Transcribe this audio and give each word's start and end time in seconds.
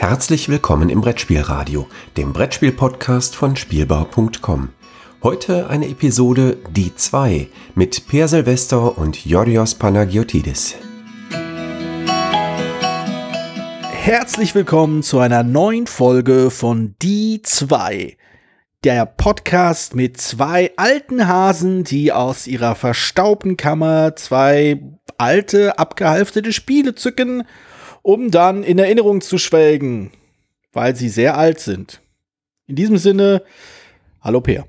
Herzlich 0.00 0.48
willkommen 0.48 0.88
im 0.88 1.02
Brettspielradio, 1.02 1.86
dem 2.16 2.32
Brettspiel-Podcast 2.32 3.36
von 3.36 3.54
Spielbau.com. 3.54 4.70
Heute 5.22 5.68
eine 5.68 5.88
Episode 5.88 6.56
Die 6.70 6.94
2 6.96 7.48
mit 7.74 8.08
Per 8.08 8.26
Silvester 8.26 8.96
und 8.96 9.26
Yorios 9.26 9.74
Panagiotidis. 9.74 10.76
Herzlich 13.92 14.54
willkommen 14.54 15.02
zu 15.02 15.18
einer 15.18 15.42
neuen 15.42 15.86
Folge 15.86 16.50
von 16.50 16.94
Die 17.02 17.42
2. 17.42 18.16
Der 18.84 19.04
Podcast 19.04 19.94
mit 19.94 20.18
zwei 20.18 20.72
alten 20.78 21.28
Hasen, 21.28 21.84
die 21.84 22.10
aus 22.10 22.46
ihrer 22.46 22.74
verstaubten 22.74 23.58
Kammer 23.58 24.16
zwei 24.16 24.80
alte, 25.18 25.78
abgehalftete 25.78 26.54
Spiele 26.54 26.94
zücken 26.94 27.44
um 28.12 28.32
dann 28.32 28.64
in 28.64 28.78
Erinnerung 28.78 29.20
zu 29.20 29.38
schwelgen, 29.38 30.10
weil 30.72 30.96
sie 30.96 31.08
sehr 31.08 31.38
alt 31.38 31.60
sind. 31.60 32.00
In 32.66 32.74
diesem 32.74 32.96
Sinne, 32.96 33.42
hallo 34.20 34.40
Peer. 34.40 34.66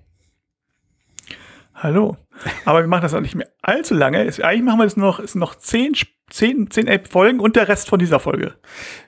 Hallo. 1.74 2.18
Aber 2.66 2.82
wir 2.82 2.88
machen 2.88 3.02
das 3.02 3.16
auch 3.16 3.22
nicht 3.22 3.34
mehr 3.34 3.50
allzu 3.64 3.96
lange. 3.96 4.20
Eigentlich 4.20 4.62
machen 4.62 4.80
wir 4.80 4.84
das 4.84 4.96
noch, 4.96 5.20
es 5.20 5.32
sind 5.32 5.40
noch 5.40 5.56
zehn, 5.56 5.94
zehn, 6.30 6.70
zehn, 6.70 6.88
Folgen 7.06 7.40
und 7.40 7.56
der 7.56 7.68
Rest 7.68 7.90
von 7.90 7.98
dieser 7.98 8.20
Folge. 8.20 8.54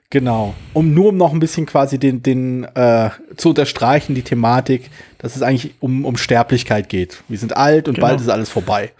Genau. 0.09 0.55
Um 0.73 0.95
nur 0.95 1.09
um 1.09 1.17
noch 1.17 1.31
ein 1.31 1.39
bisschen 1.39 1.67
quasi 1.67 1.99
den, 1.99 2.23
den 2.23 2.63
äh, 2.63 3.11
zu 3.35 3.49
unterstreichen, 3.49 4.15
die 4.15 4.23
Thematik, 4.23 4.89
dass 5.19 5.35
es 5.35 5.43
eigentlich 5.43 5.75
um, 5.79 6.05
um 6.05 6.17
Sterblichkeit 6.17 6.89
geht. 6.89 7.23
Wir 7.27 7.37
sind 7.37 7.55
alt 7.55 7.87
und 7.87 7.95
genau. 7.95 8.07
bald 8.07 8.19
ist 8.21 8.29
alles 8.29 8.49
vorbei. 8.49 8.93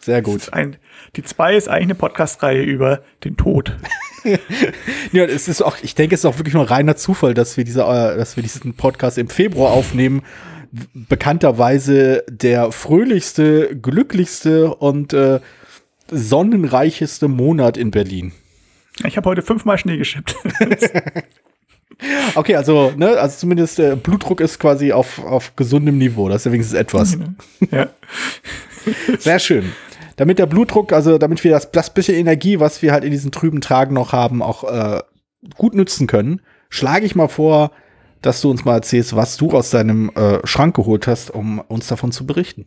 Sehr 0.00 0.22
gut. 0.22 0.50
Ein, 0.52 0.76
die 1.16 1.22
zwei 1.22 1.56
ist 1.56 1.68
eigentlich 1.68 1.84
eine 1.84 1.94
Podcast-Reihe 1.94 2.62
über 2.62 3.02
den 3.24 3.36
Tod. 3.36 3.76
ja, 5.12 5.24
es 5.24 5.46
ist 5.46 5.62
auch, 5.62 5.76
ich 5.82 5.94
denke, 5.94 6.14
es 6.14 6.22
ist 6.22 6.24
auch 6.24 6.38
wirklich 6.38 6.54
nur 6.54 6.70
reiner 6.70 6.96
Zufall, 6.96 7.34
dass 7.34 7.56
wir, 7.56 7.64
diese, 7.64 7.82
äh, 7.82 8.16
dass 8.16 8.36
wir 8.36 8.42
diesen 8.42 8.74
Podcast 8.74 9.18
im 9.18 9.28
Februar 9.28 9.72
aufnehmen. 9.72 10.22
Bekannterweise 10.94 12.24
der 12.30 12.72
fröhlichste, 12.72 13.76
glücklichste 13.76 14.74
und 14.74 15.12
äh, 15.12 15.40
sonnenreicheste 16.10 17.28
Monat 17.28 17.76
in 17.76 17.90
Berlin. 17.90 18.32
Ich 19.04 19.18
habe 19.18 19.28
heute 19.28 19.42
fünfmal 19.42 19.76
Schnee 19.76 19.98
geschippt. 19.98 20.34
okay, 22.34 22.56
also, 22.56 22.92
ne, 22.96 23.18
also 23.18 23.36
zumindest 23.36 23.76
der 23.76 23.96
Blutdruck 23.96 24.40
ist 24.40 24.58
quasi 24.58 24.92
auf, 24.92 25.22
auf 25.22 25.56
gesundem 25.56 25.98
Niveau. 25.98 26.30
Das 26.30 26.38
ist 26.38 26.46
ja 26.46 26.52
wenigstens 26.52 26.78
etwas. 26.78 27.18
Ja. 27.70 27.90
Sehr 29.18 29.38
schön 29.38 29.72
damit 30.16 30.38
der 30.38 30.46
Blutdruck, 30.46 30.92
also 30.92 31.18
damit 31.18 31.42
wir 31.44 31.50
das, 31.50 31.70
das 31.70 31.92
bisschen 31.92 32.16
Energie, 32.16 32.60
was 32.60 32.82
wir 32.82 32.92
halt 32.92 33.04
in 33.04 33.10
diesen 33.10 33.32
trüben 33.32 33.60
Tagen 33.60 33.94
noch 33.94 34.12
haben, 34.12 34.42
auch 34.42 34.64
äh, 34.64 35.00
gut 35.56 35.74
nutzen 35.74 36.06
können, 36.06 36.40
schlage 36.68 37.06
ich 37.06 37.14
mal 37.14 37.28
vor, 37.28 37.72
dass 38.20 38.40
du 38.40 38.50
uns 38.50 38.64
mal 38.64 38.74
erzählst, 38.74 39.16
was 39.16 39.36
du 39.36 39.50
aus 39.50 39.70
deinem 39.70 40.10
äh, 40.14 40.46
Schrank 40.46 40.76
geholt 40.76 41.06
hast, 41.06 41.30
um 41.30 41.58
uns 41.58 41.88
davon 41.88 42.12
zu 42.12 42.26
berichten. 42.26 42.66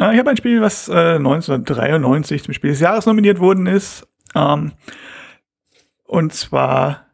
Äh, 0.00 0.12
ich 0.14 0.18
habe 0.18 0.30
ein 0.30 0.36
Spiel, 0.36 0.60
was 0.60 0.88
äh, 0.88 1.16
1993 1.16 2.44
zum 2.44 2.54
Spiel 2.54 2.70
des 2.70 2.80
Jahres 2.80 3.06
nominiert 3.06 3.40
worden 3.40 3.66
ist. 3.66 4.06
Ähm, 4.34 4.72
und 6.04 6.32
zwar 6.32 7.06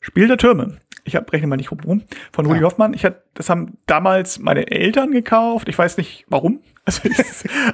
Spiel 0.00 0.28
der 0.28 0.38
Türme. 0.38 0.78
Ich 1.04 1.16
habe 1.16 1.32
rechne 1.32 1.48
mal 1.48 1.56
nicht 1.56 1.72
rum 1.72 2.02
von 2.32 2.46
Rudi 2.46 2.60
ja. 2.60 2.66
Hoffmann. 2.66 2.94
Ich 2.94 3.04
hatte, 3.04 3.22
das 3.34 3.50
haben 3.50 3.78
damals 3.86 4.38
meine 4.38 4.70
Eltern 4.70 5.10
gekauft. 5.10 5.68
Ich 5.68 5.76
weiß 5.76 5.96
nicht 5.96 6.24
warum. 6.28 6.60
Also, 6.84 7.02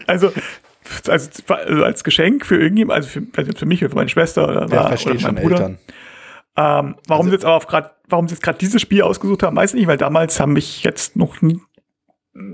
also, 0.07 0.33
also, 1.09 1.31
also 1.49 1.85
als 1.85 2.05
Geschenk 2.05 2.45
für 2.45 2.61
irgendjemand, 2.61 2.97
also 2.97 3.09
für, 3.09 3.23
also 3.37 3.53
für 3.57 3.67
mich 3.67 3.83
oder 3.83 3.91
für 3.91 3.97
meine 3.97 4.09
Schwester 4.09 4.49
oder, 4.49 4.67
ja, 4.69 4.87
oder 4.93 5.21
mein 5.21 5.35
Bruder. 5.37 5.57
Eltern. 5.57 5.79
Ähm, 6.59 6.97
warum 7.07 7.27
also, 7.27 7.31
sie 7.31 7.33
jetzt 7.33 7.45
aber 7.45 7.65
gerade, 7.67 7.91
warum 8.09 8.29
sie 8.29 8.35
jetzt 8.35 8.43
gerade 8.43 8.59
dieses 8.59 8.81
Spiel 8.81 9.03
ausgesucht 9.03 9.43
haben, 9.43 9.57
weiß 9.57 9.75
ich 9.75 9.81
nicht, 9.81 9.89
weil 9.89 9.99
damals 9.99 10.41
haben 10.41 10.55
mich 10.55 10.83
jetzt 10.85 11.17
noch 11.17 11.43
nie, 11.43 11.61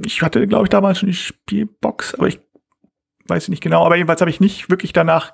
ich 0.04 0.22
hatte, 0.22 0.46
glaube 0.46 0.64
ich, 0.64 0.70
damals 0.70 0.98
schon 0.98 1.08
die 1.08 1.14
Spielbox, 1.14 2.14
aber 2.14 2.26
ich 2.26 2.40
weiß 3.26 3.48
nicht 3.48 3.62
genau, 3.62 3.84
aber 3.86 3.96
jedenfalls 3.96 4.20
habe 4.20 4.30
ich 4.30 4.40
nicht 4.40 4.70
wirklich 4.70 4.92
danach 4.92 5.32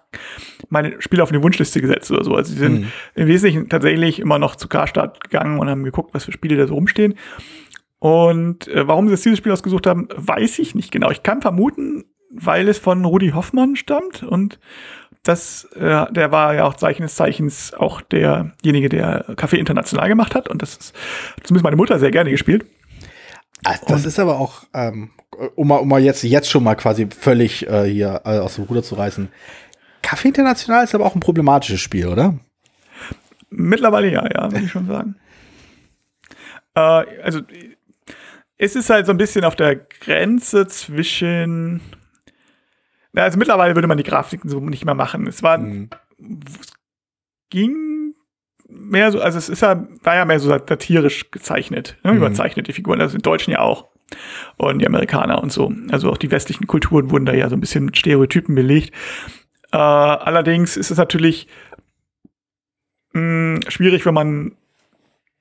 meine 0.68 1.00
Spiele 1.00 1.22
auf 1.22 1.30
eine 1.30 1.42
Wunschliste 1.42 1.80
gesetzt 1.80 2.10
oder 2.10 2.24
so. 2.24 2.34
Also 2.34 2.52
sie 2.52 2.58
sind 2.58 2.80
mhm. 2.80 2.92
im 3.14 3.26
Wesentlichen 3.26 3.68
tatsächlich 3.68 4.18
immer 4.18 4.38
noch 4.38 4.56
zu 4.56 4.68
Karstadt 4.68 5.22
gegangen 5.22 5.58
und 5.58 5.70
haben 5.70 5.84
geguckt, 5.84 6.12
was 6.12 6.24
für 6.24 6.32
Spiele 6.32 6.56
da 6.56 6.66
so 6.66 6.74
rumstehen. 6.74 7.14
Und 7.98 8.68
äh, 8.68 8.86
warum 8.86 9.06
sie 9.06 9.12
das 9.12 9.22
dieses 9.22 9.38
Spiel 9.38 9.52
ausgesucht 9.52 9.86
haben, 9.86 10.08
weiß 10.14 10.58
ich 10.60 10.74
nicht 10.74 10.92
genau. 10.92 11.10
Ich 11.10 11.22
kann 11.22 11.42
vermuten, 11.42 12.04
weil 12.30 12.68
es 12.68 12.78
von 12.78 13.04
Rudi 13.04 13.30
Hoffmann 13.30 13.76
stammt 13.76 14.22
und 14.22 14.58
das, 15.24 15.64
äh, 15.74 16.10
der 16.12 16.30
war 16.30 16.54
ja 16.54 16.64
auch 16.64 16.74
Zeichen 16.74 17.02
des 17.02 17.16
Zeichens 17.16 17.74
auch 17.74 18.00
derjenige, 18.00 18.88
der 18.88 19.28
Café 19.36 19.56
International 19.56 20.08
gemacht 20.08 20.34
hat 20.34 20.48
und 20.48 20.62
das 20.62 20.76
ist 20.76 20.96
zumindest 21.42 21.64
meine 21.64 21.76
Mutter 21.76 21.98
sehr 21.98 22.10
gerne 22.10 22.30
gespielt. 22.30 22.66
Also 23.64 23.86
das 23.88 24.02
und 24.02 24.08
ist 24.08 24.18
aber 24.18 24.38
auch, 24.38 24.64
ähm, 24.72 25.10
um, 25.56 25.68
mal, 25.68 25.78
um 25.78 25.88
mal 25.88 26.02
jetzt, 26.02 26.22
jetzt 26.22 26.48
schon 26.48 26.62
mal 26.62 26.76
quasi 26.76 27.08
völlig 27.10 27.68
äh, 27.68 27.84
hier 27.84 28.22
äh, 28.24 28.38
aus 28.38 28.54
dem 28.54 28.64
Ruder 28.64 28.82
zu 28.82 28.94
reißen. 28.94 29.28
Café 30.02 30.26
International 30.26 30.84
ist 30.84 30.94
aber 30.94 31.04
auch 31.04 31.14
ein 31.14 31.20
problematisches 31.20 31.80
Spiel, 31.80 32.06
oder? 32.06 32.38
Mittlerweile 33.50 34.10
ja, 34.10 34.24
ja, 34.32 34.50
würde 34.52 34.64
ich 34.64 34.70
schon 34.70 34.86
sagen. 34.86 35.16
Äh, 36.74 36.80
also 37.22 37.40
es 38.58 38.74
ist 38.74 38.90
halt 38.90 39.06
so 39.06 39.12
ein 39.12 39.18
bisschen 39.18 39.44
auf 39.44 39.56
der 39.56 39.76
Grenze 39.76 40.66
zwischen. 40.66 41.80
Na, 43.12 43.22
also 43.22 43.38
mittlerweile 43.38 43.74
würde 43.74 43.88
man 43.88 43.96
die 43.96 44.04
Grafiken 44.04 44.50
so 44.50 44.60
nicht 44.60 44.84
mehr 44.84 44.94
machen. 44.94 45.26
Es 45.26 45.42
war. 45.42 45.58
Mhm. 45.58 45.88
Es 46.18 46.72
ging 47.50 48.14
mehr 48.68 49.10
so, 49.12 49.20
also 49.20 49.38
es 49.38 49.48
ist 49.48 49.62
ja, 49.62 49.86
war 50.02 50.16
ja 50.16 50.24
mehr 50.24 50.40
so 50.40 50.50
satirisch 50.50 51.30
gezeichnet, 51.30 51.96
ne, 52.04 52.12
mhm. 52.12 52.18
überzeichnete 52.18 52.72
Figuren, 52.72 53.00
also 53.00 53.16
in 53.16 53.22
Deutschen 53.22 53.52
ja 53.52 53.60
auch. 53.60 53.88
Und 54.56 54.80
die 54.80 54.86
Amerikaner 54.86 55.42
und 55.42 55.52
so. 55.52 55.72
Also 55.90 56.10
auch 56.10 56.16
die 56.16 56.30
westlichen 56.30 56.66
Kulturen 56.66 57.10
wurden 57.10 57.26
da 57.26 57.34
ja 57.34 57.48
so 57.48 57.56
ein 57.56 57.60
bisschen 57.60 57.84
mit 57.84 57.96
Stereotypen 57.96 58.54
belegt. 58.54 58.94
Äh, 59.70 59.76
allerdings 59.76 60.76
ist 60.76 60.90
es 60.90 60.96
natürlich 60.96 61.46
mh, 63.12 63.20
mm, 63.20 63.60
schwierig, 63.68 64.06
wenn 64.06 64.14
man, 64.14 64.56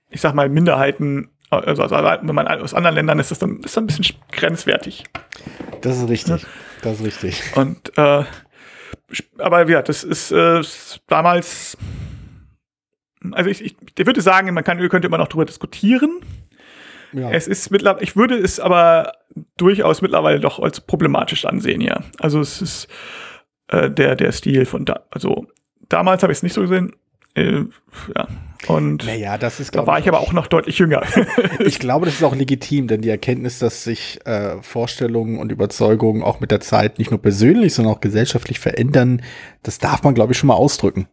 ich 0.10 0.20
sag 0.20 0.34
mal, 0.34 0.50
Minderheiten 0.50 1.30
also, 1.50 1.84
also, 1.84 1.96
wenn 1.96 2.36
man 2.36 2.48
aus 2.48 2.74
anderen 2.74 2.96
Ländern 2.96 3.20
ist, 3.20 3.32
ist 3.32 3.42
das 3.42 3.50
dann, 3.50 3.58
ist 3.58 3.78
das 3.78 3.78
ein 3.78 3.88
bisschen 3.88 4.18
grenzwertig. 4.32 5.06
Das 5.82 5.98
ist 5.98 6.10
richtig. 6.10 6.42
Ja. 6.42 6.48
Das 6.82 7.00
ist 7.00 7.24
richtig. 7.24 7.56
Und 7.56 7.98
äh, 7.98 8.24
aber 9.38 9.70
ja, 9.70 9.82
das 9.82 10.04
ist 10.04 10.32
äh, 10.32 10.62
damals. 11.08 11.78
Also 13.32 13.50
ich, 13.50 13.64
ich, 13.64 13.76
ich 13.98 14.06
würde 14.06 14.22
sagen, 14.22 14.54
man 14.54 14.64
kann, 14.64 14.78
könnte 14.90 15.08
immer 15.08 15.18
noch 15.18 15.28
darüber 15.28 15.46
diskutieren. 15.46 16.20
Ja. 17.14 17.32
Es 17.32 17.48
ist 17.48 17.72
mittlerweile, 17.72 18.04
ich 18.04 18.16
würde 18.16 18.38
es 18.38 18.60
aber 18.60 19.14
durchaus 19.58 20.02
mittlerweile 20.02 20.40
doch 20.40 20.60
als 20.60 20.82
problematisch 20.82 21.46
ansehen, 21.46 21.82
ja. 21.82 22.02
Also 22.20 22.40
es 22.40 22.62
ist 22.62 22.88
äh, 23.70 23.90
der, 23.90 24.16
der 24.16 24.32
Stil 24.32 24.66
von 24.66 24.86
da, 24.86 25.06
also 25.10 25.48
damals 25.90 26.24
habe 26.24 26.32
ich 26.32 26.40
es 26.40 26.44
nicht 26.44 26.54
so 26.54 26.62
gesehen. 26.62 26.96
Äh, 27.34 27.64
ja. 28.16 28.28
Und 28.68 29.06
naja, 29.06 29.38
das 29.38 29.60
ist, 29.60 29.76
da 29.76 29.86
war 29.86 30.00
ich 30.00 30.08
aber 30.08 30.20
auch 30.20 30.34
noch 30.34 30.48
deutlich 30.48 30.80
jünger. 30.80 31.04
ich 31.60 31.80
glaube, 31.80 32.06
das 32.06 32.16
ist 32.16 32.24
auch 32.24 32.36
legitim, 32.36 32.88
denn 32.88 33.02
die 33.02 33.10
Erkenntnis, 33.10 33.60
dass 33.60 33.84
sich 33.84 34.20
äh, 34.26 34.62
Vorstellungen 34.62 35.38
und 35.40 35.52
Überzeugungen 35.52 36.24
auch 36.24 36.40
mit 36.40 36.52
der 36.52 36.60
Zeit 36.60 36.98
nicht 36.98 37.12
nur 37.12 37.22
persönlich, 37.22 37.74
sondern 37.74 37.94
auch 37.94 38.02
gesellschaftlich 38.02 38.60
verändern, 38.60 39.22
das 39.64 39.78
darf 39.78 40.04
man, 40.04 40.16
glaube 40.16 40.34
ich, 40.34 40.40
schon 40.40 40.48
mal 40.48 40.56
ausdrücken. 40.56 41.08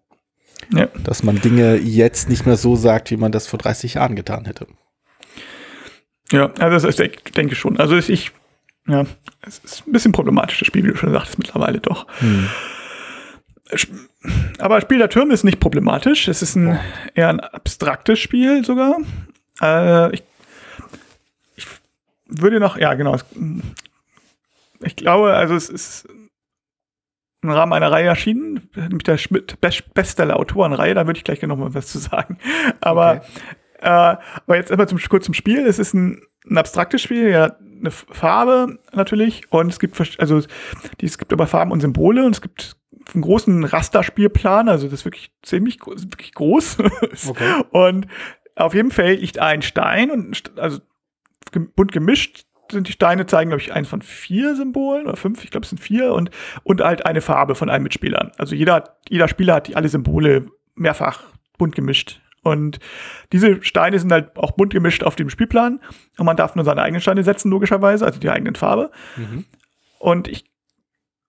Ja. 0.73 0.89
Dass 1.05 1.23
man 1.23 1.41
Dinge 1.41 1.77
jetzt 1.77 2.29
nicht 2.29 2.47
mehr 2.47 2.57
so 2.57 2.77
sagt, 2.77 3.11
wie 3.11 3.17
man 3.17 3.33
das 3.33 3.47
vor 3.47 3.59
30 3.59 3.95
Jahren 3.95 4.17
getan 4.17 4.47
hätte. 4.47 4.67
Ja, 6.33 6.53
also 6.59 6.71
das 6.71 6.85
ist, 6.85 7.01
ich 7.01 7.33
denke 7.33 7.55
schon. 7.55 7.79
Also 7.79 7.97
ich, 7.97 8.33
ja, 8.87 9.05
es 9.43 9.59
ist 9.59 9.87
ein 9.87 9.93
bisschen 9.93 10.13
problematisch, 10.13 10.59
das 10.59 10.67
Spiel, 10.67 10.85
wie 10.85 10.89
du 10.89 10.97
schon 10.97 11.13
sagtest, 11.13 11.39
mittlerweile 11.39 11.81
doch. 11.81 12.07
Hm. 12.21 12.49
Aber 14.59 14.81
Spiel 14.81 14.99
der 14.99 15.09
Türme 15.09 15.35
ist 15.35 15.45
nicht 15.45 15.61
problematisch. 15.61 16.29
Es 16.29 16.43
ist 16.43 16.57
ein, 16.57 16.79
eher 17.15 17.29
ein 17.29 17.41
abstraktes 17.41 18.19
Spiel 18.19 18.65
sogar. 18.65 18.99
Äh, 19.61 20.15
ich, 20.15 20.23
ich 21.57 21.67
würde 22.27 22.61
noch, 22.61 22.79
ja 22.79 22.95
genau. 22.95 23.17
Ich 24.81 24.97
glaube, 24.97 25.35
also 25.35 25.55
es 25.55 25.69
ist 25.69 26.09
im 27.43 27.51
Rahmen 27.51 27.75
einer 27.75 27.93
Reihe 27.93 28.07
erschienen, 28.07 28.71
mit 28.91 29.07
der 29.07 29.19
Schmidt 29.19 29.61
Bestseller 29.61 30.37
Autorenreihe, 30.37 30.95
da 30.95 31.07
würde 31.07 31.19
ich 31.19 31.25
gleich 31.25 31.43
noch 31.43 31.59
mal 31.59 31.75
was 31.75 31.89
zu 31.89 31.99
sagen. 31.99 32.39
Aber, 32.81 33.17
okay. 33.17 33.27
äh, 33.83 34.17
aber 34.47 34.57
jetzt 34.57 34.71
immer 34.71 34.87
zum, 34.87 34.99
kurz 35.11 35.27
zum 35.27 35.35
Spiel. 35.35 35.67
Es 35.67 35.79
ist 35.79 35.93
ein, 35.93 36.23
ein 36.49 36.57
abstraktes 36.57 37.03
Spiel, 37.03 37.29
ja, 37.29 37.55
eine 37.81 37.91
Farbe 37.91 38.79
natürlich 38.93 39.43
und 39.51 39.69
es 39.69 39.79
gibt, 39.79 40.01
also 40.19 40.41
die, 41.01 41.07
es 41.07 41.19
gibt 41.19 41.35
aber 41.35 41.47
Farben 41.47 41.71
und 41.71 41.81
Symbole 41.81 42.25
und 42.25 42.35
es 42.35 42.41
gibt 42.41 42.77
einen 43.13 43.23
großen 43.23 43.65
Rasterspielplan, 43.65 44.69
also 44.69 44.87
das 44.87 45.01
ist 45.01 45.05
wirklich 45.05 45.33
ziemlich 45.43 45.81
wirklich 45.85 46.33
groß. 46.35 46.79
Okay. 47.29 47.63
Und 47.71 48.07
auf 48.57 48.75
jedem 48.75 48.91
Feld 48.91 49.21
liegt 49.21 49.39
ein 49.39 49.63
Stein 49.63 50.11
und 50.11 50.59
also 50.59 50.81
bunt 51.77 51.93
gemischt 51.93 52.45
sind 52.71 52.89
die 52.89 52.93
Steine, 52.93 53.27
zeigen, 53.27 53.51
glaube 53.51 53.63
ich, 53.63 53.73
eins 53.73 53.89
von 53.89 54.03
vier 54.03 54.57
Symbolen 54.57 55.07
oder 55.07 55.17
fünf, 55.17 55.45
ich 55.45 55.51
glaube, 55.51 55.65
es 55.65 55.71
sind 55.71 55.79
vier 55.81 56.13
und, 56.13 56.31
und 56.63 56.81
halt 56.81 57.07
eine 57.07 57.21
Farbe 57.21 57.55
von 57.55 57.69
einem 57.69 57.85
Mitspieler. 57.85 58.33
Also 58.39 58.55
jeder, 58.55 58.97
jeder 59.09 59.29
Spieler 59.29 59.55
hat 59.55 59.69
die, 59.69 59.77
alle 59.77 59.89
Symbole 59.89 60.47
mehrfach 60.75 61.23
bunt 61.59 61.75
gemischt 61.75 62.21
Und 62.43 62.79
diese 63.33 63.63
Steine 63.63 63.99
sind 63.99 64.13
halt 64.13 64.37
auch 64.37 64.53
bunt 64.53 64.73
gemischt 64.73 65.03
auf 65.03 65.17
dem 65.17 65.31
Spielplan. 65.31 65.81
Und 66.19 66.27
man 66.27 66.37
darf 66.37 66.55
nur 66.55 66.65
seine 66.65 66.83
eigenen 66.83 67.01
Steine 67.01 67.23
setzen, 67.23 67.51
logischerweise, 67.51 68.05
also 68.05 68.19
die 68.19 68.31
eigenen 68.31 68.55
Farbe. 68.55 68.91
Mhm. 69.17 69.45
Und 69.99 70.29
ich 70.29 70.45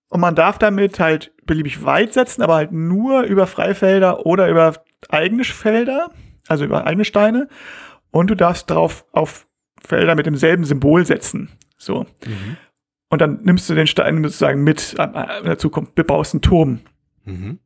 und 0.09 0.21
man 0.21 0.35
darf 0.35 0.57
damit 0.57 0.99
halt 0.99 1.33
beliebig 1.45 1.83
weit 1.83 2.13
setzen, 2.13 2.41
aber 2.41 2.55
halt 2.55 2.71
nur 2.71 3.23
über 3.23 3.47
Freifelder 3.47 4.25
oder 4.25 4.49
über 4.49 4.73
eigene 5.09 5.43
Felder, 5.43 6.11
also 6.47 6.65
über 6.65 6.85
eigene 6.85 7.05
Steine. 7.05 7.47
Und 8.11 8.29
du 8.29 8.35
darfst 8.35 8.69
drauf 8.69 9.05
auf 9.11 9.47
Felder 9.83 10.15
mit 10.15 10.25
demselben 10.25 10.63
Symbol 10.63 11.05
setzen. 11.05 11.49
So. 11.77 12.05
Mhm. 12.25 12.57
Und 13.09 13.21
dann 13.21 13.41
nimmst 13.43 13.69
du 13.69 13.75
den 13.75 13.87
Stein 13.87 14.23
sozusagen 14.23 14.63
mit, 14.63 14.95
äh, 14.97 15.07
dazu 15.43 15.69
kommt, 15.69 15.95
bebaust 15.95 16.33
einen 16.33 16.41
Turm. 16.41 16.79
Mhm. 17.25 17.59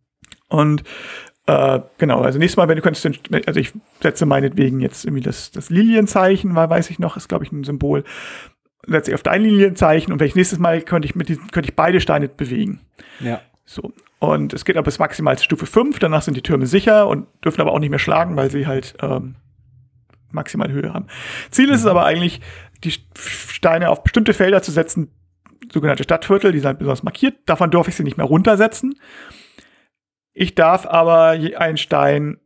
Und 0.47 0.83
äh, 1.45 1.79
genau, 1.97 2.21
also 2.21 2.37
nächstes 2.37 2.57
Mal, 2.57 2.67
wenn 2.67 2.75
du 2.75 2.81
könntest, 2.81 3.05
den, 3.05 3.17
also 3.45 3.59
ich 3.59 3.73
setze 4.01 4.25
meinetwegen 4.25 4.81
jetzt 4.81 5.05
irgendwie 5.05 5.23
das, 5.23 5.51
das 5.51 5.69
Lilienzeichen, 5.69 6.55
weil 6.55 6.69
weiß 6.69 6.89
ich 6.89 6.99
noch, 6.99 7.17
ist 7.17 7.29
glaube 7.29 7.43
ich 7.43 7.51
ein 7.51 7.63
Symbol, 7.63 8.03
setze 8.87 9.11
ich 9.11 9.15
auf 9.15 9.23
dein 9.23 9.43
Lilienzeichen 9.43 10.13
und 10.13 10.19
wenn 10.19 10.27
ich 10.27 10.35
nächstes 10.35 10.59
Mal 10.59 10.81
könnte 10.81 11.07
ich 11.07 11.15
mit 11.15 11.29
diesen, 11.29 11.47
könnte 11.51 11.69
ich 11.69 11.75
beide 11.75 12.01
Steine 12.01 12.27
bewegen. 12.29 12.81
Ja. 13.19 13.41
So. 13.65 13.93
Und 14.19 14.53
es 14.53 14.65
geht 14.65 14.75
aber 14.75 14.85
bis 14.85 14.99
maximal 14.99 15.37
Stufe 15.37 15.65
5, 15.65 15.99
danach 15.99 16.21
sind 16.21 16.35
die 16.35 16.41
Türme 16.41 16.65
sicher 16.65 17.07
und 17.07 17.27
dürfen 17.43 17.61
aber 17.61 17.71
auch 17.71 17.79
nicht 17.79 17.89
mehr 17.89 17.99
schlagen, 17.99 18.35
weil 18.35 18.51
sie 18.51 18.67
halt 18.67 18.95
ähm, 19.01 19.35
maximal 20.31 20.71
Höhe 20.71 20.93
haben. 20.93 21.07
Ziel 21.51 21.69
ist 21.69 21.79
es 21.79 21.83
mhm. 21.83 21.91
aber 21.91 22.05
eigentlich, 22.05 22.41
die 22.83 22.93
Steine 23.17 23.89
auf 23.89 24.03
bestimmte 24.03 24.33
Felder 24.33 24.61
zu 24.61 24.71
setzen, 24.71 25.11
sogenannte 25.71 26.03
Stadtviertel, 26.03 26.51
die 26.51 26.59
sind 26.59 26.79
besonders 26.79 27.03
markiert. 27.03 27.35
Davon 27.45 27.71
darf 27.71 27.87
ich 27.87 27.95
sie 27.95 28.03
nicht 28.03 28.17
mehr 28.17 28.25
runtersetzen. 28.25 28.95
Ich 30.33 30.55
darf 30.55 30.85
aber 30.85 31.29
einen 31.29 31.77
Stein 31.77 32.39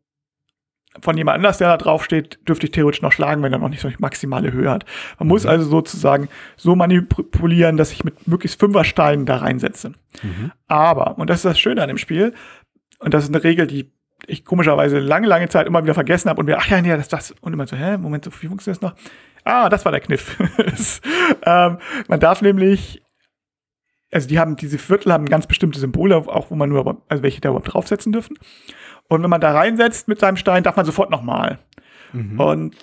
von 1.02 1.18
jemand 1.18 1.38
anders, 1.38 1.58
der 1.58 1.70
da 1.70 1.78
draufsteht, 1.78 2.40
dürfte 2.48 2.68
ich 2.68 2.72
theoretisch 2.72 3.02
noch 3.02 3.12
schlagen, 3.12 3.42
wenn 3.42 3.52
er 3.52 3.60
noch 3.60 3.70
nicht 3.70 3.82
so 3.82 3.88
eine 3.88 3.98
maximale 4.00 4.52
Höhe 4.52 4.70
hat. 4.70 4.86
Man 5.18 5.28
mhm. 5.28 5.34
muss 5.34 5.46
also 5.46 5.66
sozusagen 5.66 6.30
so 6.56 6.76
manipulieren, 6.76 7.78
dass 7.78 7.92
ich 7.92 8.04
mit 8.04 8.28
möglichst 8.28 8.60
Fünfersteinen 8.60 9.26
da 9.26 9.38
reinsetze. 9.38 9.94
Mhm. 10.22 10.52
Aber, 10.68 11.18
und 11.18 11.30
das 11.30 11.38
ist 11.38 11.46
das 11.46 11.60
Schöne 11.60 11.82
an 11.82 11.88
dem 11.88 11.98
Spiel, 11.98 12.34
und 13.00 13.14
das 13.14 13.24
ist 13.24 13.34
eine 13.34 13.44
Regel, 13.44 13.68
die 13.68 13.92
ich 14.28 14.46
komischerweise 14.46 15.00
lange, 15.00 15.28
lange 15.28 15.50
Zeit 15.50 15.68
immer 15.68 15.84
wieder 15.84 15.94
vergessen 15.94 16.30
habe 16.30 16.40
und 16.40 16.46
mir, 16.46 16.58
ach 16.58 16.70
ja, 16.70 16.82
nee, 16.82 16.90
das, 16.90 17.10
das, 17.10 17.34
und 17.42 17.52
immer 17.52 17.68
so, 17.68 17.76
hä, 17.76 17.98
Moment, 17.98 18.26
wie 18.26 18.48
funktioniert 18.48 18.82
das 18.82 18.90
noch? 18.90 18.96
Ah, 19.44 19.68
das 19.68 19.84
war 19.84 19.92
der 19.92 20.00
Kniff. 20.00 20.38
ähm, 21.46 21.78
man 22.08 22.20
darf 22.22 22.42
nämlich 22.42 23.04
also 24.14 24.28
die 24.28 24.40
haben, 24.40 24.56
diese 24.56 24.78
Viertel 24.78 25.12
haben 25.12 25.26
ganz 25.26 25.48
bestimmte 25.48 25.80
Symbole, 25.80 26.16
auch 26.16 26.52
wo 26.52 26.56
man 26.56 26.70
nur, 26.70 27.02
also 27.10 27.24
welche 27.24 27.42
da 27.42 27.50
überhaupt 27.50 27.74
draufsetzen 27.74 28.12
dürfen. 28.12 28.38
Und 29.14 29.24
wenn 29.24 29.30
man 29.30 29.42
da 29.42 29.52
reinsetzt 29.52 30.08
mit 30.08 30.20
seinem 30.20 30.38
Stein, 30.38 30.64
darf 30.64 30.76
man 30.76 30.86
sofort 30.86 31.10
nochmal. 31.10 31.60
Mhm. 32.14 32.40
Und 32.40 32.76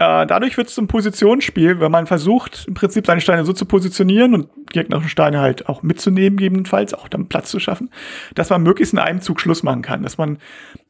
äh, 0.00 0.26
dadurch 0.26 0.56
wird 0.56 0.68
es 0.68 0.74
zum 0.74 0.88
Positionsspiel, 0.88 1.78
wenn 1.80 1.92
man 1.92 2.06
versucht, 2.06 2.64
im 2.66 2.72
Prinzip 2.72 3.06
seine 3.06 3.20
Steine 3.20 3.44
so 3.44 3.52
zu 3.52 3.66
positionieren 3.66 4.34
und 4.34 4.48
gegnerische 4.70 5.10
Steine 5.10 5.40
halt 5.40 5.68
auch 5.68 5.82
mitzunehmen, 5.82 6.38
gegebenenfalls, 6.38 6.94
auch 6.94 7.08
dann 7.08 7.28
Platz 7.28 7.50
zu 7.50 7.60
schaffen, 7.60 7.90
dass 8.34 8.48
man 8.48 8.62
möglichst 8.62 8.94
in 8.94 8.98
einem 8.98 9.20
Zug 9.20 9.40
Schluss 9.40 9.62
machen 9.62 9.82
kann, 9.82 10.02
dass 10.02 10.16
man 10.16 10.38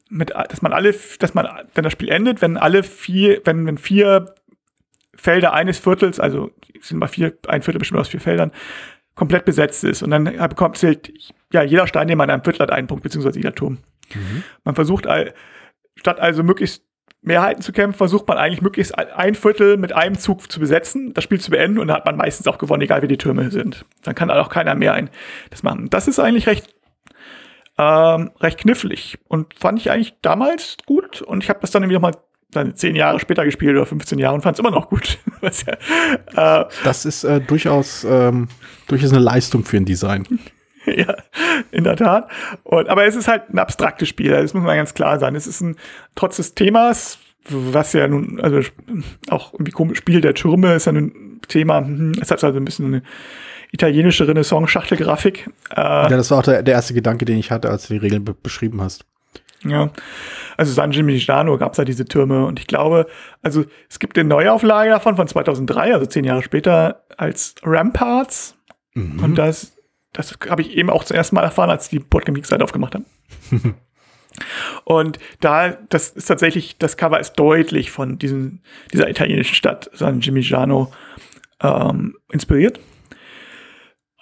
mit, 0.09 0.31
dass 0.31 0.61
man 0.61 0.71
alle, 0.71 0.95
dass 1.19 1.33
man, 1.33 1.47
wenn 1.75 1.83
das 1.83 1.91
Spiel 1.93 2.09
endet, 2.09 2.41
wenn 2.41 2.55
alle 2.55 2.83
vier, 2.83 3.41
wenn, 3.43 3.65
wenn 3.65 3.77
vier 3.77 4.33
Felder 5.13 5.53
eines 5.53 5.77
Viertels, 5.77 6.19
also 6.19 6.51
sind 6.79 6.97
mal 6.97 7.07
vier, 7.07 7.33
ein 7.47 7.63
Viertel 7.63 7.79
bestimmt 7.79 7.99
aus 7.99 8.07
vier 8.07 8.21
Feldern, 8.21 8.51
komplett 9.15 9.43
besetzt 9.43 9.83
ist. 9.83 10.03
Und 10.03 10.11
dann 10.11 10.23
bekommt 10.23 10.77
zählt, 10.77 11.11
ja, 11.51 11.63
jeder 11.63 11.85
Stein, 11.85 12.07
den 12.07 12.17
man 12.17 12.29
in 12.29 12.33
einem 12.35 12.43
Viertel 12.43 12.61
hat, 12.61 12.71
einen 12.71 12.87
Punkt, 12.87 13.03
beziehungsweise 13.03 13.39
jeder 13.39 13.53
Turm. 13.53 13.79
Mhm. 14.15 14.43
Man 14.63 14.75
versucht, 14.75 15.07
statt 15.95 16.19
also 16.19 16.43
möglichst 16.43 16.83
Mehrheiten 17.21 17.61
zu 17.61 17.71
kämpfen, 17.71 17.97
versucht 17.97 18.27
man 18.27 18.37
eigentlich 18.37 18.61
möglichst 18.61 18.97
ein 18.97 19.35
Viertel 19.35 19.77
mit 19.77 19.93
einem 19.93 20.17
Zug 20.17 20.51
zu 20.51 20.59
besetzen, 20.59 21.13
das 21.13 21.23
Spiel 21.23 21.39
zu 21.39 21.51
beenden 21.51 21.77
und 21.77 21.87
dann 21.87 21.97
hat 21.97 22.05
man 22.05 22.17
meistens 22.17 22.47
auch 22.47 22.57
gewonnen, 22.57 22.81
egal 22.81 23.03
wie 23.03 23.07
die 23.07 23.17
Türme 23.17 23.51
sind. 23.51 23.85
Dann 24.03 24.15
kann 24.15 24.31
auch 24.31 24.49
keiner 24.49 24.73
mehr 24.73 24.93
ein 24.93 25.09
das 25.51 25.61
machen. 25.61 25.89
Das 25.89 26.07
ist 26.07 26.19
eigentlich 26.19 26.47
recht 26.47 26.73
ähm, 27.77 28.31
recht 28.39 28.59
knifflig 28.59 29.17
und 29.27 29.53
fand 29.57 29.79
ich 29.79 29.91
eigentlich 29.91 30.15
damals 30.21 30.77
gut 30.85 31.21
und 31.21 31.43
ich 31.43 31.49
habe 31.49 31.59
das 31.61 31.71
dann 31.71 31.83
irgendwie 31.83 31.95
nochmal 31.95 32.15
dann 32.51 32.75
zehn 32.75 32.95
Jahre 32.95 33.19
später 33.19 33.45
gespielt 33.45 33.75
oder 33.75 33.85
15 33.85 34.19
Jahre 34.19 34.35
und 34.35 34.41
fand 34.41 34.55
es 34.55 34.59
immer 34.59 34.71
noch 34.71 34.89
gut. 34.89 35.19
ja, 36.35 36.61
äh, 36.61 36.65
das 36.83 37.05
ist 37.05 37.23
äh, 37.23 37.39
durchaus, 37.39 38.03
ähm, 38.03 38.49
durchaus 38.87 39.11
eine 39.11 39.21
Leistung 39.21 39.63
für 39.63 39.77
ein 39.77 39.85
Design. 39.85 40.27
ja, 40.85 41.15
in 41.71 41.83
der 41.83 41.95
Tat. 41.95 42.29
Und, 42.63 42.89
aber 42.89 43.05
es 43.05 43.15
ist 43.15 43.27
halt 43.27 43.49
ein 43.49 43.59
abstraktes 43.59 44.09
Spiel, 44.09 44.31
das 44.31 44.53
muss 44.53 44.63
man 44.63 44.75
ganz 44.75 44.93
klar 44.93 45.19
sein. 45.19 45.35
Es 45.35 45.47
ist 45.47 45.61
ein, 45.61 45.75
trotz 46.15 46.37
des 46.37 46.55
Themas, 46.55 47.19
was 47.49 47.93
ja 47.93 48.07
nun, 48.07 48.39
also 48.41 48.61
auch 49.29 49.53
irgendwie 49.53 49.71
komisch, 49.71 49.97
Spiel 49.97 50.21
der 50.21 50.33
Türme 50.33 50.73
ist 50.75 50.85
ja 50.85 50.93
ein 50.93 51.39
Thema, 51.47 51.79
hm, 51.79 52.13
es 52.21 52.31
hat 52.31 52.43
also 52.43 52.57
ein 52.57 52.65
bisschen 52.65 52.87
eine 52.87 53.03
italienische 53.71 54.27
Renaissance-Schachtelgrafik. 54.27 55.49
Äh, 55.71 55.81
ja, 55.81 56.09
das 56.09 56.29
war 56.31 56.39
auch 56.39 56.43
der, 56.43 56.61
der 56.63 56.75
erste 56.75 56.93
Gedanke, 56.93 57.25
den 57.25 57.37
ich 57.37 57.51
hatte, 57.51 57.69
als 57.69 57.87
du 57.87 57.93
die 57.93 57.99
Regeln 57.99 58.27
beschrieben 58.43 58.81
hast. 58.81 59.05
Ja, 59.63 59.91
also 60.57 60.73
San 60.73 60.91
Gimignano 60.91 61.57
gab 61.57 61.73
es 61.73 61.77
ja 61.77 61.85
diese 61.85 62.05
Türme 62.05 62.45
und 62.45 62.59
ich 62.59 62.65
glaube, 62.65 63.05
also 63.43 63.63
es 63.89 63.99
gibt 63.99 64.17
eine 64.17 64.27
Neuauflage 64.27 64.89
davon 64.89 65.15
von 65.15 65.27
2003, 65.27 65.93
also 65.93 66.05
zehn 66.07 66.23
Jahre 66.23 66.41
später, 66.41 67.03
als 67.17 67.55
Ramparts. 67.63 68.55
Mhm. 68.95 69.23
Und 69.23 69.35
das, 69.35 69.77
das 70.13 70.37
habe 70.49 70.61
ich 70.61 70.75
eben 70.75 70.89
auch 70.89 71.03
zum 71.03 71.15
ersten 71.15 71.35
Mal 71.35 71.43
erfahren, 71.43 71.69
als 71.69 71.89
die 71.89 71.99
Boardgame 71.99 72.37
Geek 72.37 72.45
Seite 72.45 72.63
aufgemacht 72.63 72.95
haben. 72.95 73.05
und 74.83 75.19
da, 75.39 75.69
das 75.89 76.09
ist 76.09 76.25
tatsächlich, 76.25 76.77
das 76.77 76.97
Cover 76.97 77.19
ist 77.19 77.33
deutlich 77.33 77.91
von 77.91 78.17
diesem, 78.17 78.59
dieser 78.93 79.09
italienischen 79.09 79.55
Stadt 79.55 79.89
San 79.93 80.19
Gimignano 80.19 80.91
ähm, 81.61 82.17
inspiriert. 82.31 82.79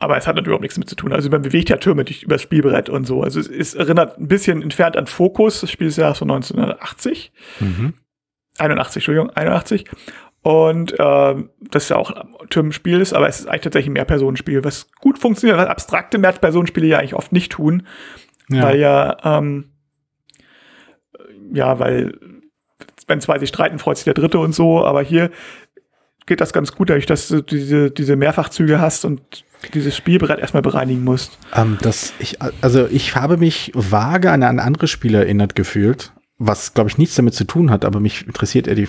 Aber 0.01 0.15
es 0.15 0.27
hat 0.27 0.35
natürlich 0.35 0.47
überhaupt 0.47 0.61
nichts 0.61 0.75
damit 0.75 0.89
zu 0.89 0.95
tun. 0.95 1.11
Also 1.11 1.29
man 1.29 1.41
bewegt 1.41 1.69
ja 1.69 1.77
Türme 1.77 2.05
durch, 2.05 2.23
übers 2.23 2.41
Spielbrett 2.41 2.87
und 2.87 3.05
so. 3.05 3.21
Also 3.21 3.39
es, 3.39 3.47
es, 3.49 3.73
erinnert 3.73 4.17
ein 4.17 4.29
bisschen 4.29 4.61
entfernt 4.61 4.95
an 4.95 5.07
Focus. 5.07 5.59
Das 5.59 5.71
Spiel 5.71 5.87
ist 5.87 5.97
ja 5.97 6.13
von 6.13 6.31
1980. 6.31 7.33
Mhm. 7.59 7.95
81, 8.57 8.95
Entschuldigung, 8.97 9.29
81. 9.31 9.85
Und 10.41 10.97
äh, 10.97 11.35
das 11.59 11.89
ja 11.89 11.97
auch 11.97 12.11
ein 12.11 12.49
Türmenspiel 12.49 13.01
ist, 13.01 13.13
aber 13.13 13.27
es 13.27 13.41
ist 13.41 13.47
eigentlich 13.47 13.61
tatsächlich 13.61 13.89
ein 13.89 13.93
Mehrpersonenspiel, 13.93 14.63
was 14.63 14.87
gut 15.01 15.19
funktioniert, 15.19 15.57
was 15.57 15.67
abstrakte 15.67 16.17
Mehrpersonenspiele 16.17 16.87
ja 16.87 16.99
eigentlich 16.99 17.15
oft 17.15 17.33
nicht 17.33 17.51
tun. 17.51 17.85
Ja. 18.49 18.63
Weil 18.63 18.79
ja, 18.79 19.17
ähm, 19.23 19.71
ja, 21.51 21.79
weil 21.79 22.17
wenn 23.07 23.21
zwei 23.21 23.37
sich 23.39 23.49
streiten, 23.49 23.79
freut 23.79 23.97
sich 23.97 24.05
der 24.05 24.13
Dritte 24.13 24.39
und 24.39 24.53
so, 24.53 24.85
aber 24.85 25.01
hier 25.01 25.29
geht 26.25 26.41
das 26.41 26.53
ganz 26.53 26.71
gut 26.73 26.89
dadurch, 26.89 27.07
dass 27.07 27.27
du 27.27 27.41
diese, 27.41 27.91
diese 27.91 28.15
Mehrfachzüge 28.15 28.79
hast 28.79 29.03
und 29.03 29.43
dieses 29.73 29.97
Spielbrett 29.97 30.39
erstmal 30.39 30.61
bereinigen 30.61 31.03
musst. 31.03 31.37
Ähm, 31.53 31.77
das 31.81 32.13
ich, 32.19 32.37
also 32.61 32.87
ich 32.87 33.15
habe 33.15 33.37
mich 33.37 33.71
vage 33.75 34.31
an 34.31 34.43
ein 34.43 34.59
anderes 34.59 34.89
Spiel 34.89 35.15
erinnert 35.15 35.55
gefühlt, 35.55 36.13
was, 36.37 36.73
glaube 36.73 36.89
ich, 36.89 36.97
nichts 36.97 37.15
damit 37.15 37.33
zu 37.33 37.43
tun 37.43 37.71
hat, 37.71 37.83
aber 37.83 37.99
mich 37.99 38.25
interessiert 38.25 38.67
eher 38.67 38.75
die, 38.75 38.87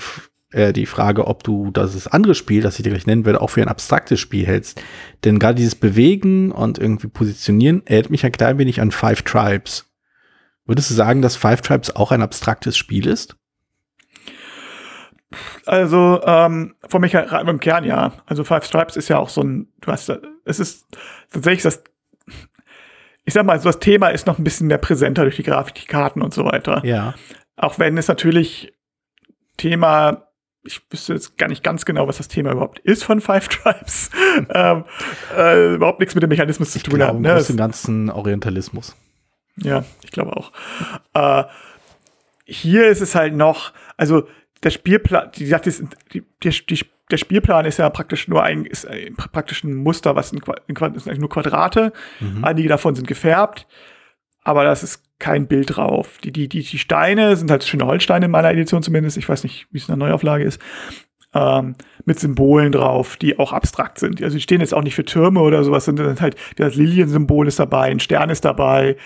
äh, 0.53 0.73
die 0.73 0.87
Frage, 0.87 1.27
ob 1.27 1.45
du 1.45 1.71
das 1.71 2.07
andere 2.07 2.35
Spiel, 2.35 2.63
das 2.63 2.79
ich 2.79 2.83
dir 2.83 2.91
gleich 2.91 3.07
nennen 3.07 3.25
werde, 3.25 3.41
auch 3.41 3.51
für 3.51 3.63
ein 3.63 3.69
abstraktes 3.69 4.21
Spiel 4.21 4.47
hältst. 4.47 4.83
Denn 5.25 5.39
gerade 5.39 5.55
dieses 5.55 5.75
Bewegen 5.75 6.53
und 6.53 6.79
irgendwie 6.79 7.09
Positionieren 7.09 7.83
erinnert 7.87 8.11
mich 8.11 8.25
ein 8.25 8.33
klein 8.33 8.59
wenig 8.59 8.81
an 8.81 8.91
Five 8.91 9.23
Tribes. 9.23 9.87
Würdest 10.67 10.91
du 10.91 10.95
sagen, 10.95 11.23
dass 11.23 11.37
Five 11.37 11.63
Tribes 11.63 11.95
auch 11.95 12.13
ein 12.13 12.23
abstraktes 12.23 12.77
Spiel 12.77 13.07
ist? 13.07 13.37
Also 15.67 16.21
ähm, 16.25 16.75
von 16.89 17.01
mich 17.01 17.15
im 17.15 17.61
Kern 17.61 17.85
ja. 17.85 18.13
Also 18.27 18.45
Five 18.45 18.65
Stripes 18.65 18.97
ist 18.97 19.09
ja 19.09 19.19
auch 19.19 19.29
so 19.29 19.43
ein, 19.43 19.69
du 19.81 19.93
hast, 19.93 20.13
es 20.45 20.59
ist 20.59 20.87
tatsächlich 21.31 21.63
das, 21.63 21.85
ich 23.25 23.35
sag 23.35 23.47
mal, 23.47 23.61
so 23.61 23.69
das 23.69 23.79
Thema 23.79 24.09
ist 24.09 24.27
noch 24.27 24.39
ein 24.39 24.45
bisschen 24.45 24.67
mehr 24.67 24.79
präsenter 24.79 25.23
durch 25.23 25.37
die 25.37 25.45
Grafik, 25.45 25.75
die 25.77 25.87
Karten 25.87 26.23
und 26.23 26.35
so 26.35 26.45
weiter. 26.45 26.85
Ja. 26.85 27.15
Auch 27.57 27.79
wenn 27.79 27.97
es 27.97 28.09
natürlich 28.09 28.73
Thema, 29.57 30.30
ich 30.63 30.83
wüsste 30.91 31.15
jetzt 31.15 31.39
gar 31.39 31.49
nicht 31.49 31.63
ganz 31.63 31.85
genau, 31.85 32.07
was 32.07 32.19
das 32.19 32.29
Thema 32.29 32.53
überhaupt 32.53 32.79
ist 32.81 33.05
von 33.05 33.21
Five 33.21 33.49
Tribes, 33.49 34.11
ähm, 34.51 34.85
äh, 35.37 35.75
überhaupt 35.75 36.01
nichts 36.01 36.15
mit 36.15 36.23
dem 36.23 36.29
Mechanismus 36.29 36.75
ich 36.77 36.85
zu 36.85 36.91
tun 36.91 37.03
hat. 37.03 37.19
Ne? 37.19 37.33
Ist 37.33 37.49
den 37.49 37.57
ganzen 37.57 38.11
Orientalismus. 38.11 38.97
Ja, 39.57 39.85
ich 40.03 40.11
glaube 40.11 40.37
auch. 40.37 40.53
Äh, 41.15 41.45
hier 42.45 42.89
ist 42.89 43.01
es 43.01 43.15
halt 43.15 43.35
noch, 43.35 43.73
also 43.97 44.27
der 44.63 44.71
Spielplan, 44.71 45.31
die 45.35 45.47
sagt, 45.47 45.67
die, 45.67 46.23
die, 46.43 46.51
die, 46.51 46.81
der 47.11 47.17
Spielplan 47.17 47.65
ist 47.65 47.79
ja 47.79 47.89
praktisch 47.91 48.29
nur 48.29 48.43
ein, 48.43 48.65
ist 48.65 48.87
praktisch 49.17 49.65
ein 49.65 49.75
Muster, 49.75 50.17
was 50.17 50.33
in, 50.33 50.41
in, 50.67 50.77
ist 50.95 51.07
eigentlich 51.07 51.19
nur 51.19 51.31
Quadrate. 51.31 51.93
Mhm. 52.21 52.45
Einige 52.45 52.69
davon 52.69 52.95
sind 52.95 53.09
gefärbt, 53.09 53.67
aber 54.43 54.65
das 54.65 54.83
ist 54.83 55.03
kein 55.19 55.47
Bild 55.47 55.77
drauf. 55.77 56.19
Die, 56.25 56.33
die, 56.33 56.49
die, 56.49 56.63
die 56.63 56.79
Steine 56.79 57.37
sind 57.37 57.51
halt 57.51 57.65
schöne 57.65 57.87
Holzsteine 57.87 58.27
in 58.27 58.31
meiner 58.31 58.51
Edition 58.51 58.83
zumindest. 58.83 59.17
Ich 59.17 59.29
weiß 59.29 59.45
nicht, 59.45 59.67
wie 59.71 59.79
es 59.79 59.89
in 59.89 59.99
der 59.99 60.09
Neuauflage 60.09 60.45
ist. 60.45 60.61
Ähm, 61.33 61.77
mit 62.07 62.19
Symbolen 62.19 62.73
drauf, 62.73 63.17
die 63.17 63.39
auch 63.39 63.53
abstrakt 63.53 63.99
sind. 63.99 64.21
Also 64.23 64.37
die 64.37 64.43
stehen 64.43 64.61
jetzt 64.61 64.75
auch 64.75 64.83
nicht 64.83 64.97
für 64.97 65.05
Türme 65.05 65.41
oder 65.41 65.63
sowas, 65.63 65.85
sondern 65.85 66.21
halt 66.21 66.35
das 66.57 66.75
Liliensymbol 66.75 67.47
ist 67.47 67.61
dabei, 67.61 67.91
ein 67.91 68.01
Stern 68.01 68.31
ist 68.31 68.45
dabei, 68.45 68.97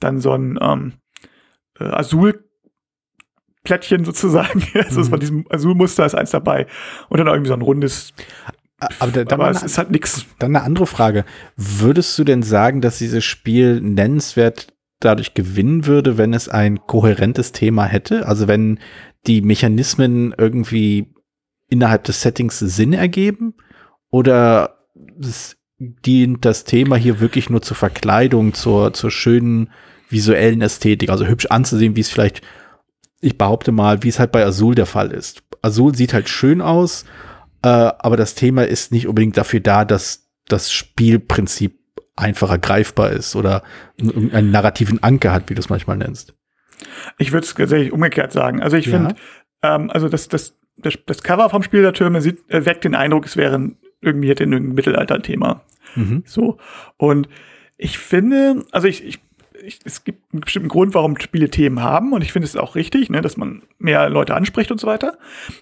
dann 0.00 0.20
so 0.20 0.32
ein 0.32 0.58
ähm, 0.62 0.92
äh, 1.78 1.84
Azul 1.84 2.44
Plättchen 3.64 4.04
sozusagen. 4.04 4.62
Also 4.74 5.00
mhm. 5.00 5.04
von 5.06 5.20
diesem 5.20 5.46
Azul-Muster 5.50 6.06
ist 6.06 6.14
eins 6.14 6.30
dabei. 6.30 6.66
Und 7.08 7.18
dann 7.18 7.26
irgendwie 7.26 7.48
so 7.48 7.54
ein 7.54 7.62
rundes. 7.62 8.12
Aber, 8.98 9.10
da, 9.10 9.34
aber 9.34 9.50
es 9.50 9.62
ist 9.62 9.78
halt 9.78 9.90
nichts. 9.90 10.26
Dann 10.38 10.54
eine 10.54 10.64
andere 10.64 10.86
Frage. 10.86 11.24
Würdest 11.56 12.18
du 12.18 12.24
denn 12.24 12.42
sagen, 12.42 12.80
dass 12.80 12.98
dieses 12.98 13.24
Spiel 13.24 13.80
nennenswert 13.80 14.73
dadurch 15.04 15.34
gewinnen 15.34 15.86
würde, 15.86 16.18
wenn 16.18 16.34
es 16.34 16.48
ein 16.48 16.86
kohärentes 16.86 17.52
Thema 17.52 17.84
hätte? 17.84 18.26
Also 18.26 18.48
wenn 18.48 18.78
die 19.26 19.40
Mechanismen 19.40 20.34
irgendwie 20.36 21.14
innerhalb 21.68 22.04
des 22.04 22.22
Settings 22.22 22.58
Sinn 22.58 22.92
ergeben? 22.92 23.54
Oder 24.10 24.78
dient 25.78 26.44
das 26.44 26.64
Thema 26.64 26.96
hier 26.96 27.20
wirklich 27.20 27.50
nur 27.50 27.62
zur 27.62 27.76
Verkleidung, 27.76 28.54
zur, 28.54 28.92
zur 28.92 29.10
schönen 29.10 29.70
visuellen 30.08 30.62
Ästhetik, 30.62 31.10
also 31.10 31.26
hübsch 31.26 31.46
anzusehen, 31.46 31.96
wie 31.96 32.00
es 32.00 32.10
vielleicht 32.10 32.42
ich 33.24 33.38
behaupte 33.38 33.72
mal, 33.72 34.02
wie 34.02 34.08
es 34.08 34.18
halt 34.18 34.32
bei 34.32 34.44
Azul 34.44 34.74
der 34.74 34.86
Fall 34.86 35.10
ist. 35.10 35.42
Azul 35.62 35.94
sieht 35.94 36.12
halt 36.12 36.28
schön 36.28 36.60
aus, 36.60 37.04
äh, 37.62 37.68
aber 37.68 38.18
das 38.18 38.34
Thema 38.34 38.66
ist 38.66 38.92
nicht 38.92 39.08
unbedingt 39.08 39.38
dafür 39.38 39.60
da, 39.60 39.86
dass 39.86 40.28
das 40.46 40.70
Spielprinzip 40.70 41.78
einfacher 42.16 42.58
greifbar 42.58 43.10
ist 43.10 43.34
oder 43.36 43.62
einen 43.98 44.50
narrativen 44.50 45.02
Anker 45.02 45.32
hat, 45.32 45.50
wie 45.50 45.54
du 45.54 45.60
es 45.60 45.68
manchmal 45.68 45.96
nennst. 45.96 46.34
Ich 47.18 47.32
würde 47.32 47.44
es 47.44 47.54
tatsächlich 47.54 47.92
umgekehrt 47.92 48.32
sagen. 48.32 48.62
Also 48.62 48.76
ich 48.76 48.86
ja. 48.86 48.92
finde, 48.92 49.14
ähm, 49.62 49.90
also 49.90 50.08
das, 50.08 50.28
das, 50.28 50.56
das, 50.76 50.94
das, 51.06 51.22
Cover 51.22 51.50
vom 51.50 51.62
Spiel 51.62 51.82
der 51.82 51.92
Türme 51.92 52.20
sieht, 52.20 52.48
äh, 52.48 52.64
weckt 52.66 52.84
den 52.84 52.94
Eindruck, 52.94 53.26
es 53.26 53.36
wäre 53.36 53.70
irgendwie 54.00 54.28
hätte 54.28 54.44
ein 54.44 54.74
Mittelalter-Thema. 54.74 55.62
Mhm. 55.94 56.22
So. 56.26 56.58
Und 56.96 57.28
ich 57.76 57.98
finde, 57.98 58.64
also 58.70 58.86
ich, 58.86 59.04
ich 59.04 59.20
ich, 59.64 59.80
es 59.84 60.04
gibt 60.04 60.32
einen 60.32 60.40
bestimmten 60.40 60.68
Grund, 60.68 60.94
warum 60.94 61.18
Spiele 61.18 61.48
Themen 61.48 61.82
haben 61.82 62.12
und 62.12 62.22
ich 62.22 62.32
finde 62.32 62.46
es 62.46 62.56
auch 62.56 62.74
richtig, 62.74 63.10
ne, 63.10 63.20
dass 63.20 63.36
man 63.36 63.62
mehr 63.78 64.08
Leute 64.08 64.34
anspricht 64.34 64.70
und 64.70 64.80
so 64.80 64.86
weiter. 64.86 65.18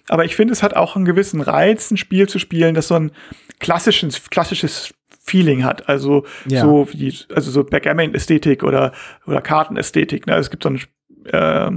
Aber 0.09 0.25
ich 0.25 0.35
finde, 0.35 0.53
es 0.53 0.63
hat 0.63 0.75
auch 0.75 0.95
einen 0.95 1.05
gewissen 1.05 1.41
Reiz, 1.41 1.89
ein 1.91 1.97
Spiel 1.97 2.27
zu 2.27 2.39
spielen, 2.39 2.75
das 2.75 2.87
so 2.87 2.95
ein 2.95 3.11
klassisches, 3.59 4.29
klassisches 4.29 4.93
Feeling 5.25 5.63
hat. 5.63 5.87
Also 5.87 6.25
ja. 6.45 6.61
so 6.61 6.87
wie, 6.91 7.17
also 7.33 7.49
so 7.49 7.63
Backgammon-Ästhetik 7.63 8.61
oder, 8.61 8.91
oder 9.25 9.41
Kartenästhetik. 9.41 10.27
Ne? 10.27 10.35
Es 10.35 10.49
gibt 10.49 10.63
so 10.63 10.69
ein, 10.69 10.81
äh, 11.25 11.71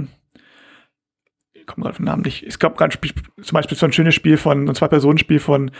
ich 1.53 1.65
komme 1.65 1.83
gerade 1.83 1.95
vom 1.95 2.05
Namen 2.05 2.23
nicht. 2.23 2.43
Es 2.43 2.59
gab 2.59 2.77
gerade 2.77 2.97
zum 2.99 3.53
Beispiel 3.53 3.77
so 3.77 3.85
ein 3.85 3.93
schönes 3.93 4.15
Spiel 4.15 4.35
von, 4.35 4.67
ein 4.67 4.75
Zwei-Personen-Spiel 4.75 5.39
von 5.39 5.71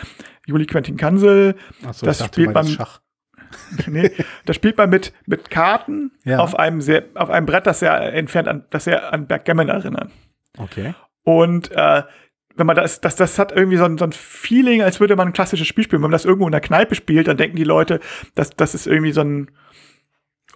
Juli 0.45 0.65
Quentin 0.65 0.95
Kansel. 0.95 1.55
So, 1.91 2.05
das 2.05 2.25
spielt 2.25 2.53
man. 2.53 2.67
Schach. 2.67 3.01
nee, 3.87 4.11
da 4.45 4.53
spielt 4.53 4.77
man 4.77 4.89
mit, 4.89 5.13
mit 5.25 5.49
Karten 5.49 6.11
ja. 6.23 6.39
auf, 6.39 6.57
einem 6.57 6.81
sehr, 6.81 7.03
auf 7.15 7.29
einem 7.29 7.45
Brett, 7.45 7.65
das 7.67 7.79
sehr 7.79 8.13
entfernt 8.13 8.47
an, 8.47 8.65
das 8.69 8.85
sehr 8.85 9.13
an 9.13 9.27
Backgammon 9.27 9.69
erinnert. 9.69 10.09
Okay. 10.57 10.93
Und 11.23 11.71
äh, 11.71 12.03
wenn 12.57 12.65
man 12.65 12.75
das, 12.75 13.01
das, 13.01 13.15
das 13.15 13.39
hat 13.39 13.51
irgendwie 13.51 13.77
so 13.77 13.85
ein, 13.85 13.97
so 13.97 14.05
ein 14.05 14.11
Feeling, 14.11 14.81
als 14.81 14.99
würde 14.99 15.15
man 15.15 15.27
ein 15.27 15.33
klassisches 15.33 15.67
Spiel 15.67 15.83
spielen. 15.83 16.01
Wenn 16.01 16.09
man 16.09 16.13
das 16.13 16.25
irgendwo 16.25 16.47
in 16.47 16.51
der 16.51 16.61
Kneipe 16.61 16.95
spielt, 16.95 17.27
dann 17.27 17.37
denken 17.37 17.55
die 17.55 17.63
Leute, 17.63 17.99
dass 18.35 18.49
das 18.49 18.73
ist 18.73 18.87
irgendwie 18.87 19.11
so 19.11 19.21
ein 19.21 19.51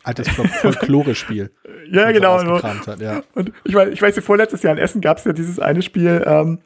altes 0.03 0.27
Folklore-Spiel. 0.29 1.51
ja, 1.91 2.11
genau. 2.11 2.63
Hat, 2.63 2.99
ja. 2.99 3.21
Und 3.35 3.51
ich 3.63 3.75
weiß, 3.75 3.89
ich 3.89 4.01
weiß, 4.01 4.19
vorletztes 4.19 4.63
Jahr 4.63 4.73
in 4.73 4.79
Essen 4.79 5.01
gab 5.01 5.17
es 5.17 5.25
ja 5.25 5.33
dieses 5.33 5.59
eine 5.59 5.83
Spiel, 5.83 6.23
ähm, 6.25 6.59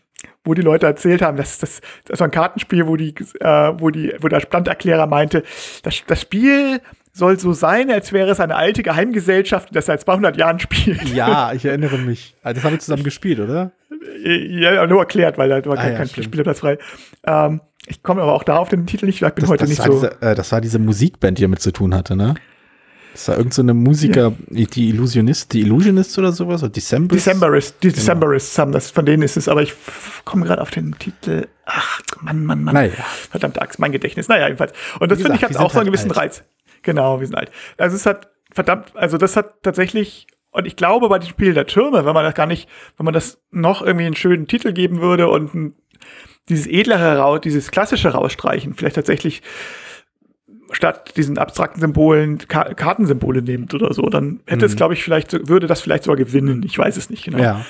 wo 0.46 0.54
die 0.54 0.62
Leute 0.62 0.86
erzählt 0.86 1.22
haben, 1.22 1.36
dass 1.36 1.60
das, 1.60 1.82
das 2.06 2.20
war 2.20 2.28
ein 2.28 2.32
Kartenspiel, 2.32 2.88
wo 2.88 2.96
die, 2.96 3.14
äh, 3.42 3.74
wo 3.78 3.90
die, 3.90 4.14
wo 4.22 4.30
der 4.30 4.40
Standerklärer 4.40 5.06
meinte, 5.06 5.44
das, 5.84 6.02
das 6.08 6.22
Spiel 6.22 6.80
soll 7.16 7.40
so 7.40 7.54
sein, 7.54 7.90
als 7.90 8.12
wäre 8.12 8.30
es 8.30 8.42
eine 8.42 8.56
alte 8.56 8.84
Geheimgesellschaft, 8.84 9.70
die 9.70 9.74
das 9.74 9.86
seit 9.86 10.02
200 10.02 10.36
Jahren 10.38 10.60
spielt. 10.60 11.14
Ja, 11.14 11.54
ich 11.54 11.64
erinnere 11.64 11.98
mich. 11.98 12.36
Also 12.44 12.56
das 12.56 12.66
haben 12.66 12.74
wir 12.74 12.80
zusammen 12.80 13.04
gespielt, 13.04 13.40
oder? 13.40 13.72
Ja, 14.24 14.86
nur 14.86 15.00
erklärt, 15.00 15.38
weil 15.38 15.48
da 15.48 15.66
war 15.66 15.78
ah, 15.78 15.82
kein, 15.82 15.94
ja, 15.94 16.06
kein 16.06 16.24
Spielerplatz 16.24 16.60
frei. 16.60 16.78
Ähm, 17.26 17.62
ich 17.88 18.04
komme 18.04 18.22
aber 18.22 18.34
auch 18.34 18.44
da 18.44 18.58
auf 18.58 18.68
den 18.68 18.86
Titel 18.86 19.06
nicht, 19.06 19.22
weil 19.22 19.30
ich 19.30 19.36
bin 19.36 19.44
das, 19.44 19.50
heute 19.50 19.64
das 19.64 19.70
nicht 19.70 19.82
so. 19.82 19.94
Diese, 19.94 20.22
äh, 20.22 20.36
das 20.36 20.52
war 20.52 20.60
diese 20.60 20.78
Musikband, 20.78 21.38
die 21.38 21.44
damit 21.44 21.62
zu 21.62 21.72
tun 21.72 21.96
hatte, 21.96 22.18
ne? 22.18 22.36
Das 23.14 23.30
war 23.30 23.38
irgend 23.38 23.54
so 23.54 23.62
eine 23.62 23.74
Musiker, 23.74 24.34
ja. 24.50 24.66
die 24.66 24.90
Illusionist, 24.90 25.54
die 25.54 25.62
Illusionists 25.62 26.18
oder 26.20 26.34
sowas, 26.34 26.64
oder 26.64 26.74
Decemberists? 26.74 27.24
Decemberists, 27.24 27.80
die 27.80 27.88
genau. 27.88 27.96
Decemberists 27.96 28.60
haben 28.60 28.72
das, 28.74 28.92
von 28.92 29.06
denen 29.06 29.24
ist 29.24 29.38
es, 29.38 29.48
aber 29.48 29.62
ich 29.62 29.74
komme 30.26 30.46
gerade 30.46 30.62
auf 30.62 30.72
den 30.72 30.98
Titel. 31.00 31.48
Ach, 31.66 32.02
Mann, 32.20 32.44
Mann, 32.44 32.62
Mann. 32.62 32.74
Naja. 32.74 32.92
Verdammte 33.32 33.62
Axt, 33.62 33.80
mein 33.80 33.94
Gedächtnis. 33.94 34.28
Naja, 34.28 34.48
jedenfalls. 34.48 34.74
Und 35.00 35.10
das 35.10 35.22
finde 35.22 35.38
ich 35.38 35.44
hat 35.44 35.56
auch 35.56 35.72
so 35.72 35.80
einen 35.80 35.88
halt 35.88 35.94
gewissen 35.94 36.12
alt. 36.12 36.18
Reiz. 36.18 36.44
Genau, 36.86 37.20
wir 37.20 37.28
sind 37.28 37.36
alt. 37.36 37.52
Also 37.78 37.96
es 37.96 38.06
hat, 38.06 38.30
verdammt, 38.54 38.96
also 38.96 39.18
das 39.18 39.36
hat 39.36 39.64
tatsächlich, 39.64 40.28
und 40.52 40.66
ich 40.66 40.78
glaube 40.78 41.10
bei 41.10 41.20
dem 41.20 41.28
Spiel 41.28 41.54
der 41.54 41.68
Türme, 41.68 42.06
wenn 42.06 42.14
man 42.14 42.24
das 42.24 42.36
gar 42.36 42.48
nicht, 42.48 42.70
wenn 42.98 43.04
man 43.04 43.14
das 43.14 43.42
noch 43.52 43.82
irgendwie 43.82 44.06
einen 44.06 44.16
schönen 44.16 44.48
Titel 44.48 44.72
geben 44.72 45.02
würde 45.02 45.28
und 45.28 45.54
ein, 45.54 45.74
dieses 46.48 46.68
edlere, 46.68 47.42
dieses 47.42 47.72
klassische 47.72 48.10
rausstreichen, 48.10 48.76
vielleicht 48.76 48.96
tatsächlich 48.96 49.42
statt 50.72 51.14
diesen 51.18 51.38
abstrakten 51.38 51.82
Symbolen 51.82 52.38
Ka 52.38 52.74
Kartensymbole 52.74 53.42
nehmt 53.42 53.74
oder 53.74 53.94
so, 53.94 54.04
dann 54.04 54.42
hätte 54.46 54.66
mhm. 54.66 54.72
es, 54.72 54.76
glaube 54.76 54.94
ich, 54.94 55.04
vielleicht, 55.04 55.48
würde 55.48 55.68
das 55.68 55.82
vielleicht 55.82 56.04
sogar 56.04 56.18
gewinnen. 56.18 56.64
Ich 56.66 56.78
weiß 56.78 56.98
es 56.98 57.10
nicht 57.10 57.26
genau. 57.26 57.40
Ja. 57.40 57.66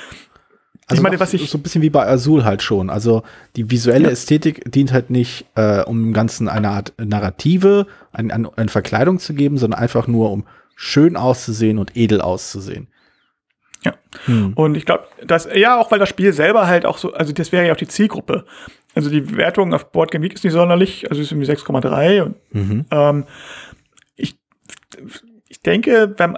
Also 0.88 1.00
ich 1.00 1.04
meine, 1.04 1.20
was 1.20 1.34
ich 1.34 1.50
so 1.50 1.58
ein 1.58 1.63
bisschen 1.63 1.82
wie 1.82 1.89
bei 1.89 2.08
Azul 2.08 2.46
halt 2.46 2.62
schon. 2.62 2.92
Also 2.92 3.24
die 3.56 3.72
visuelle 3.72 4.06
ja. 4.06 4.12
Ästhetik 4.12 4.72
dient 4.72 4.94
halt 4.94 5.10
nicht, 5.10 5.46
äh, 5.56 5.82
um 5.84 6.04
dem 6.04 6.13
Ganzen 6.13 6.48
eine 6.48 6.70
Art 6.70 6.94
Narrative, 7.00 7.88
ein, 8.12 8.30
ein, 8.30 8.48
eine 8.56 8.70
Verkleidung 8.70 9.18
zu 9.18 9.34
geben, 9.34 9.58
sondern 9.58 9.80
einfach 9.80 10.06
nur, 10.06 10.32
um 10.32 10.46
schön 10.75 11.15
auszusehen 11.15 11.80
und 11.80 11.98
edel 11.98 12.22
auszusehen. 12.22 12.88
Ja. 13.84 13.96
Hm. 14.25 14.54
Und 14.54 14.75
ich 14.75 14.86
glaube, 14.86 15.06
dass, 15.25 15.48
ja, 15.54 15.80
auch 15.80 15.89
weil 15.89 16.00
das 16.00 16.10
Spiel 16.10 16.34
selber 16.34 16.68
halt 16.68 16.86
auch 16.86 17.00
so, 17.00 17.13
also 17.13 17.34
das 17.34 17.51
wäre 17.51 17.65
ja 17.65 17.74
auch 17.74 17.77
die 17.77 17.88
Zielgruppe. 17.88 18.46
Also 18.94 19.10
die 19.10 19.36
Wertung 19.38 19.74
auf 19.74 19.92
Boardgame 19.92 20.27
Geek 20.27 20.36
ist 20.36 20.44
nicht 20.44 20.54
sonderlich, 20.54 21.10
also 21.10 21.22
ist 21.22 21.32
irgendwie 21.32 21.51
6,3. 21.51 22.22
Und 22.22 22.36
mhm. 22.51 22.86
ähm, 22.92 23.24
ich, 24.15 24.38
ich 25.50 25.62
denke, 25.62 26.13
wenn 26.18 26.38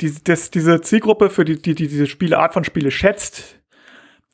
die, 0.00 0.14
das, 0.22 0.50
diese 0.50 0.80
Zielgruppe 0.80 1.30
für 1.30 1.44
die, 1.44 1.60
die, 1.60 1.74
die 1.74 1.88
diese 1.88 2.06
Spieleart 2.06 2.52
von 2.52 2.64
Spiele 2.64 2.90
schätzt, 2.90 3.57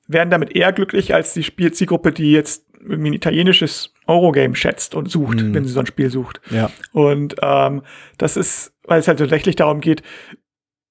werden 0.06 0.30
damit 0.30 0.54
eher 0.54 0.73
glücklich 0.73 1.14
als 1.14 1.32
die 1.34 1.42
Spiel 1.42 1.73
Zielgruppe, 1.73 2.12
die 2.12 2.32
jetzt 2.32 2.66
irgendwie 2.80 3.11
ein 3.11 3.14
italienisches 3.14 3.94
Eurogame 4.06 4.54
schätzt 4.54 4.94
und 4.94 5.11
sucht, 5.11 5.40
mhm. 5.40 5.54
wenn 5.54 5.64
sie 5.64 5.73
so 5.73 5.80
ein 5.80 5.87
Spiel 5.87 6.11
sucht. 6.11 6.40
Ja. 6.50 6.70
Und 6.92 7.37
ähm, 7.40 7.82
das 8.18 8.37
ist, 8.37 8.75
weil 8.84 9.00
es 9.00 9.08
halt 9.08 9.18
tatsächlich 9.18 9.56
darum 9.56 9.80
geht, 9.80 10.02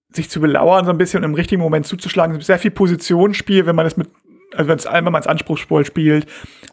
sich 0.09 0.29
zu 0.29 0.41
belauern, 0.41 0.85
so 0.85 0.91
ein 0.91 0.97
bisschen 0.97 1.23
im 1.23 1.33
richtigen 1.33 1.61
Moment 1.61 1.85
zuzuschlagen. 1.85 2.39
Sehr 2.41 2.59
viel 2.59 2.71
Positionsspiel, 2.71 3.65
wenn 3.65 3.75
man 3.75 3.85
es 3.85 3.97
mit 3.97 4.09
also 4.55 4.69
wenn 4.69 4.77
es 4.77 4.85
einmal 4.85 5.11
man 5.11 5.21
es 5.21 5.27
anspruchsvoll 5.27 5.85
spielt, 5.85 6.27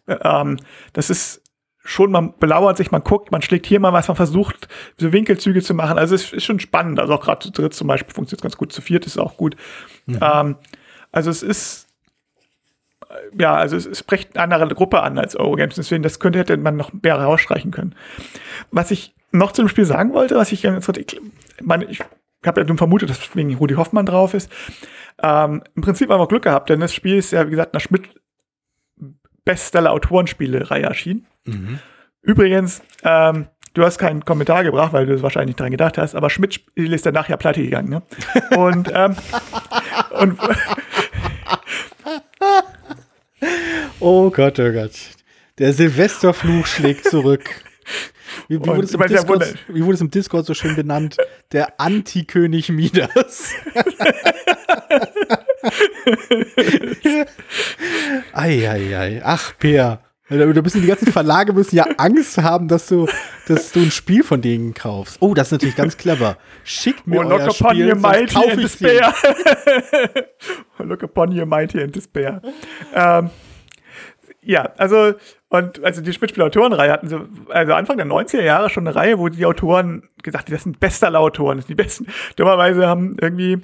ähm, 0.06 0.58
das 0.92 1.10
ist 1.10 1.42
schon, 1.82 2.10
man 2.10 2.34
belauert 2.38 2.76
sich, 2.76 2.90
man 2.90 3.02
guckt, 3.02 3.32
man 3.32 3.42
schlägt 3.42 3.66
hier 3.66 3.80
mal 3.80 3.92
was, 3.92 4.08
man 4.08 4.16
versucht, 4.16 4.68
so 4.98 5.12
Winkelzüge 5.12 5.62
zu 5.62 5.74
machen. 5.74 5.98
Also 5.98 6.14
es 6.14 6.32
ist 6.32 6.44
schon 6.44 6.60
spannend. 6.60 7.00
Also 7.00 7.14
auch 7.14 7.20
gerade 7.20 7.40
zu 7.40 7.50
dritt 7.50 7.74
zum 7.74 7.88
Beispiel 7.88 8.14
funktioniert 8.14 8.42
ganz 8.42 8.56
gut, 8.56 8.72
zu 8.72 8.82
viert 8.82 9.06
ist 9.06 9.18
auch 9.18 9.36
gut. 9.36 9.56
Mhm. 10.06 10.18
Ähm, 10.20 10.56
also 11.10 11.30
es 11.30 11.42
ist 11.42 11.88
ja, 13.38 13.54
also 13.54 13.76
es, 13.76 13.86
es 13.86 14.00
spricht 14.00 14.36
eine 14.36 14.54
andere 14.54 14.74
Gruppe 14.74 15.02
an 15.02 15.18
als 15.18 15.36
Eurogames, 15.36 15.76
deswegen 15.76 16.02
das 16.02 16.20
könnte 16.20 16.38
hätte 16.38 16.56
man 16.56 16.76
noch 16.76 16.92
mehr 16.92 17.16
rausstreichen 17.16 17.70
können. 17.70 17.94
Was 18.70 18.90
ich 18.90 19.14
noch 19.32 19.52
zum 19.52 19.68
Spiel 19.68 19.84
sagen 19.84 20.12
wollte, 20.12 20.36
was 20.36 20.52
ich, 20.52 20.64
ich 20.64 21.20
meine, 21.62 21.84
ich 21.84 22.00
habe 22.44 22.60
ja 22.60 22.66
nun 22.66 22.78
vermutet, 22.78 23.10
dass 23.10 23.36
wegen 23.36 23.54
Rudi 23.54 23.74
Hoffmann 23.74 24.06
drauf 24.06 24.34
ist. 24.34 24.50
Ähm, 25.22 25.62
Im 25.74 25.82
Prinzip 25.82 26.10
haben 26.10 26.20
wir 26.20 26.28
Glück 26.28 26.44
gehabt, 26.44 26.70
denn 26.70 26.80
das 26.80 26.94
Spiel 26.94 27.16
ist 27.16 27.32
ja, 27.32 27.46
wie 27.46 27.50
gesagt, 27.50 27.74
nach 27.74 27.80
Schmidt 27.80 28.08
Bestseller 29.44 29.92
Autorenspiele-Reihe 29.92 30.84
erschienen. 30.84 31.26
Mhm. 31.44 31.78
Übrigens, 32.22 32.82
ähm, 33.02 33.46
du 33.74 33.84
hast 33.84 33.98
keinen 33.98 34.24
Kommentar 34.24 34.64
gebracht, 34.64 34.92
weil 34.92 35.06
du 35.06 35.20
wahrscheinlich 35.22 35.48
nicht 35.48 35.60
dran 35.60 35.70
gedacht 35.70 35.98
hast, 35.98 36.14
aber 36.14 36.30
Schmidt 36.30 36.64
ist 36.74 37.06
danach 37.06 37.28
ja 37.28 37.36
pleite 37.36 37.62
gegangen, 37.62 37.88
ne? 37.88 38.02
und, 38.56 38.90
ähm, 38.94 39.16
und 40.20 40.38
Oh 44.00 44.30
Gott, 44.30 44.58
oh 44.58 44.72
Gott. 44.72 44.98
Der 45.58 45.72
Silvesterfluch 45.72 46.66
schlägt 46.66 47.04
zurück. 47.04 47.48
Wie, 48.48 48.60
wie, 48.60 48.66
wurde 48.66 48.86
Discord, 48.86 49.54
wie, 49.68 49.84
wurde 49.84 49.94
es 49.94 50.00
im 50.00 50.10
Discord, 50.10 50.46
so 50.46 50.54
schön 50.54 50.74
benannt? 50.76 51.16
Der 51.52 51.80
Antikönig 51.80 52.70
Midas. 52.70 53.52
Eieiei. 58.32 59.20
Ach, 59.24 59.52
Peer. 59.58 60.00
Da 60.30 60.62
müssen 60.62 60.80
die 60.80 60.86
ganzen 60.86 61.10
Verlage 61.10 61.52
müssen 61.52 61.74
ja 61.74 61.86
Angst 61.96 62.38
haben, 62.38 62.68
dass 62.68 62.86
du, 62.86 63.08
dass 63.48 63.72
du 63.72 63.80
ein 63.80 63.90
Spiel 63.90 64.22
von 64.22 64.40
denen 64.40 64.74
kaufst. 64.74 65.16
Oh, 65.20 65.34
das 65.34 65.48
ist 65.48 65.52
natürlich 65.52 65.74
ganz 65.74 65.96
clever. 65.96 66.36
Schickt 66.62 67.06
mir 67.06 67.18
oh, 67.18 67.24
euer 67.24 67.38
look 67.38 67.60
upon 67.60 67.74
Spiel, 67.74 67.88
your 67.88 67.96
mighty 67.96 68.36
and 68.36 68.62
despair. 68.62 69.12
look 70.78 71.02
upon 71.02 71.36
your 71.36 71.46
mighty 71.46 71.82
and 71.82 71.94
despair. 71.94 72.40
Ähm, 72.94 73.30
ja, 74.42 74.70
also 74.76 75.14
und 75.48 75.82
also 75.82 76.00
die 76.00 76.12
Spitzspiel-Autorenreihe 76.12 76.92
hatten 76.92 77.08
sie, 77.08 77.20
also 77.48 77.74
Anfang 77.74 77.96
der 77.96 78.06
90er 78.06 78.42
Jahre 78.42 78.70
schon 78.70 78.86
eine 78.86 78.94
Reihe, 78.94 79.18
wo 79.18 79.28
die 79.28 79.44
Autoren 79.44 80.08
gesagt 80.22 80.46
haben, 80.46 80.54
das 80.54 80.62
sind 80.62 80.78
Bestseller-Autoren, 80.78 81.58
das 81.58 81.66
sind 81.66 81.76
die 81.76 81.82
besten. 81.82 82.06
Dummerweise 82.36 82.86
haben 82.86 83.16
irgendwie 83.20 83.58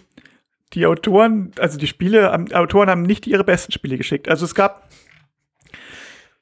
die 0.72 0.84
Autoren, 0.84 1.52
also 1.60 1.78
die 1.78 1.86
Spiele, 1.86 2.32
Autoren 2.54 2.90
haben 2.90 3.02
nicht 3.02 3.28
ihre 3.28 3.44
besten 3.44 3.70
Spiele 3.70 3.96
geschickt. 3.96 4.28
Also 4.28 4.44
es 4.44 4.56
gab 4.56 4.85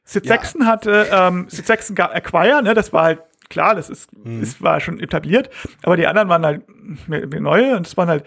Sid 0.04 0.26
ja. 0.26 0.38
Hatte, 0.66 1.08
ähm, 1.10 1.46
Sid 1.48 1.66
Saxon 1.66 1.96
gab 1.96 2.14
Acquire, 2.14 2.62
ne, 2.62 2.74
das 2.74 2.92
war 2.92 3.04
halt 3.04 3.22
klar, 3.48 3.74
das 3.74 3.90
ist, 3.90 4.10
mhm. 4.16 4.40
das 4.40 4.60
war 4.62 4.80
schon 4.80 5.00
etabliert, 5.00 5.50
aber 5.82 5.96
die 5.96 6.06
anderen 6.06 6.28
waren 6.28 6.44
halt 6.44 6.62
mehr, 7.08 7.26
mehr 7.26 7.40
neue 7.40 7.76
und 7.76 7.86
es 7.86 7.96
waren 7.96 8.08
halt 8.08 8.24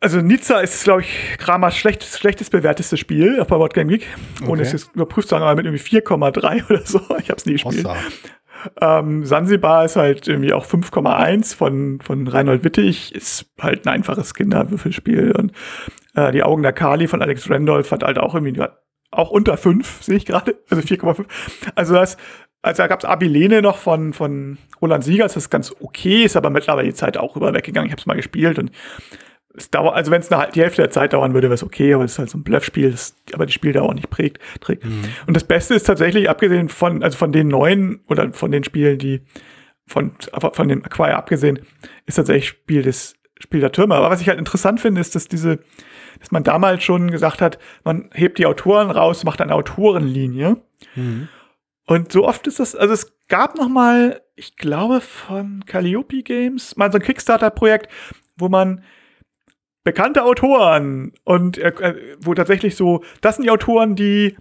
also 0.00 0.20
Nizza 0.22 0.60
ist, 0.60 0.82
glaube 0.84 1.02
ich, 1.02 1.36
Kramas 1.36 1.76
schlecht, 1.76 2.02
schlechtes 2.02 2.48
bewertestes 2.48 2.98
Spiel 2.98 3.38
auf 3.38 3.48
bei 3.48 3.56
Board 3.56 3.74
Game 3.74 3.88
Geek. 3.88 4.06
Ohne 4.42 4.52
okay. 4.52 4.62
es 4.62 4.72
jetzt 4.72 4.94
überprüft 4.94 5.28
zu 5.28 5.36
haben, 5.36 5.42
aber 5.42 5.56
mit 5.56 5.66
irgendwie 5.66 6.00
4,3 6.00 6.64
oder 6.70 6.80
so. 6.84 7.00
Ich 7.18 7.28
habe 7.28 7.36
es 7.36 7.44
nie 7.44 7.52
gespielt. 7.52 7.86
Ähm, 8.80 9.24
Sansibar 9.24 9.84
ist 9.84 9.96
halt 9.96 10.26
irgendwie 10.26 10.52
auch 10.52 10.64
5,1 10.66 11.54
von, 11.54 12.00
von 12.00 12.26
Reinhold 12.26 12.64
Wittig. 12.64 13.14
Ist 13.14 13.46
halt 13.60 13.86
ein 13.86 13.90
einfaches 13.90 14.34
Kinderwürfelspiel. 14.34 15.32
Und 15.32 15.52
äh, 16.14 16.32
Die 16.32 16.42
Augen 16.42 16.62
der 16.62 16.72
Kali 16.72 17.06
von 17.06 17.20
Alex 17.22 17.50
Randolph 17.50 17.90
hat 17.90 18.02
halt 18.02 18.18
auch 18.18 18.34
irgendwie 18.34 18.52
auch 19.10 19.30
unter 19.30 19.56
5, 19.56 20.02
sehe 20.02 20.16
ich 20.16 20.26
gerade. 20.26 20.56
Also 20.68 20.82
4,5. 20.82 21.24
Also 21.74 21.94
das, 21.94 22.16
also 22.62 22.82
da 22.82 22.86
gab 22.86 23.00
es 23.00 23.04
Abilene 23.04 23.62
noch 23.62 23.78
von, 23.78 24.12
von 24.12 24.58
Roland 24.80 25.04
Siegers, 25.04 25.34
das 25.34 25.44
ist 25.44 25.50
ganz 25.50 25.74
okay, 25.80 26.24
ist 26.24 26.36
aber 26.36 26.50
mittlerweile 26.50 26.88
die 26.88 26.94
Zeit 26.94 27.16
auch 27.16 27.36
rüber 27.36 27.52
weggegangen. 27.54 27.86
Ich 27.86 27.92
habe 27.92 28.00
es 28.00 28.06
mal 28.06 28.16
gespielt 28.16 28.58
und 28.58 28.70
es 29.56 29.70
dauert, 29.70 29.96
also 29.96 30.10
wenn 30.10 30.20
es 30.20 30.28
die 30.28 30.60
Hälfte 30.60 30.82
der 30.82 30.90
Zeit 30.90 31.12
dauern 31.12 31.34
würde, 31.34 31.48
wäre 31.48 31.54
es 31.54 31.62
okay, 31.64 31.92
aber 31.94 32.04
es 32.04 32.12
ist 32.12 32.18
halt 32.18 32.30
so 32.30 32.38
ein 32.38 32.44
Bluffspiel, 32.44 32.92
das 32.92 33.16
aber 33.32 33.46
die 33.46 33.52
Spieldauer 33.52 33.94
nicht 33.94 34.10
prägt, 34.10 34.38
trägt. 34.60 34.84
Mhm. 34.84 35.04
Und 35.26 35.34
das 35.34 35.44
Beste 35.44 35.74
ist 35.74 35.84
tatsächlich, 35.84 36.30
abgesehen 36.30 36.68
von, 36.68 37.02
also 37.02 37.18
von 37.18 37.32
den 37.32 37.48
neuen 37.48 38.00
oder 38.08 38.32
von 38.32 38.52
den 38.52 38.62
Spielen, 38.62 38.98
die 38.98 39.22
von, 39.86 40.12
von 40.52 40.68
dem 40.68 40.84
Acquire 40.84 41.16
abgesehen, 41.16 41.58
ist 42.06 42.14
tatsächlich 42.14 42.48
Spiel 42.48 42.82
des 42.82 43.14
Spiel 43.40 43.60
der 43.60 43.72
Türme. 43.72 43.96
Aber 43.96 44.10
was 44.10 44.20
ich 44.20 44.28
halt 44.28 44.38
interessant 44.38 44.80
finde, 44.80 45.00
ist, 45.00 45.14
dass 45.16 45.26
diese, 45.26 45.58
dass 46.20 46.30
man 46.30 46.44
damals 46.44 46.84
schon 46.84 47.10
gesagt 47.10 47.40
hat, 47.40 47.58
man 47.82 48.10
hebt 48.12 48.38
die 48.38 48.46
Autoren 48.46 48.90
raus, 48.90 49.24
macht 49.24 49.40
eine 49.40 49.54
Autorenlinie. 49.54 50.58
Mhm. 50.94 51.28
Und 51.86 52.12
so 52.12 52.26
oft 52.26 52.46
ist 52.46 52.60
das, 52.60 52.76
also 52.76 52.94
es 52.94 53.12
gab 53.28 53.56
noch 53.56 53.68
mal, 53.68 54.20
ich 54.36 54.56
glaube 54.56 55.00
von 55.00 55.64
Calliope 55.66 56.22
Games, 56.22 56.76
mal 56.76 56.92
so 56.92 56.98
ein 56.98 57.02
Kickstarter-Projekt, 57.02 57.90
wo 58.36 58.48
man 58.48 58.84
bekannte 59.82 60.22
Autoren 60.24 61.12
und 61.24 61.58
äh, 61.58 61.94
wo 62.20 62.34
tatsächlich 62.34 62.76
so, 62.76 63.02
das 63.22 63.36
sind 63.36 63.44
die 63.44 63.50
Autoren, 63.50 63.96
die 63.96 64.36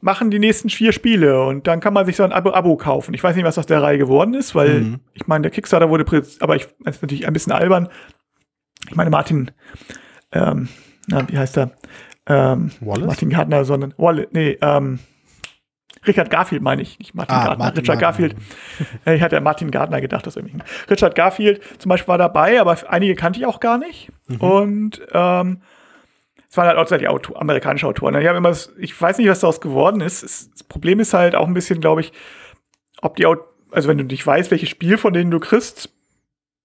machen 0.00 0.30
die 0.30 0.38
nächsten 0.38 0.70
vier 0.70 0.92
Spiele 0.92 1.44
und 1.44 1.66
dann 1.66 1.80
kann 1.80 1.94
man 1.94 2.06
sich 2.06 2.16
so 2.16 2.22
ein 2.22 2.32
Abo, 2.32 2.52
Abo 2.52 2.76
kaufen. 2.76 3.14
Ich 3.14 3.22
weiß 3.22 3.36
nicht, 3.36 3.44
was 3.44 3.58
aus 3.58 3.66
der 3.66 3.82
Reihe 3.82 3.98
geworden 3.98 4.34
ist, 4.34 4.54
weil 4.54 4.80
mhm. 4.80 5.00
ich 5.14 5.26
meine, 5.26 5.42
der 5.42 5.50
Kickstarter 5.50 5.90
wurde, 5.90 6.04
aber 6.40 6.56
ich 6.56 6.66
das 6.80 6.96
ist 6.96 7.02
natürlich 7.02 7.26
ein 7.26 7.32
bisschen 7.32 7.52
albern. 7.52 7.88
Ich 8.88 8.96
meine, 8.96 9.10
Martin, 9.10 9.50
ähm, 10.32 10.68
na, 11.10 11.28
wie 11.28 11.38
heißt 11.38 11.58
er? 11.58 11.70
Ähm? 12.26 12.70
Martin 12.80 13.30
Gardner, 13.30 13.64
sondern 13.64 13.94
Wallace, 13.96 14.28
nee, 14.32 14.58
ähm, 14.60 15.00
Richard 16.06 16.30
Garfield 16.30 16.62
meine 16.62 16.82
ich, 16.82 16.98
nicht 16.98 17.14
Martin 17.14 17.36
ah, 17.36 17.44
Gardner. 17.44 17.64
Martin 17.64 17.80
Richard 17.80 18.00
Garfield. 18.00 18.36
ich 19.04 19.20
hatte 19.20 19.36
ja 19.36 19.40
Martin 19.40 19.70
Gardner 19.70 20.00
gedacht, 20.00 20.26
das 20.26 20.36
irgendwie. 20.36 20.56
Richard 20.88 21.14
Garfield 21.14 21.60
zum 21.78 21.90
Beispiel 21.90 22.08
war 22.08 22.18
dabei, 22.18 22.60
aber 22.60 22.76
einige 22.88 23.14
kannte 23.14 23.38
ich 23.38 23.46
auch 23.46 23.60
gar 23.60 23.78
nicht. 23.78 24.10
Mhm. 24.28 24.36
Und 24.40 25.00
ähm, 25.12 25.60
es 26.48 26.56
waren 26.56 26.68
halt 26.68 26.78
auch 26.78 26.96
die 26.96 27.08
Auto 27.08 27.36
amerikanische 27.36 27.86
Autoren. 27.86 28.16
Haben 28.16 28.36
immer, 28.36 28.56
ich 28.78 29.00
weiß 29.00 29.18
nicht, 29.18 29.28
was 29.28 29.40
daraus 29.40 29.60
geworden 29.60 30.00
ist. 30.00 30.22
Das 30.22 30.64
Problem 30.64 31.00
ist 31.00 31.12
halt 31.12 31.34
auch 31.34 31.46
ein 31.46 31.54
bisschen, 31.54 31.80
glaube 31.80 32.00
ich, 32.00 32.12
ob 33.02 33.16
die, 33.16 33.26
also 33.26 33.88
wenn 33.88 33.98
du 33.98 34.04
nicht 34.04 34.26
weißt, 34.26 34.50
welches 34.50 34.70
Spiel 34.70 34.96
von 34.96 35.12
denen 35.12 35.30
du 35.30 35.38
kriegst, 35.38 35.90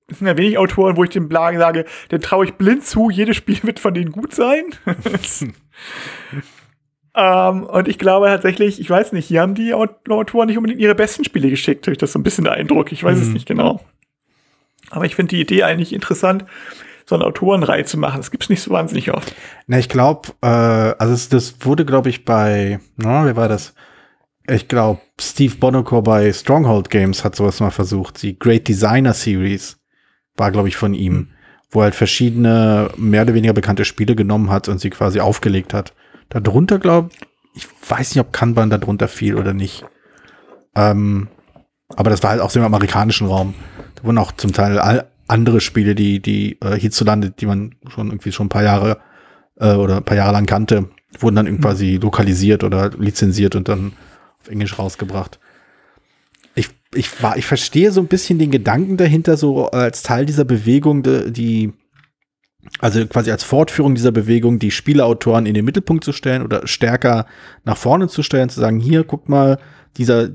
es 0.08 0.20
sind 0.20 0.28
ja 0.28 0.38
wenig 0.38 0.58
Autoren, 0.58 0.98
wo 0.98 1.04
ich 1.04 1.10
dem 1.10 1.28
Blagen 1.28 1.58
sage, 1.58 1.86
dem 2.12 2.22
traue 2.22 2.46
ich 2.46 2.54
blind 2.54 2.86
zu, 2.86 3.10
jedes 3.10 3.36
Spiel 3.36 3.62
wird 3.64 3.80
von 3.80 3.94
denen 3.94 4.12
gut 4.12 4.34
sein. 4.34 4.64
Ähm, 7.18 7.64
und 7.64 7.88
ich 7.88 7.98
glaube 7.98 8.28
tatsächlich, 8.28 8.80
ich 8.80 8.90
weiß 8.90 9.14
nicht, 9.14 9.28
hier 9.28 9.42
haben 9.42 9.56
die 9.56 9.74
Autoren 9.74 10.48
nicht 10.48 10.58
unbedingt 10.58 10.82
ihre 10.82 10.96
besten 10.96 11.24
Spiele 11.24 11.50
geschickt. 11.50 11.88
Habe 11.88 11.94
ich 11.94 11.98
das 11.98 12.12
so 12.12 12.20
ein 12.20 12.24
bisschen 12.24 12.44
der 12.44 12.54
Eindruck. 12.54 12.92
Ich 12.92 13.04
weiß 13.04 13.18
mhm. 13.18 13.24
es 13.24 13.30
nicht 13.30 13.48
genau. 13.48 13.80
Aber 14.90 15.06
ich 15.06 15.16
finde 15.16 15.36
die 15.36 15.42
Idee 15.42 15.64
eigentlich 15.64 15.94
interessant, 15.94 16.46
so 17.06 17.16
eine 17.16 17.24
Autorenreihe 17.24 17.86
zu 17.86 17.98
machen. 17.98 18.18
Das 18.18 18.32
gibt 18.32 18.44
es 18.44 18.50
nicht 18.50 18.62
so 18.62 18.72
wahnsinnig 18.72 19.14
oft. 19.14 19.34
Na, 19.68 19.80
ich 19.80 19.88
glaube, 19.88 20.30
äh, 20.42 20.48
also 20.48 21.30
das 21.30 21.56
wurde, 21.62 21.86
glaube 21.86 22.10
ich, 22.10 22.26
bei, 22.26 22.80
na, 22.98 23.26
wer 23.26 23.38
war 23.38 23.48
das? 23.48 23.74
Ich 24.48 24.68
glaube, 24.68 25.00
Steve 25.20 25.56
Bonocor 25.56 26.04
bei 26.04 26.32
Stronghold 26.32 26.90
Games 26.90 27.24
hat 27.24 27.36
sowas 27.36 27.62
mal 27.62 27.72
versucht. 27.72 28.22
Die 28.22 28.38
Great 28.38 28.68
Designer 28.68 29.14
Series 29.14 29.80
war, 30.38 30.52
glaube 30.52 30.68
ich, 30.68 30.78
von 30.78 30.94
ihm, 30.94 31.14
mhm. 31.14 31.28
wo 31.70 31.80
er 31.80 31.86
halt 31.86 31.96
verschiedene 31.96 32.90
mehr 32.98 33.24
oder 33.24 33.34
weniger 33.34 33.54
bekannte 33.54 33.86
Spiele 33.86 34.16
genommen 34.16 34.50
hat 34.50 34.68
und 34.70 34.80
sie 34.80 34.90
quasi 34.90 35.20
aufgelegt 35.20 35.74
hat. 35.74 35.94
Darunter, 36.30 36.80
glaube 36.80 37.10
ich, 37.56 37.68
weiß 37.90 38.16
nicht, 38.16 38.22
ob 38.22 38.34
Kanban 38.34 38.70
darunter 38.70 39.08
fiel 39.08 39.36
oder 39.36 39.54
nicht. 39.54 39.86
Ähm, 40.76 41.30
aber 41.96 42.10
das 42.10 42.22
war 42.22 42.32
halt 42.32 42.42
auch 42.42 42.50
so 42.50 42.60
im 42.60 42.66
amerikanischen 42.66 43.28
Raum. 43.28 43.54
Da 43.96 44.04
wurden 44.04 44.18
auch 44.18 44.34
zum 44.34 44.52
Teil 44.52 45.06
andere 45.28 45.62
Spiele, 45.62 45.96
die, 45.96 46.22
die 46.22 46.60
äh, 46.62 46.78
hierzulande, 46.78 47.32
die 47.32 47.46
man 47.46 47.76
schon 47.88 48.08
irgendwie 48.08 48.32
schon 48.32 48.48
ein 48.48 48.50
paar 48.50 48.64
Jahre 48.64 49.00
äh, 49.58 49.74
oder 49.74 49.98
ein 49.98 50.04
paar 50.04 50.18
Jahre 50.18 50.34
lang 50.34 50.46
kannte, 50.46 50.90
wurden 51.20 51.36
dann 51.36 51.62
quasi 51.62 51.98
lokalisiert 51.98 52.64
oder 52.64 52.92
lizenziert 52.98 53.56
und 53.56 53.70
dann 53.70 53.94
auf 54.42 54.50
Englisch 54.50 54.78
rausgebracht. 54.78 55.40
Ich, 56.96 57.22
war, 57.22 57.38
ich 57.38 57.46
verstehe 57.46 57.92
so 57.92 58.02
ein 58.02 58.08
bisschen 58.08 58.40
den 58.40 58.52
Gedanken 58.52 58.98
dahinter, 58.98 59.38
so 59.38 59.68
als 59.68 60.04
Teil 60.04 60.26
dieser 60.26 60.46
Bewegung, 60.46 61.04
die 61.04 61.74
also 62.80 63.06
quasi 63.06 63.32
als 63.32 63.44
Fortführung 63.44 63.96
dieser 63.96 64.12
Bewegung 64.12 64.60
die 64.60 64.72
Spieleautoren 64.72 65.46
in 65.46 65.54
den 65.54 65.66
Mittelpunkt 65.66 66.04
zu 66.04 66.14
stellen 66.14 66.42
oder 66.42 66.68
stärker 66.68 67.26
nach 67.64 67.78
vorne 67.78 68.08
zu 68.08 68.24
stellen, 68.24 68.50
zu 68.50 68.60
sagen, 68.60 68.80
hier, 68.80 69.04
guck 69.04 69.30
mal, 69.30 69.60
dieser, 69.98 70.30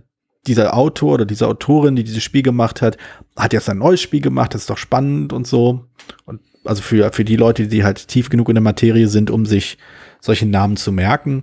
dieser 0.46 0.76
Autor 0.76 1.14
oder 1.14 1.26
diese 1.26 1.46
Autorin, 1.46 1.96
die 1.96 2.04
dieses 2.04 2.22
Spiel 2.22 2.42
gemacht 2.42 2.82
hat, 2.82 2.96
hat 3.36 3.52
jetzt 3.52 3.68
ein 3.68 3.78
neues 3.78 4.00
Spiel 4.00 4.20
gemacht, 4.20 4.54
das 4.54 4.62
ist 4.62 4.70
doch 4.70 4.78
spannend 4.78 5.32
und 5.32 5.46
so. 5.46 5.86
Und 6.24 6.40
also 6.64 6.82
für, 6.82 7.12
für 7.12 7.24
die 7.24 7.36
Leute, 7.36 7.66
die 7.66 7.84
halt 7.84 8.08
tief 8.08 8.28
genug 8.28 8.48
in 8.48 8.54
der 8.54 8.62
Materie 8.62 9.08
sind, 9.08 9.30
um 9.30 9.46
sich 9.46 9.78
solche 10.20 10.46
Namen 10.46 10.76
zu 10.76 10.92
merken. 10.92 11.42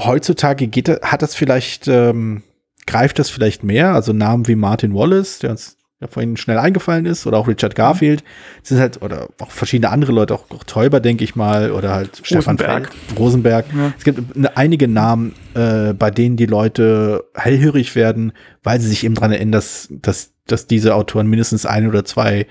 Heutzutage 0.00 0.68
geht, 0.68 0.88
hat 0.88 1.22
das 1.22 1.34
vielleicht, 1.34 1.88
ähm, 1.88 2.42
greift 2.88 3.18
das 3.18 3.30
vielleicht 3.30 3.62
mehr, 3.62 3.94
also 3.94 4.12
Namen 4.12 4.48
wie 4.48 4.56
Martin 4.56 4.94
Wallace, 4.94 5.38
der 5.38 5.50
uns 5.50 5.76
der 6.00 6.06
vorhin 6.06 6.36
schnell 6.36 6.58
eingefallen 6.58 7.06
ist, 7.06 7.26
oder 7.26 7.38
auch 7.38 7.48
Richard 7.48 7.74
Garfield, 7.74 8.22
das 8.60 8.68
sind 8.68 8.78
halt, 8.78 9.02
oder 9.02 9.28
auch 9.40 9.50
verschiedene 9.50 9.90
andere 9.90 10.12
Leute, 10.12 10.32
auch, 10.32 10.48
auch 10.50 10.62
Täuber, 10.62 11.00
denke 11.00 11.24
ich 11.24 11.34
mal, 11.34 11.72
oder 11.72 11.92
halt 11.92 12.22
Rosenberg. 12.30 12.92
Stefan 12.92 13.18
Rosenberg. 13.18 13.66
Ja. 13.76 13.92
Es 13.98 14.04
gibt 14.04 14.20
einige 14.56 14.86
Namen, 14.86 15.34
äh, 15.54 15.94
bei 15.94 16.12
denen 16.12 16.36
die 16.36 16.46
Leute 16.46 17.24
hellhörig 17.34 17.96
werden, 17.96 18.32
weil 18.62 18.80
sie 18.80 18.86
sich 18.86 19.02
eben 19.02 19.16
dran 19.16 19.32
erinnern, 19.32 19.52
dass, 19.52 19.88
dass, 19.90 20.34
dass 20.46 20.68
diese 20.68 20.94
Autoren 20.94 21.26
mindestens 21.26 21.66
ein 21.66 21.88
oder 21.88 22.04
zwei 22.04 22.46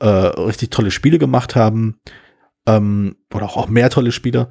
äh, 0.00 0.06
richtig 0.06 0.70
tolle 0.70 0.90
Spiele 0.90 1.20
gemacht 1.20 1.54
haben. 1.54 2.00
Ähm, 2.66 3.14
oder 3.32 3.44
auch, 3.44 3.56
auch 3.56 3.68
mehr 3.68 3.90
tolle 3.90 4.10
Spiele. 4.10 4.48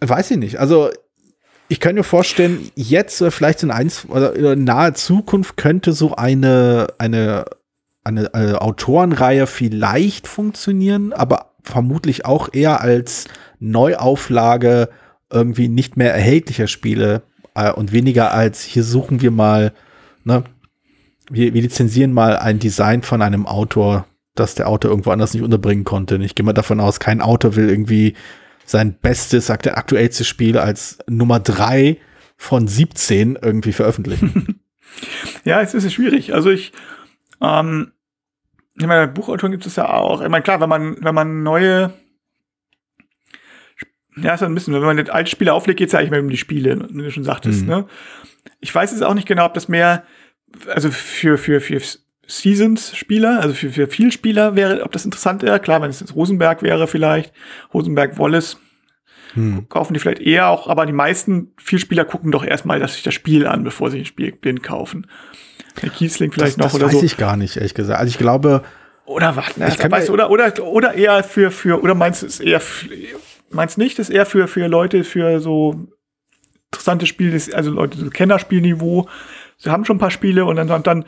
Weiß 0.00 0.30
ich 0.30 0.36
nicht. 0.36 0.60
Also 0.60 0.90
ich 1.68 1.80
könnte 1.80 2.00
mir 2.00 2.04
vorstellen, 2.04 2.70
jetzt 2.74 3.20
oder 3.22 3.30
vielleicht 3.30 3.62
in, 3.62 3.70
eins, 3.70 4.06
oder 4.08 4.34
in 4.34 4.64
naher 4.64 4.94
Zukunft 4.94 5.56
könnte 5.56 5.92
so 5.92 6.14
eine, 6.14 6.88
eine, 6.98 7.46
eine, 8.04 8.34
eine 8.34 8.60
Autorenreihe 8.60 9.46
vielleicht 9.46 10.28
funktionieren, 10.28 11.12
aber 11.12 11.52
vermutlich 11.62 12.26
auch 12.26 12.50
eher 12.52 12.82
als 12.82 13.26
Neuauflage 13.58 14.90
irgendwie 15.32 15.68
nicht 15.68 15.96
mehr 15.96 16.12
erhältlicher 16.12 16.66
Spiele 16.66 17.22
äh, 17.54 17.72
und 17.72 17.92
weniger 17.92 18.32
als 18.32 18.62
hier 18.62 18.84
suchen 18.84 19.22
wir 19.22 19.30
mal, 19.30 19.72
ne, 20.24 20.44
wir, 21.30 21.54
wir 21.54 21.62
lizenzieren 21.62 22.12
mal 22.12 22.36
ein 22.36 22.58
Design 22.58 23.02
von 23.02 23.22
einem 23.22 23.46
Autor, 23.46 24.06
das 24.34 24.54
der 24.54 24.68
Autor 24.68 24.90
irgendwo 24.90 25.10
anders 25.10 25.32
nicht 25.32 25.42
unterbringen 25.42 25.84
konnte. 25.84 26.16
Ich 26.16 26.34
gehe 26.34 26.44
mal 26.44 26.52
davon 26.52 26.80
aus, 26.80 27.00
kein 27.00 27.22
Autor 27.22 27.56
will 27.56 27.70
irgendwie 27.70 28.14
sein 28.64 28.94
bestes, 28.94 29.46
sagt 29.46 29.66
der 29.66 29.78
aktuellste 29.78 30.24
Spiel 30.24 30.58
als 30.58 30.98
Nummer 31.06 31.40
drei 31.40 31.98
von 32.36 32.66
17 32.66 33.38
irgendwie 33.40 33.72
veröffentlichen. 33.72 34.60
ja, 35.44 35.60
es 35.60 35.74
ist 35.74 35.92
schwierig. 35.92 36.34
Also 36.34 36.50
ich, 36.50 36.72
ähm, 37.40 37.92
ich 38.76 38.86
meine, 38.86 39.08
Buchautoren 39.08 39.52
gibt 39.52 39.66
es 39.66 39.76
ja 39.76 39.88
auch. 39.88 40.20
Ich 40.20 40.28
meine, 40.28 40.42
klar, 40.42 40.60
wenn 40.60 40.68
man, 40.68 40.96
wenn 41.00 41.14
man 41.14 41.42
neue, 41.42 41.92
ja, 44.16 44.34
ist 44.34 44.42
ein 44.42 44.54
bisschen, 44.54 44.74
wenn 44.74 44.82
man 44.82 44.96
den 44.96 45.10
alte 45.10 45.30
Spiele 45.30 45.52
auflegt, 45.52 45.78
geht 45.78 45.88
es 45.88 45.92
ja 45.92 45.98
eigentlich 45.98 46.10
mehr 46.10 46.20
um 46.20 46.28
die 46.28 46.36
Spiele, 46.36 46.88
wie 46.90 47.02
du 47.02 47.10
schon 47.10 47.24
sagtest, 47.24 47.62
mhm. 47.62 47.68
ne? 47.68 47.86
Ich 48.60 48.74
weiß 48.74 48.90
jetzt 48.90 49.02
auch 49.02 49.14
nicht 49.14 49.26
genau, 49.26 49.46
ob 49.46 49.54
das 49.54 49.68
mehr, 49.68 50.04
also 50.68 50.90
für, 50.90 51.38
für, 51.38 51.60
für 51.60 51.80
Seasons-Spieler, 52.26 53.40
also 53.40 53.54
für, 53.54 53.70
für 53.70 53.86
viel 53.86 54.12
Spieler 54.12 54.56
wäre, 54.56 54.82
ob 54.84 54.92
das 54.92 55.04
interessant 55.04 55.42
wäre. 55.42 55.60
Klar, 55.60 55.82
wenn 55.82 55.90
es 55.90 56.00
jetzt 56.00 56.14
Rosenberg 56.14 56.62
wäre 56.62 56.86
vielleicht, 56.86 57.32
Rosenberg 57.72 58.18
Wallace, 58.18 58.58
hm. 59.34 59.68
kaufen 59.68 59.94
die 59.94 60.00
vielleicht 60.00 60.20
eher 60.20 60.48
auch, 60.48 60.68
aber 60.68 60.86
die 60.86 60.92
meisten 60.92 61.52
Vielspieler 61.58 62.04
gucken 62.04 62.30
doch 62.30 62.44
erstmal 62.44 62.78
dass 62.78 62.94
sich 62.94 63.02
das 63.02 63.14
Spiel 63.14 63.46
an, 63.46 63.64
bevor 63.64 63.90
sie 63.90 63.98
ein 63.98 64.04
Spiel 64.04 64.32
blind 64.32 64.62
kaufen. 64.62 65.06
Der 65.82 65.90
Kiesling 65.90 66.30
vielleicht 66.30 66.52
das, 66.52 66.58
noch 66.58 66.66
das 66.66 66.74
oder 66.74 66.86
so. 66.86 66.92
Das 66.92 67.02
weiß 67.02 67.12
ich 67.12 67.16
gar 67.16 67.36
nicht, 67.36 67.56
ehrlich 67.56 67.74
gesagt. 67.74 67.98
Also 67.98 68.10
ich 68.10 68.18
glaube, 68.18 68.62
Oder 69.06 69.36
was? 69.36 69.56
Ne? 69.56 69.66
Weißt, 69.66 70.10
oder, 70.10 70.30
oder, 70.30 70.62
oder 70.62 70.94
eher 70.94 71.22
für, 71.24 71.50
für, 71.50 71.82
oder 71.82 71.94
meinst 71.94 72.22
du 72.22 72.26
es 72.26 72.40
eher, 72.40 72.62
meinst 73.50 73.76
nicht, 73.76 73.98
ist 73.98 74.08
eher 74.08 74.24
für, 74.24 74.48
für 74.48 74.66
Leute, 74.66 75.04
für 75.04 75.40
so 75.40 75.88
interessante 76.72 77.06
Spiele, 77.06 77.40
also 77.54 77.70
Leute, 77.70 77.98
so 77.98 78.08
Kennerspielniveau. 78.10 79.08
Sie 79.56 79.70
haben 79.70 79.84
schon 79.84 79.96
ein 79.96 80.00
paar 80.00 80.10
Spiele 80.10 80.44
und 80.44 80.56
dann, 80.56 80.70
und 80.70 80.86
dann, 80.86 81.04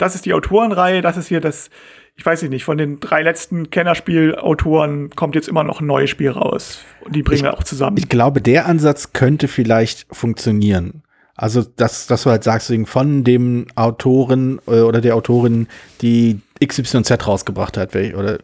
das 0.00 0.14
ist 0.14 0.24
die 0.26 0.34
Autorenreihe, 0.34 1.02
das 1.02 1.16
ist 1.16 1.28
hier 1.28 1.40
das, 1.40 1.70
ich 2.16 2.24
weiß 2.24 2.42
nicht, 2.44 2.64
von 2.64 2.78
den 2.78 3.00
drei 3.00 3.22
letzten 3.22 3.70
Kennerspielautoren 3.70 5.10
kommt 5.10 5.34
jetzt 5.34 5.48
immer 5.48 5.64
noch 5.64 5.80
ein 5.80 5.86
neues 5.86 6.10
Spiel 6.10 6.30
raus. 6.30 6.80
Und 7.04 7.14
die 7.14 7.22
bringen 7.22 7.38
ich, 7.38 7.42
wir 7.44 7.54
auch 7.54 7.64
zusammen. 7.64 7.96
Ich 7.98 8.08
glaube, 8.08 8.40
der 8.40 8.66
Ansatz 8.66 9.12
könnte 9.12 9.48
vielleicht 9.48 10.06
funktionieren. 10.10 11.02
Also, 11.36 11.62
dass, 11.62 12.06
dass 12.06 12.24
du 12.24 12.30
halt 12.30 12.44
sagst, 12.44 12.72
von 12.84 13.24
dem 13.24 13.66
Autoren 13.74 14.60
äh, 14.66 14.80
oder 14.80 15.00
der 15.00 15.16
Autorin, 15.16 15.68
die 16.02 16.40
XYZ 16.64 17.26
rausgebracht 17.26 17.78
hat, 17.78 17.94
oder 17.94 18.38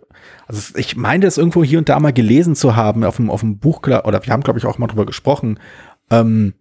also 0.47 0.79
ich 0.79 0.97
meine 0.97 1.27
das 1.27 1.39
irgendwo 1.39 1.63
hier 1.63 1.79
und 1.79 1.89
da 1.89 2.01
mal 2.01 2.13
gelesen 2.13 2.55
zu 2.55 2.77
haben 2.77 3.05
auf 3.05 3.17
dem, 3.17 3.31
auf 3.31 3.41
dem 3.41 3.59
Buch, 3.59 3.81
oder 3.83 4.25
wir 4.25 4.33
haben, 4.33 4.43
glaube 4.43 4.59
ich, 4.59 4.67
auch 4.67 4.79
mal 4.79 4.87
drüber 4.87 5.05
gesprochen, 5.05 5.59
ähm, 6.11 6.55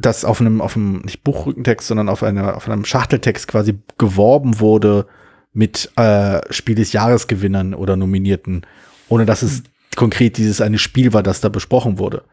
dass 0.00 0.24
auf 0.24 0.40
einem, 0.40 0.60
auf 0.60 0.76
einem, 0.76 1.00
nicht 1.02 1.24
Buchrückentext, 1.24 1.86
sondern 1.86 2.08
auf, 2.08 2.22
einer, 2.22 2.56
auf 2.56 2.68
einem 2.68 2.84
Schachteltext 2.84 3.48
quasi 3.48 3.78
geworben 3.98 4.60
wurde 4.60 5.06
mit 5.52 5.90
äh, 5.96 6.40
Spiel 6.52 6.76
des 6.76 6.92
Jahresgewinnern 6.92 7.74
oder 7.74 7.96
Nominierten, 7.96 8.66
ohne 9.08 9.26
dass 9.26 9.42
es 9.42 9.62
konkret 9.96 10.36
dieses 10.36 10.60
eine 10.60 10.78
Spiel 10.78 11.12
war, 11.12 11.22
das 11.22 11.40
da 11.40 11.48
besprochen 11.48 11.98
wurde. 11.98 12.24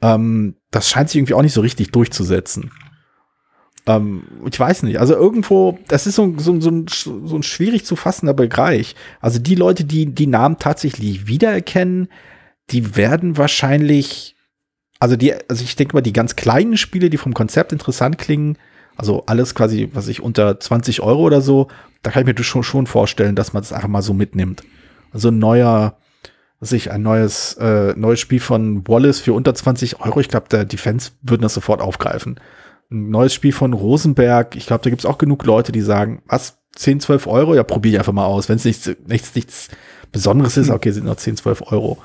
Ähm, 0.00 0.56
das 0.70 0.88
scheint 0.88 1.10
sich 1.10 1.18
irgendwie 1.18 1.34
auch 1.34 1.42
nicht 1.42 1.52
so 1.52 1.60
richtig 1.60 1.92
durchzusetzen. 1.92 2.70
Ähm, 3.86 4.24
ich 4.50 4.58
weiß 4.58 4.82
nicht. 4.84 4.98
Also 4.98 5.14
irgendwo, 5.14 5.78
das 5.88 6.06
ist 6.06 6.16
so, 6.16 6.34
so, 6.38 6.60
so, 6.60 6.70
ein, 6.70 6.86
so 6.88 7.36
ein 7.36 7.42
schwierig 7.42 7.84
zu 7.84 7.96
fassender 7.96 8.34
Bereich. 8.34 8.94
Also 9.20 9.38
die 9.38 9.54
Leute, 9.54 9.84
die 9.84 10.06
die 10.06 10.26
Namen 10.26 10.58
tatsächlich 10.58 11.26
wiedererkennen, 11.26 12.08
die 12.70 12.96
werden 12.96 13.36
wahrscheinlich, 13.36 14.33
also 14.98 15.16
die, 15.16 15.34
also 15.48 15.64
ich 15.64 15.76
denke 15.76 15.94
mal, 15.94 16.00
die 16.00 16.12
ganz 16.12 16.36
kleinen 16.36 16.76
Spiele, 16.76 17.10
die 17.10 17.16
vom 17.16 17.34
Konzept 17.34 17.72
interessant 17.72 18.18
klingen, 18.18 18.58
also 18.96 19.24
alles 19.26 19.54
quasi, 19.54 19.90
was 19.92 20.08
ich 20.08 20.22
unter 20.22 20.58
20 20.58 21.00
Euro 21.00 21.22
oder 21.22 21.40
so, 21.40 21.68
da 22.02 22.10
kann 22.10 22.26
ich 22.26 22.38
mir 22.38 22.44
schon, 22.44 22.62
schon 22.62 22.86
vorstellen, 22.86 23.34
dass 23.34 23.52
man 23.52 23.62
das 23.62 23.72
einfach 23.72 23.88
mal 23.88 24.02
so 24.02 24.14
mitnimmt. 24.14 24.62
Also 25.12 25.28
ein 25.28 25.38
neuer, 25.38 25.96
was 26.60 26.72
ich, 26.72 26.90
ein 26.90 27.02
neues, 27.02 27.54
äh, 27.54 27.94
neues 27.96 28.20
Spiel 28.20 28.40
von 28.40 28.86
Wallace 28.86 29.20
für 29.20 29.32
unter 29.32 29.54
20 29.54 30.00
Euro. 30.00 30.20
Ich 30.20 30.28
glaube, 30.28 30.66
die 30.66 30.76
Fans 30.76 31.16
würden 31.22 31.42
das 31.42 31.54
sofort 31.54 31.80
aufgreifen. 31.80 32.38
Ein 32.90 33.10
neues 33.10 33.34
Spiel 33.34 33.52
von 33.52 33.72
Rosenberg. 33.72 34.54
Ich 34.54 34.66
glaube, 34.66 34.84
da 34.84 34.90
gibt 34.90 35.00
es 35.00 35.06
auch 35.06 35.18
genug 35.18 35.44
Leute, 35.44 35.72
die 35.72 35.80
sagen, 35.80 36.22
was, 36.26 36.58
10, 36.76 37.00
12 37.00 37.26
Euro? 37.26 37.54
Ja, 37.54 37.62
probiere 37.62 37.94
ich 37.94 37.98
einfach 37.98 38.12
mal 38.12 38.26
aus. 38.26 38.48
Wenn 38.48 38.56
es 38.56 38.64
nichts, 38.64 38.90
nichts, 39.06 39.34
nichts 39.34 39.68
Besonderes 40.12 40.56
ist, 40.56 40.68
hm. 40.68 40.74
okay, 40.74 40.90
sind 40.90 41.04
nur 41.04 41.16
10, 41.16 41.36
12 41.36 41.72
Euro. 41.72 41.98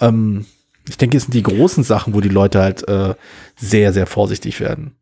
Ähm, 0.00 0.46
ich 0.88 0.96
denke, 0.96 1.16
es 1.16 1.24
sind 1.24 1.34
die 1.34 1.42
großen 1.42 1.84
Sachen, 1.84 2.14
wo 2.14 2.20
die 2.20 2.28
Leute 2.28 2.60
halt 2.60 2.88
äh, 2.88 3.14
sehr, 3.56 3.92
sehr 3.92 4.06
vorsichtig 4.06 4.60
werden. 4.60 4.96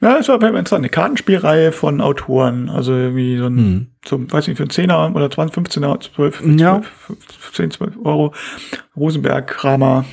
Ja, 0.00 0.18
es 0.18 0.28
war 0.28 0.42
eine 0.42 0.88
Kartenspielreihe 0.88 1.72
von 1.72 2.00
Autoren, 2.00 2.68
also 2.68 2.92
irgendwie 2.92 3.38
so 3.38 3.46
ein, 3.46 3.56
hm. 3.56 3.86
so, 4.04 4.30
weiß 4.30 4.48
nicht, 4.48 4.56
für 4.56 4.64
einen 4.64 4.70
Zehner 4.70 5.14
oder 5.14 5.30
20, 5.30 5.64
15er, 5.64 6.00
12, 6.14 6.42
ja. 6.58 6.82
12, 7.06 7.52
10, 7.52 7.70
12 7.70 7.94
Euro. 8.04 8.34
Rosenberg, 8.96 9.46
Kramer. 9.46 10.04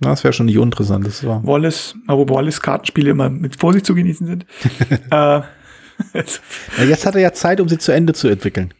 Das 0.00 0.24
wäre 0.24 0.32
schon 0.32 0.46
nicht 0.46 0.58
uninteressant. 0.58 1.06
Das 1.06 1.24
war. 1.26 1.44
Wallace, 1.44 1.96
aber 2.06 2.28
Wallace 2.28 2.60
Kartenspiele 2.60 3.10
immer 3.10 3.28
mit 3.28 3.56
Vorsicht 3.58 3.86
zu 3.86 3.94
genießen 3.94 4.26
sind. 4.26 4.46
äh, 5.10 5.10
ja, 5.10 5.44
jetzt 6.86 7.06
hat 7.06 7.14
er 7.14 7.22
ja 7.22 7.32
Zeit, 7.32 7.60
um 7.60 7.68
sie 7.68 7.78
zu 7.78 7.92
Ende 7.92 8.12
zu 8.12 8.28
entwickeln. 8.28 8.72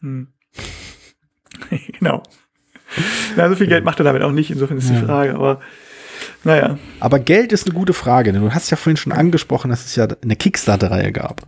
Hm. 0.00 0.28
genau. 1.98 2.22
Ja, 3.36 3.48
so 3.48 3.56
viel 3.56 3.66
Geld 3.66 3.84
macht 3.84 4.00
er 4.00 4.04
damit 4.04 4.22
auch 4.22 4.32
nicht, 4.32 4.50
insofern 4.50 4.78
ist 4.78 4.90
ja. 4.90 4.98
die 4.98 5.04
Frage, 5.04 5.34
aber 5.34 5.60
naja. 6.44 6.78
Aber 7.00 7.18
Geld 7.18 7.52
ist 7.52 7.66
eine 7.66 7.74
gute 7.74 7.92
Frage, 7.92 8.32
denn 8.32 8.42
du 8.42 8.52
hast 8.52 8.70
ja 8.70 8.76
vorhin 8.76 8.96
schon 8.96 9.12
angesprochen, 9.12 9.70
dass 9.70 9.84
es 9.84 9.96
ja 9.96 10.08
eine 10.22 10.36
Kickstarter-Reihe 10.36 11.12
gab. 11.12 11.42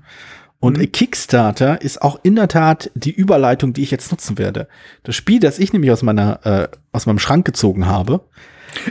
Und 0.61 0.77
mhm. 0.77 0.93
Kickstarter 0.93 1.81
ist 1.81 2.03
auch 2.03 2.19
in 2.23 2.37
der 2.37 2.49
Tat 2.49 2.91
die 2.95 3.13
Überleitung, 3.13 3.73
die 3.73 3.83
ich 3.83 3.91
jetzt 3.91 4.11
nutzen 4.11 4.39
werde. 4.39 4.69
Das 5.05 5.15
Spiel, 5.15 5.41
das 5.41 5.59
ich 5.59 5.73
nämlich 5.73 5.93
aus 5.93 6.03
meiner 6.03 6.45
äh, 6.45 6.69
aus 6.93 7.07
meinem 7.07 7.21
Schrank 7.21 7.45
gezogen 7.47 7.87
habe, 7.87 8.23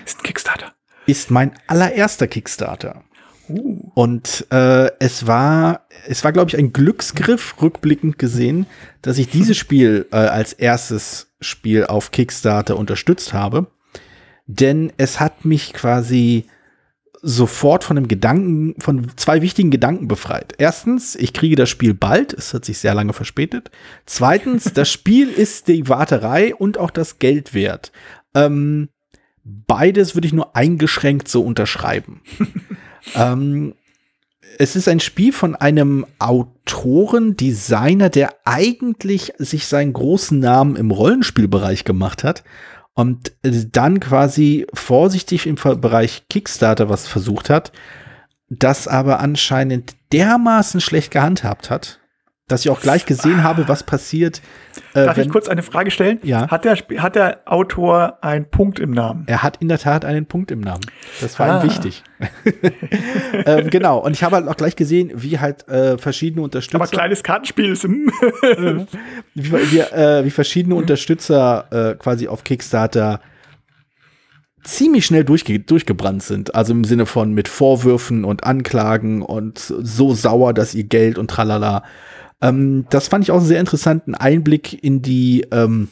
ist 0.06 0.20
ein 0.20 0.24
Kickstarter. 0.24 0.74
Ist 1.06 1.30
mein 1.30 1.52
allererster 1.68 2.28
Kickstarter. 2.28 3.04
Uh. 3.50 3.92
Und 3.94 4.46
äh, 4.52 4.92
es 5.00 5.28
war, 5.28 5.88
es 6.08 6.24
war, 6.24 6.32
glaube 6.32 6.50
ich, 6.50 6.58
ein 6.58 6.74
Glücksgriff, 6.74 7.62
rückblickend 7.62 8.18
gesehen, 8.18 8.66
dass 9.02 9.18
ich 9.18 9.30
dieses 9.30 9.58
Spiel 9.58 10.08
äh, 10.12 10.18
als 10.18 10.54
erstes 10.54 11.27
Spiel 11.40 11.86
auf 11.86 12.12
Kickstarter 12.12 12.78
unterstützt 12.78 13.34
habe 13.34 13.68
denn 14.48 14.94
es 14.98 15.20
hat 15.20 15.46
mich 15.46 15.74
quasi 15.74 16.46
sofort 17.22 17.84
von 17.84 17.96
dem 17.96 18.08
Gedanken, 18.08 18.76
von 18.80 19.12
zwei 19.18 19.42
wichtigen 19.42 19.72
Gedanken 19.72 20.08
befreit. 20.08 20.54
Erstens, 20.58 21.16
ich 21.16 21.34
kriege 21.34 21.56
das 21.56 21.70
Spiel 21.70 21.94
bald, 21.94 22.34
es 22.34 22.54
hat 22.54 22.64
sich 22.64 22.78
sehr 22.78 22.94
lange 22.94 23.14
verspätet. 23.14 23.70
Zweitens, 24.06 24.66
das 24.74 24.90
Spiel 24.90 25.30
ist 25.30 25.68
die 25.68 25.90
Warterei 25.90 26.56
und 26.56 26.78
auch 26.78 26.92
das 26.92 27.20
Geld 27.20 27.54
wert. 27.54 27.92
Ähm, 28.34 28.90
beides 29.44 30.16
würde 30.16 30.28
ich 30.28 30.34
nur 30.34 30.56
eingeschränkt 30.56 31.28
so 31.28 31.42
unterschreiben. 31.42 32.22
ähm, 33.16 33.74
es 34.60 34.76
ist 34.76 34.88
ein 34.88 35.00
Spiel 35.00 35.34
von 35.34 35.56
einem 35.56 36.06
Autoren, 36.20 37.36
Designer, 37.38 38.10
der 38.10 38.36
eigentlich 38.46 39.34
sich 39.38 39.68
seinen 39.68 39.94
großen 39.94 40.40
Namen 40.40 40.76
im 40.76 40.92
Rollenspielbereich 40.92 41.84
gemacht 41.84 42.24
hat 42.24 42.44
und 42.94 43.34
dann 43.44 44.00
quasi 44.00 44.66
vorsichtig 44.74 45.46
im 45.46 45.56
Bereich 45.56 46.24
Kickstarter 46.30 46.90
was 46.90 47.08
versucht 47.08 47.50
hat, 47.50 47.72
das 48.50 48.88
aber 48.88 49.20
anscheinend 49.20 49.96
dermaßen 50.12 50.82
schlecht 50.82 51.12
gehandhabt 51.12 51.70
hat, 51.70 52.00
dass 52.48 52.64
ich 52.64 52.72
auch 52.72 52.80
gleich 52.80 53.06
gesehen 53.06 53.44
habe, 53.44 53.68
was 53.68 53.84
passiert. 53.84 54.42
Äh, 54.94 55.04
Darf 55.04 55.18
wenn, 55.18 55.26
ich 55.26 55.30
kurz 55.30 55.50
eine 55.50 55.64
Frage 55.64 55.92
stellen? 55.92 56.20
Ja. 56.24 56.50
Hat 56.50 56.64
der, 56.64 56.78
hat 56.78 57.16
der 57.16 57.42
Autor 57.46 58.20
einen 58.22 58.50
Punkt 58.50 58.80
im 58.80 58.92
Namen? 58.92 59.26
Er 59.28 59.44
hat 59.44 59.58
in 59.58 59.68
der 59.68 59.80
Tat 59.80 60.06
einen 60.06 60.28
Punkt 60.28 60.50
im 60.52 60.62
Namen. 60.62 60.80
Das 61.20 61.38
war 61.40 61.50
ah. 61.50 61.60
ihm 61.62 61.70
wichtig. 61.70 62.04
ähm, 63.46 63.70
genau. 63.70 64.00
Und 64.00 64.14
ich 64.14 64.24
habe 64.24 64.38
halt 64.38 64.48
auch 64.48 64.56
gleich 64.56 64.78
gesehen, 64.78 65.12
wie 65.14 65.40
halt 65.40 65.68
äh, 65.68 65.98
verschiedene 65.98 66.42
Unterstützer. 66.42 66.82
Aber 66.82 66.88
kleines 66.88 67.22
Kartenspiel 67.22 67.74
ist. 67.74 67.84
Wie, 67.88 69.52
wie, 69.52 69.80
äh, 69.80 70.26
wie 70.26 70.32
verschiedene 70.32 70.76
Unterstützer 70.76 71.68
äh, 71.70 71.96
quasi 71.96 72.28
auf 72.28 72.44
Kickstarter 72.44 73.20
ziemlich 74.64 75.06
schnell 75.06 75.24
durchge 75.24 75.60
durchgebrannt 75.60 76.24
sind. 76.24 76.56
Also 76.56 76.74
im 76.74 76.84
Sinne 76.84 77.06
von 77.06 77.34
mit 77.34 77.48
Vorwürfen 77.48 78.26
und 78.26 78.46
Anklagen 78.46 79.22
und 79.22 79.60
so 79.60 80.14
sauer, 80.14 80.54
dass 80.54 80.74
ihr 80.74 80.86
Geld 80.86 81.18
und 81.18 81.30
tralala. 81.30 81.84
Ähm, 82.42 82.86
das 82.90 83.08
fand 83.08 83.24
ich 83.24 83.32
auch 83.32 83.38
einen 83.38 83.46
sehr 83.46 83.60
interessanten 83.60 84.16
Einblick 84.16 84.84
in 84.84 85.02
die, 85.02 85.46
ähm, 85.52 85.90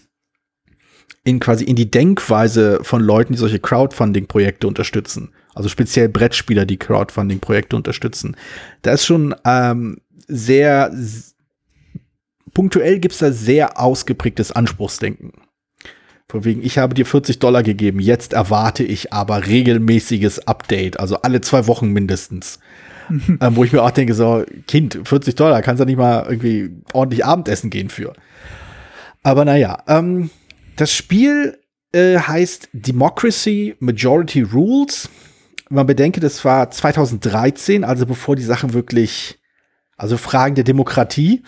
in 1.24 1.40
quasi 1.40 1.64
in 1.64 1.76
die 1.76 1.90
Denkweise 1.90 2.80
von 2.84 3.02
Leuten, 3.02 3.34
die 3.34 3.40
solche 3.40 3.60
Crowdfunding-Projekte 3.60 4.68
unterstützen. 4.68 5.34
Also 5.54 5.70
speziell 5.70 6.10
Brettspieler, 6.10 6.66
die 6.66 6.78
Crowdfunding-Projekte 6.78 7.76
unterstützen. 7.76 8.36
Da 8.82 8.92
ist 8.92 9.06
schon 9.06 9.34
ähm, 9.46 9.98
sehr 10.28 10.92
punktuell 12.56 13.00
gibt's 13.00 13.20
da 13.20 13.32
sehr 13.32 13.80
ausgeprägtes 13.80 14.52
Anspruchsdenken. 14.52 15.34
Von 16.28 16.44
wegen, 16.44 16.64
ich 16.64 16.80
habe 16.80 16.96
dir 16.96 17.06
40 17.06 17.38
Dollar 17.38 17.62
gegeben, 17.62 18.00
jetzt 18.00 18.34
erwarte 18.34 18.84
ich 18.84 19.14
aber 19.14 19.46
regelmäßiges 19.46 20.48
Update, 20.48 21.00
also 21.00 21.22
alle 21.22 21.42
zwei 21.42 21.68
Wochen 21.68 21.90
mindestens. 21.90 22.60
ähm, 23.42 23.56
wo 23.56 23.64
ich 23.64 23.72
mir 23.72 23.84
auch 23.84 23.92
denke, 23.92 24.14
so, 24.14 24.44
Kind, 24.68 25.00
40 25.04 25.36
Dollar, 25.36 25.62
kannst 25.62 25.82
du 25.82 25.86
nicht 25.86 25.98
mal 25.98 26.26
irgendwie 26.28 26.72
ordentlich 26.94 27.26
Abendessen 27.26 27.70
gehen 27.70 27.90
für. 27.90 28.14
Aber 29.24 29.46
naja, 29.46 29.84
ähm, 29.88 30.30
das 30.76 30.92
Spiel 30.92 31.60
äh, 31.92 32.20
heißt 32.20 32.70
Democracy 32.74 33.76
Majority 33.80 34.42
Rules. 34.42 35.10
Man 35.70 35.88
bedenke, 35.88 36.20
das 36.20 36.44
war 36.46 36.70
2013, 36.70 37.84
also 37.84 38.06
bevor 38.06 38.36
die 38.36 38.44
Sachen 38.44 38.74
wirklich, 38.74 39.40
also 39.98 40.18
Fragen 40.18 40.56
der 40.56 40.64
Demokratie 40.64 41.44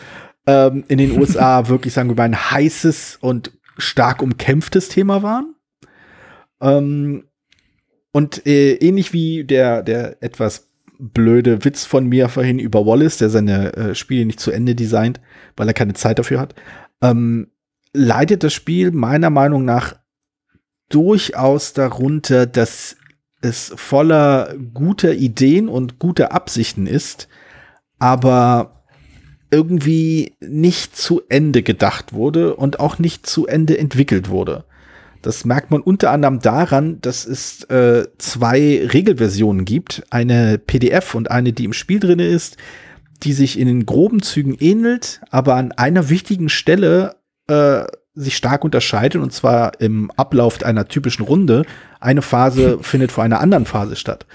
ähm, 0.48 0.86
in 0.88 0.98
den 0.98 1.12
USA 1.20 1.67
wirklich, 1.67 1.93
sagen 1.93 2.10
wir 2.10 2.15
mal, 2.15 2.24
ein 2.24 2.52
heißes 2.52 3.17
und 3.22 3.52
stark 3.78 4.22
umkämpftes 4.22 4.89
Thema 4.89 5.22
waren. 5.22 5.56
Ähm, 6.62 7.26
und 8.12 8.48
äh, 8.48 8.74
ähnlich 8.76 9.13
wie 9.13 9.43
der, 9.43 9.84
der 9.84 10.24
etwas 10.24 10.67
blöde 11.00 11.64
Witz 11.64 11.86
von 11.86 12.08
mir 12.08 12.30
vorhin 12.30 12.60
über 12.60 12.86
Wallace, 12.86 13.18
der 13.18 13.30
seine 13.30 13.74
äh, 13.74 13.96
Spiele 13.96 14.26
nicht 14.26 14.40
zu 14.40 14.52
Ende 14.52 14.76
designt, 14.76 15.20
weil 15.56 15.68
er 15.68 15.74
keine 15.74 15.94
Zeit 15.94 16.20
dafür 16.20 16.40
hat, 16.40 16.56
ähm, 17.02 17.48
leidet 17.94 18.44
das 18.44 18.54
Spiel 18.54 18.92
meiner 18.92 19.30
Meinung 19.30 19.66
nach 19.66 19.96
durchaus 20.90 21.74
darunter, 21.74 22.46
dass 22.46 22.98
es 23.42 23.72
voller 23.76 24.56
guter 24.74 25.14
Ideen 25.14 25.70
und 25.70 26.00
guter 26.00 26.32
Absichten 26.32 26.88
ist, 26.88 27.28
aber 28.00 28.84
irgendwie 29.52 30.36
nicht 30.40 30.96
zu 30.96 31.22
Ende 31.30 31.64
gedacht 31.64 32.14
wurde 32.14 32.56
und 32.56 32.80
auch 32.80 33.00
nicht 33.00 33.26
zu 33.26 33.48
Ende 33.48 33.78
entwickelt 33.78 34.30
wurde. 34.30 34.66
Das 35.28 35.44
merkt 35.44 35.72
man 35.72 35.82
unter 35.82 36.12
anderem 36.12 36.40
daran, 36.40 37.02
dass 37.02 37.26
es 37.26 37.66
äh, 37.66 38.08
zwei 38.18 38.88
Regelversionen 38.94 39.66
gibt, 39.66 40.04
eine 40.10 40.58
PDF 40.58 41.16
und 41.16 41.30
eine, 41.30 41.52
die 41.52 41.66
im 41.66 41.74
Spiel 41.74 42.00
drin 42.00 42.20
ist, 42.20 42.56
die 43.24 43.34
sich 43.34 43.60
in 43.60 43.68
den 43.68 43.86
groben 43.86 44.22
Zügen 44.22 44.56
ähnelt, 44.58 45.20
aber 45.30 45.56
an 45.56 45.74
einer 45.74 46.08
wichtigen 46.08 46.48
Stelle 46.48 47.18
äh, 47.48 47.84
sich 48.13 48.38
stark 48.38 48.63
unterscheidet, 48.63 49.22
und 49.22 49.34
zwar 49.34 49.82
im 49.82 50.12
Ablauf 50.12 50.63
einer 50.63 50.88
typischen 50.88 51.26
Runde. 51.26 51.66
Eine 52.00 52.22
Phase 52.22 52.80
findet 52.82 53.12
vor 53.12 53.26
einer 53.26 53.42
anderen 53.42 53.66
Phase 53.66 53.98
statt. 53.98 54.26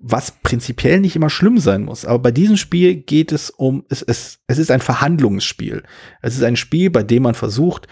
Was 0.00 0.32
prinzipiell 0.42 0.98
nicht 0.98 1.14
immer 1.14 1.30
schlimm 1.30 1.58
sein 1.58 1.84
muss. 1.84 2.04
Aber 2.04 2.18
bei 2.18 2.32
diesem 2.32 2.56
Spiel 2.56 2.96
geht 2.96 3.30
es 3.30 3.48
um, 3.48 3.84
es, 3.90 4.02
es, 4.02 4.40
es 4.48 4.58
ist 4.58 4.72
ein 4.72 4.80
Verhandlungsspiel. 4.80 5.84
Es 6.20 6.34
ist 6.34 6.42
ein 6.42 6.56
Spiel, 6.56 6.90
bei 6.90 7.04
dem 7.04 7.22
man 7.22 7.34
versucht, 7.34 7.86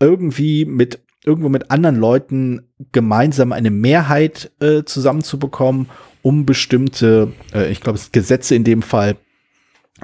irgendwie 0.00 0.64
mit 0.64 0.98
irgendwo 1.24 1.48
mit 1.48 1.70
anderen 1.70 1.96
Leuten 1.96 2.62
gemeinsam 2.90 3.52
eine 3.52 3.70
Mehrheit 3.70 4.50
äh, 4.60 4.82
zusammenzubekommen, 4.84 5.88
um 6.22 6.46
bestimmte, 6.46 7.32
äh, 7.54 7.70
ich 7.70 7.80
glaube, 7.80 8.00
Gesetze 8.10 8.54
in 8.54 8.64
dem 8.64 8.82
Fall 8.82 9.16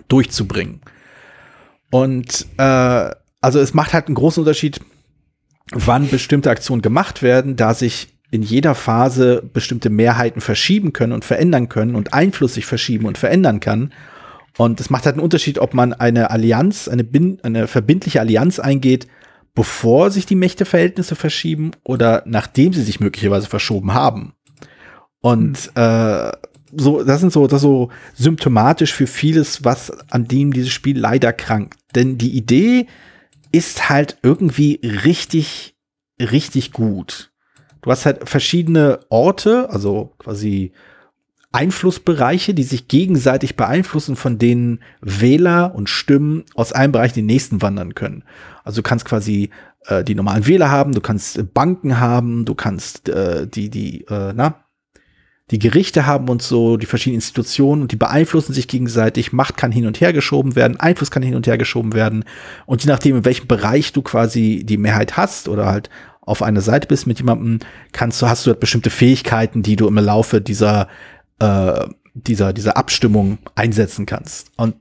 durchzubringen. 0.08 0.80
Und 1.90 2.46
äh, 2.58 3.10
also 3.40 3.60
es 3.60 3.74
macht 3.74 3.92
halt 3.92 4.06
einen 4.06 4.14
großen 4.14 4.42
Unterschied, 4.42 4.80
wann 5.72 6.08
bestimmte 6.08 6.50
Aktionen 6.50 6.82
gemacht 6.82 7.22
werden, 7.22 7.56
da 7.56 7.74
sich 7.74 8.14
in 8.30 8.42
jeder 8.42 8.74
Phase 8.74 9.42
bestimmte 9.52 9.90
Mehrheiten 9.90 10.40
verschieben 10.40 10.92
können 10.92 11.12
und 11.12 11.24
verändern 11.24 11.68
können 11.68 11.94
und 11.94 12.12
Einfluss 12.12 12.54
sich 12.54 12.66
verschieben 12.66 13.06
und 13.06 13.16
verändern 13.16 13.60
kann. 13.60 13.92
Und 14.58 14.80
es 14.80 14.90
macht 14.90 15.06
halt 15.06 15.14
einen 15.14 15.24
Unterschied, 15.24 15.58
ob 15.58 15.72
man 15.72 15.92
eine 15.94 16.30
Allianz, 16.30 16.88
eine, 16.88 17.06
eine 17.42 17.66
verbindliche 17.66 18.20
Allianz 18.20 18.58
eingeht, 18.58 19.06
bevor 19.58 20.12
sich 20.12 20.24
die 20.24 20.36
Mächteverhältnisse 20.36 21.16
verschieben 21.16 21.72
oder 21.82 22.22
nachdem 22.26 22.72
sie 22.72 22.84
sich 22.84 23.00
möglicherweise 23.00 23.48
verschoben 23.48 23.92
haben. 23.92 24.34
Und 25.18 25.74
mhm. 25.74 25.82
äh, 25.82 26.30
so, 26.76 27.02
das 27.02 27.18
sind 27.18 27.32
so, 27.32 27.48
das 27.48 27.62
so 27.62 27.88
symptomatisch 28.14 28.94
für 28.94 29.08
vieles, 29.08 29.64
was 29.64 29.90
an 30.12 30.28
dem 30.28 30.52
dieses 30.52 30.70
Spiel 30.70 30.96
leider 30.96 31.32
krankt. 31.32 31.80
Denn 31.96 32.18
die 32.18 32.36
Idee 32.36 32.86
ist 33.50 33.88
halt 33.88 34.18
irgendwie 34.22 34.78
richtig, 35.04 35.74
richtig 36.20 36.70
gut. 36.70 37.32
Du 37.82 37.90
hast 37.90 38.06
halt 38.06 38.28
verschiedene 38.28 39.00
Orte, 39.08 39.70
also 39.70 40.14
quasi 40.18 40.70
Einflussbereiche, 41.52 42.52
die 42.52 42.62
sich 42.62 42.88
gegenseitig 42.88 43.56
beeinflussen, 43.56 44.16
von 44.16 44.38
denen 44.38 44.80
Wähler 45.00 45.74
und 45.74 45.88
Stimmen 45.88 46.44
aus 46.54 46.72
einem 46.72 46.92
Bereich 46.92 47.12
in 47.12 47.22
den 47.22 47.26
nächsten 47.26 47.62
wandern 47.62 47.94
können. 47.94 48.24
Also 48.64 48.82
du 48.82 48.88
kannst 48.88 49.06
quasi 49.06 49.50
äh, 49.86 50.04
die 50.04 50.14
normalen 50.14 50.46
Wähler 50.46 50.70
haben, 50.70 50.92
du 50.92 51.00
kannst 51.00 51.54
Banken 51.54 51.98
haben, 51.98 52.44
du 52.44 52.54
kannst 52.54 53.08
äh, 53.08 53.46
die, 53.46 53.70
die, 53.70 54.02
äh, 54.08 54.32
na, 54.34 54.64
die 55.50 55.58
Gerichte 55.58 56.04
haben 56.04 56.28
und 56.28 56.42
so, 56.42 56.76
die 56.76 56.84
verschiedenen 56.84 57.16
Institutionen 57.18 57.82
und 57.82 57.92
die 57.92 57.96
beeinflussen 57.96 58.52
sich 58.52 58.68
gegenseitig. 58.68 59.32
Macht 59.32 59.56
kann 59.56 59.72
hin 59.72 59.86
und 59.86 60.00
her 60.00 60.12
geschoben 60.12 60.54
werden, 60.56 60.78
Einfluss 60.78 61.10
kann 61.10 61.22
hin 61.22 61.34
und 61.34 61.46
her 61.46 61.56
geschoben 61.56 61.94
werden. 61.94 62.24
Und 62.66 62.84
je 62.84 62.90
nachdem, 62.90 63.16
in 63.16 63.24
welchem 63.24 63.46
Bereich 63.46 63.94
du 63.94 64.02
quasi 64.02 64.62
die 64.64 64.76
Mehrheit 64.76 65.16
hast 65.16 65.48
oder 65.48 65.66
halt 65.66 65.88
auf 66.20 66.42
einer 66.42 66.60
Seite 66.60 66.86
bist 66.86 67.06
mit 67.06 67.18
jemandem, 67.18 67.60
kannst 67.92 68.20
du, 68.20 68.28
hast 68.28 68.44
du 68.44 68.50
halt 68.50 68.60
bestimmte 68.60 68.90
Fähigkeiten, 68.90 69.62
die 69.62 69.76
du 69.76 69.88
im 69.88 69.94
Laufe 69.94 70.42
dieser, 70.42 70.88
äh, 71.38 71.86
dieser, 72.14 72.52
dieser 72.52 72.76
Abstimmung 72.76 73.38
einsetzen 73.54 74.06
kannst. 74.06 74.50
Und 74.56 74.74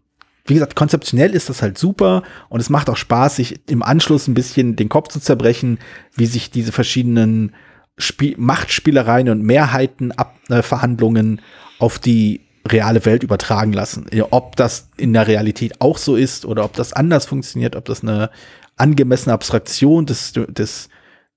wie 0.45 0.53
gesagt, 0.53 0.75
konzeptionell 0.75 1.33
ist 1.35 1.49
das 1.49 1.61
halt 1.61 1.77
super 1.77 2.23
und 2.49 2.59
es 2.59 2.69
macht 2.69 2.89
auch 2.89 2.97
Spaß, 2.97 3.35
sich 3.35 3.59
im 3.69 3.83
Anschluss 3.83 4.27
ein 4.27 4.33
bisschen 4.33 4.75
den 4.75 4.89
Kopf 4.89 5.09
zu 5.09 5.19
zerbrechen, 5.19 5.77
wie 6.15 6.25
sich 6.25 6.49
diese 6.51 6.71
verschiedenen 6.71 7.53
Spiel 7.97 8.35
Machtspielereien 8.37 9.29
und 9.29 9.43
Mehrheitenverhandlungen 9.43 11.39
äh, 11.39 11.41
auf 11.79 11.99
die 11.99 12.41
reale 12.65 13.05
Welt 13.05 13.23
übertragen 13.23 13.73
lassen. 13.73 14.07
Ob 14.31 14.55
das 14.55 14.89
in 14.97 15.13
der 15.13 15.27
Realität 15.27 15.81
auch 15.81 15.97
so 15.97 16.15
ist 16.15 16.45
oder 16.45 16.63
ob 16.63 16.73
das 16.73 16.93
anders 16.93 17.25
funktioniert, 17.25 17.75
ob 17.75 17.85
das 17.85 18.01
eine 18.01 18.29
angemessene 18.75 19.33
Abstraktion 19.33 20.05
des, 20.05 20.33
des 20.33 20.89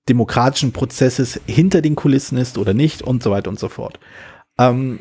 demokratischen 0.09 0.73
Prozesses 0.73 1.41
hinter 1.47 1.83
den 1.83 1.97
Kulissen 1.97 2.37
ist 2.37 2.59
oder 2.59 2.75
nicht 2.75 3.03
und 3.03 3.23
so 3.23 3.31
weiter 3.31 3.51
und 3.51 3.59
so 3.59 3.69
fort. 3.69 3.99
Ähm, 4.59 5.01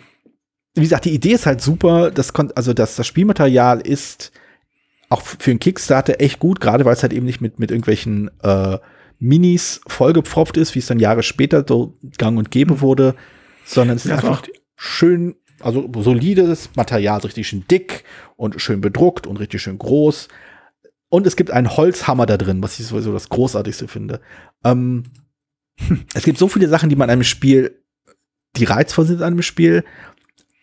wie 0.80 0.86
gesagt, 0.86 1.06
die 1.06 1.14
Idee 1.14 1.34
ist 1.34 1.46
halt 1.46 1.62
super. 1.62 2.12
Das 2.12 2.34
also 2.56 2.74
das, 2.74 2.96
das 2.96 3.08
Spielmaterial 3.08 3.82
ist 3.82 4.32
auch 5.10 5.22
für 5.22 5.52
einen 5.52 5.60
Kickstarter 5.60 6.22
echt 6.22 6.40
gut, 6.40 6.62
gerade 6.62 6.86
weil 6.86 6.94
es 6.94 7.02
halt 7.02 7.14
eben 7.14 7.26
nicht 7.26 7.42
mit, 7.42 7.60
mit 7.60 7.72
irgendwelchen 7.72 8.30
äh, 8.44 8.78
Minis 9.20 9.82
vollgepfropft 9.88 10.56
ist, 10.56 10.76
wie 10.76 10.80
es 10.80 10.88
dann 10.88 11.00
Jahre 11.00 11.24
später 11.24 11.66
so 11.68 11.98
gang 12.18 12.38
und 12.38 12.52
gäbe 12.52 12.76
mhm. 12.76 12.82
wurde, 12.82 13.16
sondern 13.66 13.98
es 13.98 14.06
ist 14.06 14.12
das 14.12 14.24
einfach 14.24 14.44
schön, 14.76 15.36
also 15.60 15.90
solides 15.98 16.70
Material, 16.76 17.20
richtig 17.20 17.48
schön 17.48 17.66
dick 17.70 18.04
und 18.38 18.62
schön 18.62 18.82
bedruckt 18.82 19.28
und 19.28 19.38
richtig 19.40 19.62
schön 19.62 19.78
groß. 19.78 20.30
Und 21.10 21.26
es 21.26 21.36
gibt 21.36 21.52
einen 21.52 21.76
Holzhammer 21.76 22.28
da 22.28 22.38
drin, 22.38 22.62
was 22.62 22.80
ich 22.80 22.86
sowieso 22.86 23.12
das 23.12 23.30
Großartigste 23.30 23.88
finde. 23.88 24.22
Ähm, 24.64 25.04
es 26.14 26.24
gibt 26.24 26.38
so 26.38 26.48
viele 26.48 26.70
Sachen, 26.70 26.90
die 26.90 26.96
man 26.96 27.10
einem 27.10 27.24
Spiel, 27.24 27.84
die 28.56 28.66
reizvoll 28.66 29.06
sind 29.06 29.22
an 29.22 29.34
einem 29.34 29.42
Spiel. 29.42 29.84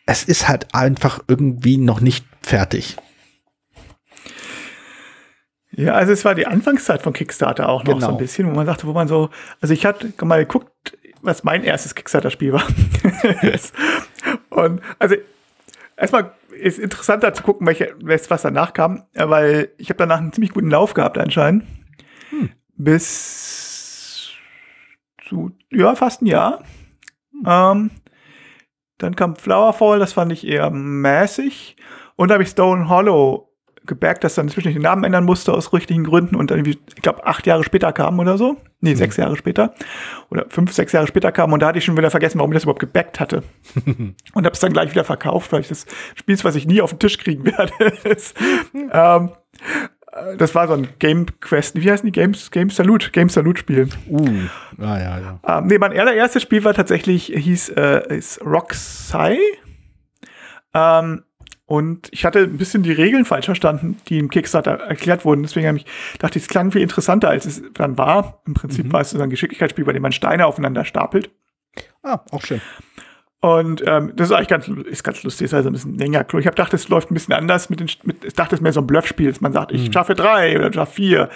Es 0.06 0.24
ist 0.24 0.48
halt 0.48 0.74
einfach 0.74 1.20
irgendwie 1.28 1.76
noch 1.78 2.00
nicht 2.00 2.24
fertig. 2.42 2.96
Ja, 5.72 5.92
also 5.92 6.12
es 6.12 6.24
war 6.24 6.34
die 6.34 6.46
Anfangszeit 6.46 7.02
von 7.02 7.12
Kickstarter 7.12 7.68
auch 7.68 7.84
noch 7.84 7.94
genau. 7.94 8.00
so 8.00 8.06
ein 8.06 8.10
genau. 8.12 8.18
bisschen, 8.18 8.48
wo 8.48 8.54
man 8.54 8.64
sagte, 8.64 8.86
wo 8.86 8.92
man 8.92 9.08
so, 9.08 9.28
also 9.60 9.74
ich 9.74 9.84
hatte 9.84 10.12
mal 10.24 10.38
geguckt, 10.38 10.96
was 11.20 11.44
mein 11.44 11.64
erstes 11.64 11.94
Kickstarter-Spiel 11.94 12.52
war. 12.52 12.66
und 14.50 14.80
also 14.98 15.16
erstmal 15.96 16.32
ist 16.58 16.78
interessanter 16.78 17.34
zu 17.34 17.42
gucken, 17.42 17.66
welche, 17.66 17.94
was 18.00 18.42
danach 18.42 18.72
kam, 18.72 19.04
weil 19.12 19.70
ich 19.76 19.90
habe 19.90 19.98
danach 19.98 20.18
einen 20.18 20.32
ziemlich 20.32 20.52
guten 20.52 20.70
Lauf 20.70 20.94
gehabt 20.94 21.18
anscheinend. 21.18 21.64
Hm. 22.30 22.50
Bis 22.76 24.30
zu, 25.28 25.50
ja, 25.70 25.94
fast 25.94 26.22
ein 26.22 26.26
Jahr. 26.26 26.62
Hm. 27.32 27.42
Ähm, 27.46 27.90
dann 28.98 29.16
kam 29.16 29.36
Flowerfall, 29.36 29.98
das 29.98 30.12
fand 30.12 30.32
ich 30.32 30.46
eher 30.46 30.70
mäßig. 30.70 31.76
Und 32.16 32.28
da 32.28 32.34
habe 32.34 32.44
ich 32.44 32.50
Stone 32.50 32.88
Hollow 32.88 33.46
gemerkt, 33.86 34.24
dass 34.24 34.34
dann 34.34 34.46
inzwischen 34.46 34.72
den 34.72 34.82
Namen 34.82 35.04
ändern 35.04 35.24
musste 35.24 35.52
aus 35.52 35.72
richtigen 35.72 36.04
Gründen 36.04 36.36
und 36.36 36.50
dann, 36.50 36.64
ich 36.64 36.78
glaube, 37.02 37.24
acht 37.26 37.46
Jahre 37.46 37.64
später 37.64 37.92
kam 37.92 38.18
oder 38.18 38.36
so. 38.36 38.56
Nee, 38.80 38.90
mhm. 38.90 38.96
sechs 38.96 39.16
Jahre 39.16 39.36
später. 39.36 39.74
Oder 40.30 40.46
fünf, 40.48 40.72
sechs 40.72 40.92
Jahre 40.92 41.06
später 41.06 41.32
kam 41.32 41.52
und 41.52 41.60
da 41.60 41.68
hatte 41.68 41.78
ich 41.78 41.84
schon 41.84 41.96
wieder 41.96 42.10
vergessen, 42.10 42.38
warum 42.38 42.52
ich 42.52 42.56
das 42.56 42.64
überhaupt 42.64 42.80
gebackt 42.80 43.20
hatte. 43.20 43.42
und 43.86 44.44
habe 44.44 44.52
es 44.52 44.60
dann 44.60 44.72
gleich 44.72 44.90
wieder 44.90 45.04
verkauft, 45.04 45.52
weil 45.52 45.60
ich 45.60 45.68
das 45.68 45.86
Spiel, 46.14 46.36
was 46.42 46.56
ich 46.56 46.66
nie 46.66 46.82
auf 46.82 46.90
den 46.90 46.98
Tisch 46.98 47.18
kriegen 47.18 47.44
werde, 47.44 47.72
ist. 48.08 48.36
ähm, 48.74 49.30
das 50.38 50.54
war 50.54 50.68
so 50.68 50.74
ein 50.74 50.88
Game 50.98 51.26
Quest, 51.40 51.80
wie 51.80 51.90
heißen 51.90 52.06
die 52.06 52.12
Games? 52.12 52.50
Game 52.50 52.70
Salute, 52.70 53.10
Game 53.10 53.28
Salute 53.28 53.60
Spiel. 53.60 53.88
Uh, 54.08 54.26
ah, 54.78 54.98
ja, 54.98 55.18
ja. 55.18 55.40
Ähm, 55.58 55.66
nee, 55.66 55.78
mein 55.78 55.98
allererstes 55.98 56.42
Spiel 56.42 56.64
war 56.64 56.74
tatsächlich, 56.74 57.26
hieß, 57.26 57.70
äh, 57.70 58.16
ist. 58.16 58.40
Ähm, 60.74 61.22
und 61.66 62.08
ich 62.12 62.24
hatte 62.24 62.40
ein 62.40 62.58
bisschen 62.58 62.84
die 62.84 62.92
Regeln 62.92 63.24
falsch 63.24 63.46
verstanden, 63.46 63.98
die 64.08 64.18
im 64.18 64.30
Kickstarter 64.30 64.72
erklärt 64.72 65.24
wurden. 65.24 65.42
Deswegen 65.42 65.66
habe 65.66 65.78
ich 65.78 65.86
dachte, 66.18 66.38
es 66.38 66.46
klang 66.46 66.70
viel 66.70 66.82
interessanter, 66.82 67.28
als 67.28 67.44
es 67.44 67.62
dann 67.74 67.98
war. 67.98 68.40
Im 68.46 68.54
Prinzip 68.54 68.86
mhm. 68.86 68.92
war 68.92 69.00
es 69.00 69.10
so 69.10 69.20
ein 69.20 69.30
Geschicklichkeitsspiel, 69.30 69.84
bei 69.84 69.92
dem 69.92 70.02
man 70.02 70.12
Steine 70.12 70.46
aufeinander 70.46 70.84
stapelt. 70.84 71.30
Ah, 72.02 72.20
auch 72.30 72.44
schön. 72.44 72.60
Und 73.46 73.80
ähm, 73.86 74.12
das 74.16 74.30
ist 74.30 74.34
eigentlich 74.34 74.48
ganz, 74.48 74.66
ist 74.66 75.04
ganz 75.04 75.22
lustig, 75.22 75.44
ist 75.44 75.54
also 75.54 75.70
ein 75.70 75.72
bisschen 75.72 75.96
länger. 75.96 76.26
Ich 76.26 76.34
habe 76.34 76.56
gedacht, 76.56 76.74
es 76.74 76.88
läuft 76.88 77.12
ein 77.12 77.14
bisschen 77.14 77.32
anders 77.32 77.70
mit 77.70 77.78
den, 77.78 77.88
mit, 78.02 78.24
ich 78.24 78.34
dachte, 78.34 78.56
es 78.56 78.58
ist 78.58 78.62
mehr 78.62 78.72
so 78.72 78.80
ein 78.80 78.88
Bluffspiel, 78.88 79.30
dass 79.30 79.40
man 79.40 79.52
sagt, 79.52 79.70
ich 79.70 79.86
mhm. 79.86 79.92
schaffe 79.92 80.16
drei 80.16 80.58
oder 80.58 80.72
schaffe 80.72 80.94
vier. 80.94 81.30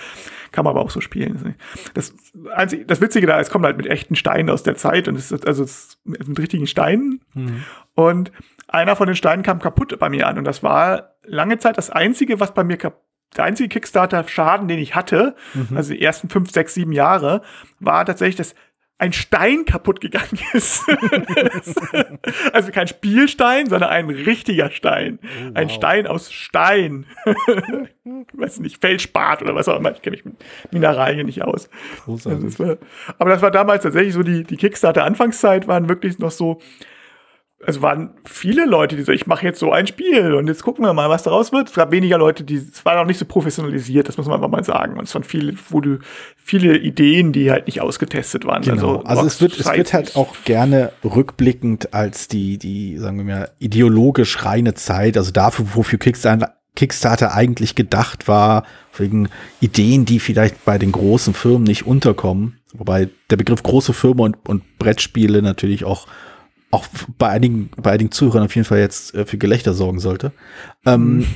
Kann 0.51 0.64
man 0.64 0.73
aber 0.73 0.81
auch 0.81 0.90
so 0.90 1.01
spielen. 1.01 1.55
Das, 1.94 2.12
einzig, 2.53 2.88
das 2.88 3.01
Witzige 3.01 3.29
da, 3.29 3.38
es 3.38 3.49
kommt 3.49 3.64
halt 3.64 3.77
mit 3.77 3.87
echten 3.87 4.16
Steinen 4.16 4.51
aus 4.51 4.64
der 4.64 4.75
Zeit 4.75 5.07
und 5.07 5.14
es 5.14 5.31
ist 5.31 5.46
also 5.46 5.62
es 5.62 5.70
ist 5.70 5.99
mit 6.05 6.37
richtigen 6.40 6.66
Steinen. 6.66 7.20
Mhm. 7.35 7.62
Und 7.94 8.33
einer 8.66 8.96
von 8.96 9.07
den 9.07 9.14
Steinen 9.14 9.44
kam 9.44 9.61
kaputt 9.61 9.96
bei 10.01 10.09
mir 10.09 10.27
an. 10.27 10.37
Und 10.37 10.42
das 10.44 10.64
war 10.64 11.14
lange 11.23 11.59
Zeit 11.59 11.79
das 11.79 11.90
Einzige, 11.90 12.40
was 12.40 12.55
bei 12.55 12.64
mir 12.64 12.77
kaputt 12.77 12.99
der 13.37 13.44
einzige 13.44 13.68
Kickstarter-Schaden, 13.68 14.66
den 14.66 14.81
ich 14.81 14.96
hatte, 14.96 15.37
mhm. 15.55 15.77
also 15.77 15.92
die 15.92 16.03
ersten 16.03 16.29
fünf, 16.29 16.51
sechs, 16.51 16.75
sieben 16.75 16.90
Jahre, 16.90 17.42
war 17.79 18.05
tatsächlich, 18.05 18.35
dass 18.35 18.57
ein 19.01 19.15
Stein 19.15 19.65
kaputt 19.65 20.01
gegangen 20.01 20.39
ist. 20.53 20.85
also 22.53 22.71
kein 22.71 22.87
Spielstein, 22.87 23.67
sondern 23.67 23.89
ein 23.89 24.11
richtiger 24.11 24.71
Stein. 24.71 25.19
Oh, 25.23 25.27
wow. 25.47 25.53
Ein 25.55 25.71
Stein 25.71 26.07
aus 26.07 26.31
Stein. 26.31 27.07
ich 27.25 27.35
weiß 28.39 28.61
nicht, 28.61 28.81
Feldspat 28.81 29.41
oder 29.41 29.55
was 29.55 29.69
auch 29.69 29.79
immer. 29.79 29.93
Ich 29.93 30.03
kenne 30.03 30.17
mich 30.17 30.25
mit 30.27 30.35
Mineralien 30.71 31.27
nicht 31.27 31.43
aus. 31.43 31.71
Also 32.07 32.35
das 32.35 32.59
war, 32.59 32.77
aber 33.19 33.31
das 33.31 33.41
war 33.41 33.51
damals 33.51 33.85
tatsächlich 33.85 34.13
so, 34.13 34.23
die, 34.23 34.45
die 34.45 34.59
Kickstarter-Anfangszeit 34.59 35.67
waren 35.67 35.89
wirklich 35.89 36.19
noch 36.19 36.31
so, 36.31 36.61
also 37.64 37.83
waren 37.83 38.14
viele 38.25 38.64
Leute, 38.64 38.96
die 38.96 39.03
so, 39.03 39.12
ich 39.12 39.27
mache 39.27 39.44
jetzt 39.44 39.59
so 39.59 39.70
ein 39.70 39.87
Spiel 39.87 40.33
und 40.33 40.46
jetzt 40.46 40.62
gucken 40.62 40.85
wir 40.85 40.94
mal, 40.94 41.11
was 41.11 41.25
daraus 41.25 41.53
wird. 41.53 41.68
Es 41.68 41.75
gab 41.75 41.90
weniger 41.90 42.16
Leute, 42.16 42.42
die, 42.42 42.57
es 42.57 42.85
war 42.87 42.96
noch 42.96 43.05
nicht 43.05 43.18
so 43.18 43.27
professionalisiert, 43.27 44.09
das 44.09 44.16
muss 44.16 44.27
man 44.27 44.37
einfach 44.37 44.49
mal 44.49 44.64
sagen. 44.64 44.99
Und 44.99 45.05
es 45.05 45.14
waren 45.14 45.25
viele, 45.25 45.55
wo 45.68 45.81
du, 45.83 45.99
viele 46.37 46.79
Ideen, 46.79 47.33
die 47.33 47.51
halt 47.51 47.66
nicht 47.66 47.83
ausgetestet 47.83 48.46
waren. 48.46 48.62
Genau. 48.62 48.96
Also, 48.96 49.05
also 49.05 49.27
es 49.27 49.40
wird, 49.42 49.61
es 49.61 49.70
wird 49.70 49.92
halt 49.92 50.16
auch 50.16 50.35
gerne 50.46 50.92
rückblickend 51.05 51.92
als 51.92 52.29
die, 52.29 52.57
die, 52.57 52.96
sagen 52.96 53.18
wir 53.18 53.25
mal, 53.25 53.51
ideologisch 53.59 54.42
reine 54.44 54.73
Zeit, 54.73 55.18
also 55.18 55.31
dafür, 55.31 55.66
wofür 55.75 55.99
Kickstarter, 55.99 56.55
Kickstarter 56.77 57.35
eigentlich 57.35 57.75
gedacht 57.75 58.27
war, 58.27 58.64
wegen 58.96 59.29
Ideen, 59.61 60.07
die 60.07 60.18
vielleicht 60.18 60.64
bei 60.64 60.79
den 60.79 60.92
großen 60.92 61.35
Firmen 61.35 61.64
nicht 61.64 61.87
unterkommen. 61.87 62.59
Wobei 62.73 63.11
der 63.29 63.37
Begriff 63.37 63.62
große 63.62 63.92
Firma 63.92 64.25
und, 64.25 64.37
und 64.49 64.79
Brettspiele 64.79 65.42
natürlich 65.42 65.85
auch 65.85 66.07
auch 66.71 66.87
bei 67.19 67.29
einigen, 67.29 67.71
bei 67.77 67.93
einigen 67.93 68.13
Zuhörern 68.13 68.45
auf 68.45 68.55
jeden 68.55 68.65
Fall 68.65 68.79
jetzt 68.79 69.15
äh, 69.15 69.27
für 69.27 69.39
Gelächter 69.39 69.75
sorgen 69.75 69.99
sollte, 69.99 70.33
ähm, 70.87 71.19
mhm. 71.19 71.27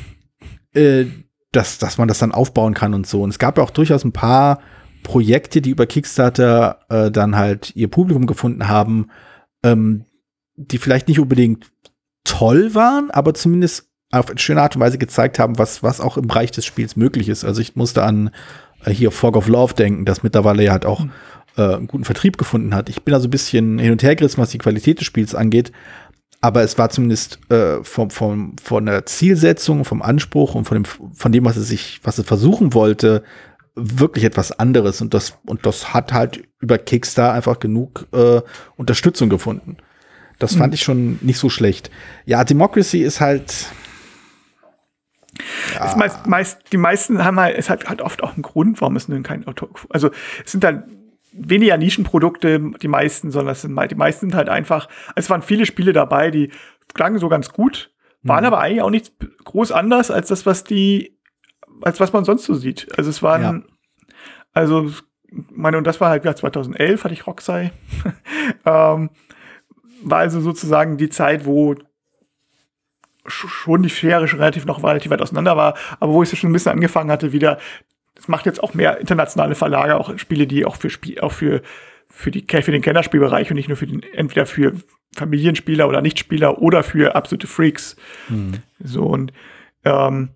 äh, 0.81 1.07
dass, 1.53 1.79
dass 1.79 1.99
man 1.99 2.09
das 2.09 2.18
dann 2.18 2.33
aufbauen 2.33 2.75
kann 2.75 2.94
und 2.94 3.07
so. 3.07 3.23
Und 3.23 3.31
es 3.31 3.38
gab 3.38 3.59
ja 3.59 3.64
auch 3.64 3.70
durchaus 3.70 4.05
ein 4.05 4.12
paar 4.12 4.61
Projekte, 5.03 5.61
die 5.61 5.70
über 5.70 5.87
Kickstarter 5.87 6.81
äh, 6.88 7.11
dann 7.11 7.37
halt 7.37 7.75
ihr 7.77 7.88
Publikum 7.88 8.27
gefunden 8.27 8.68
haben, 8.68 9.09
ähm, 9.62 10.05
die 10.57 10.79
vielleicht 10.79 11.09
nicht 11.09 11.20
unbedingt 11.20 11.70
toll 12.25 12.75
waren, 12.75 13.11
aber 13.11 13.35
zumindest 13.35 13.90
auf 14.11 14.31
eine 14.31 14.38
schöne 14.38 14.62
Art 14.62 14.77
und 14.77 14.83
Weise 14.83 14.99
gezeigt 14.99 15.38
haben, 15.38 15.59
was, 15.59 15.83
was 15.83 16.01
auch 16.01 16.16
im 16.16 16.29
Bereich 16.29 16.53
des 16.53 16.64
Spiels 16.64 16.97
möglich 16.97 17.29
ist. 17.29 17.44
Also 17.44 17.61
ich 17.61 17.75
musste 17.75 18.05
an 18.05 18.31
äh, 18.85 18.92
hier 18.92 19.11
Fog 19.11 19.37
of 19.37 19.49
Love 19.49 19.75
denken, 19.75 20.05
das 20.05 20.23
mittlerweile 20.23 20.62
ja 20.62 20.73
halt 20.73 20.87
auch 20.87 21.01
mhm 21.01 21.11
äh, 21.56 21.74
einen 21.74 21.86
guten 21.86 22.04
Vertrieb 22.04 22.38
gefunden 22.38 22.74
hat. 22.74 22.88
Ich 22.88 23.02
bin 23.02 23.14
also 23.14 23.28
ein 23.28 23.30
bisschen 23.30 23.78
hin 23.78 23.92
und 23.92 24.02
her 24.02 24.16
gerissen, 24.16 24.40
was 24.40 24.50
die 24.50 24.58
Qualität 24.58 25.00
des 25.00 25.06
Spiels 25.06 25.34
angeht. 25.34 25.72
Aber 26.40 26.62
es 26.62 26.76
war 26.76 26.90
zumindest 26.90 27.38
äh, 27.50 27.82
vom, 27.82 28.10
vom, 28.10 28.56
von 28.62 28.84
der 28.84 29.06
Zielsetzung, 29.06 29.84
vom 29.84 30.02
Anspruch 30.02 30.54
und 30.54 30.66
von 30.66 30.76
dem, 30.76 30.84
von 30.84 31.32
dem, 31.32 31.44
was 31.44 31.56
es 31.56 31.68
sich, 31.68 32.00
was 32.02 32.18
es 32.18 32.26
versuchen 32.26 32.74
wollte, 32.74 33.22
wirklich 33.74 34.24
etwas 34.24 34.52
anderes. 34.52 35.00
Und 35.00 35.14
das, 35.14 35.38
und 35.46 35.64
das 35.64 35.94
hat 35.94 36.12
halt 36.12 36.42
über 36.60 36.78
Kickstarter 36.78 37.32
einfach 37.32 37.60
genug 37.60 38.06
äh, 38.12 38.42
Unterstützung 38.76 39.30
gefunden. 39.30 39.78
Das 40.38 40.54
fand 40.54 40.72
mhm. 40.72 40.74
ich 40.74 40.82
schon 40.82 41.18
nicht 41.22 41.38
so 41.38 41.48
schlecht. 41.48 41.90
Ja, 42.26 42.44
Democracy 42.44 43.02
ist 43.02 43.20
halt. 43.20 43.68
Ja. 45.74 45.96
Meist, 45.96 46.26
meist, 46.26 46.58
die 46.72 46.76
meisten 46.76 47.24
haben 47.24 47.40
halt, 47.40 47.56
es 47.56 47.70
hat 47.70 47.88
halt 47.88 48.02
oft 48.02 48.22
auch 48.22 48.34
einen 48.34 48.42
Grund, 48.42 48.80
warum 48.80 48.96
es 48.96 49.08
nun 49.08 49.22
kein 49.22 49.46
Autor. 49.46 49.70
Also 49.88 50.10
es 50.44 50.52
sind 50.52 50.62
dann 50.62 51.03
weniger 51.37 51.77
Nischenprodukte, 51.77 52.73
die 52.81 52.88
meisten, 52.88 53.31
sondern 53.31 53.53
es 53.53 53.62
sind, 53.62 53.79
die 53.90 53.94
meisten 53.97 54.31
sind 54.31 54.35
halt 54.35 54.49
einfach, 54.49 54.88
es 55.16 55.29
waren 55.31 55.42
viele 55.42 55.66
Spiele 55.66 55.92
dabei, 55.92 56.31
die 56.31 56.51
klangen 56.94 57.18
so 57.18 57.29
ganz 57.29 57.51
gut, 57.51 57.92
waren 58.23 58.40
mhm. 58.40 58.47
aber 58.47 58.61
eigentlich 58.61 58.83
auch 58.83 58.90
nicht 58.90 59.12
groß 59.44 59.73
anders 59.73 60.11
als 60.11 60.29
das, 60.29 60.47
was 60.47 60.64
die, 60.64 61.18
als 61.83 62.01
was 62.01 62.12
man 62.12 62.25
sonst 62.25 62.44
so 62.44 62.55
sieht. 62.55 62.88
Also 62.97 63.11
es 63.11 63.23
waren, 63.23 63.42
ja. 63.42 63.62
also, 64.53 64.90
meine, 65.51 65.79
und 65.79 65.87
das 65.87 66.01
war 66.01 66.11
halt 66.11 66.25
ja 66.25 66.35
2011, 66.35 67.03
hatte 67.03 67.14
ich 67.14 67.27
Rocksei. 67.27 67.73
ähm, 68.64 69.11
war 70.03 70.18
also 70.18 70.40
sozusagen 70.40 70.97
die 70.97 71.09
Zeit, 71.09 71.47
wo 71.47 71.75
schon 73.27 73.83
die 73.83 73.90
Schere 73.90 74.29
schon 74.29 74.38
relativ 74.38 74.66
noch 74.66 74.83
relativ 74.85 75.11
weit 75.11 75.23
auseinander 75.23 75.57
war, 75.57 75.75
aber 75.99 76.12
wo 76.12 76.23
ich 76.23 76.29
so 76.29 76.37
schon 76.37 76.51
ein 76.51 76.53
bisschen 76.53 76.73
angefangen 76.73 77.11
hatte, 77.11 77.33
wieder 77.33 77.59
es 78.24 78.28
macht 78.28 78.46
jetzt 78.46 78.62
auch 78.62 78.72
mehr 78.72 79.00
internationale 79.00 79.54
Verlage, 79.54 79.96
auch 79.98 80.18
Spiele, 80.18 80.46
die 80.46 80.64
auch 80.64 80.76
für 80.76 80.88
Spiel, 80.88 81.20
auch 81.20 81.32
für, 81.32 81.60
für 82.08 82.30
die, 82.30 82.46
für 82.48 82.72
den 82.72 82.80
Kennerspielbereich 82.80 83.50
und 83.50 83.56
nicht 83.56 83.68
nur 83.68 83.76
für 83.76 83.87
den, 83.87 84.02
entweder 84.14 84.46
für 84.46 84.72
Familienspieler 85.14 85.87
oder 85.87 86.00
Nichtspieler 86.00 86.62
oder 86.62 86.82
für 86.82 87.14
absolute 87.14 87.46
Freaks. 87.46 87.96
Hm. 88.28 88.54
So 88.82 89.02
und 89.02 89.34
ähm, 89.84 90.30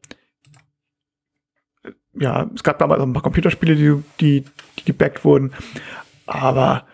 ja, 2.13 2.51
es 2.55 2.63
gab 2.63 2.79
damals 2.79 3.01
auch 3.01 3.07
ein 3.07 3.15
paar 3.15 3.23
Computerspiele, 3.23 3.75
die, 3.75 4.03
die, 4.21 4.45
die 4.79 4.85
gebackt 4.85 5.25
wurden. 5.25 5.55
Aber 6.27 6.87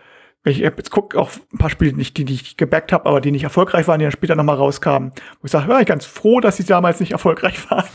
ich 0.44 0.58
jetzt 0.58 0.90
gucke, 0.90 1.18
auch 1.18 1.30
ein 1.52 1.58
paar 1.58 1.70
Spiele, 1.70 1.94
nicht, 1.94 2.16
die, 2.16 2.24
die 2.24 2.34
ich 2.34 2.56
gebackt 2.56 2.92
habe, 2.92 3.06
aber 3.06 3.20
die 3.20 3.30
nicht 3.30 3.44
erfolgreich 3.44 3.88
waren, 3.88 3.98
die 3.98 4.04
dann 4.04 4.12
später 4.12 4.34
nochmal 4.34 4.56
rauskamen, 4.56 5.12
wo 5.40 5.46
ich 5.46 5.50
sage, 5.50 5.70
ja, 5.70 5.80
ich 5.80 5.86
ganz 5.86 6.04
froh, 6.04 6.40
dass 6.40 6.56
sie 6.58 6.64
damals 6.64 7.00
nicht 7.00 7.12
erfolgreich 7.12 7.70
waren. 7.70 7.88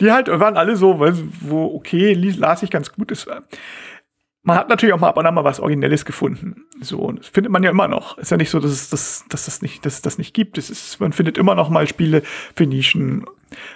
die 0.00 0.10
halt 0.10 0.28
waren 0.28 0.56
alle 0.56 0.76
so, 0.76 0.98
wo, 1.40 1.74
okay, 1.74 2.14
las 2.14 2.62
ich 2.62 2.70
ganz 2.70 2.92
gut. 2.92 3.10
Ist, 3.10 3.28
man 4.42 4.56
hat 4.56 4.70
natürlich 4.70 4.94
auch 4.94 5.00
mal 5.00 5.08
ab 5.08 5.18
und 5.18 5.26
an 5.26 5.34
mal 5.34 5.44
was 5.44 5.60
Originelles 5.60 6.06
gefunden. 6.06 6.64
So, 6.80 7.00
und 7.00 7.18
das 7.20 7.28
findet 7.28 7.52
man 7.52 7.62
ja 7.62 7.70
immer 7.70 7.88
noch. 7.88 8.16
Ist 8.16 8.30
ja 8.30 8.38
nicht 8.38 8.50
so, 8.50 8.58
dass 8.58 8.70
es 8.70 8.88
das, 8.88 9.24
dass 9.28 9.44
das 9.44 9.60
nicht, 9.60 9.84
dass 9.84 9.96
es 9.96 10.02
das 10.02 10.16
nicht 10.16 10.32
gibt. 10.32 10.56
Es 10.56 10.70
ist, 10.70 10.98
man 10.98 11.12
findet 11.12 11.36
immer 11.36 11.54
noch 11.54 11.68
mal 11.68 11.86
Spiele 11.86 12.22
für 12.54 12.66
Nischen. 12.66 13.26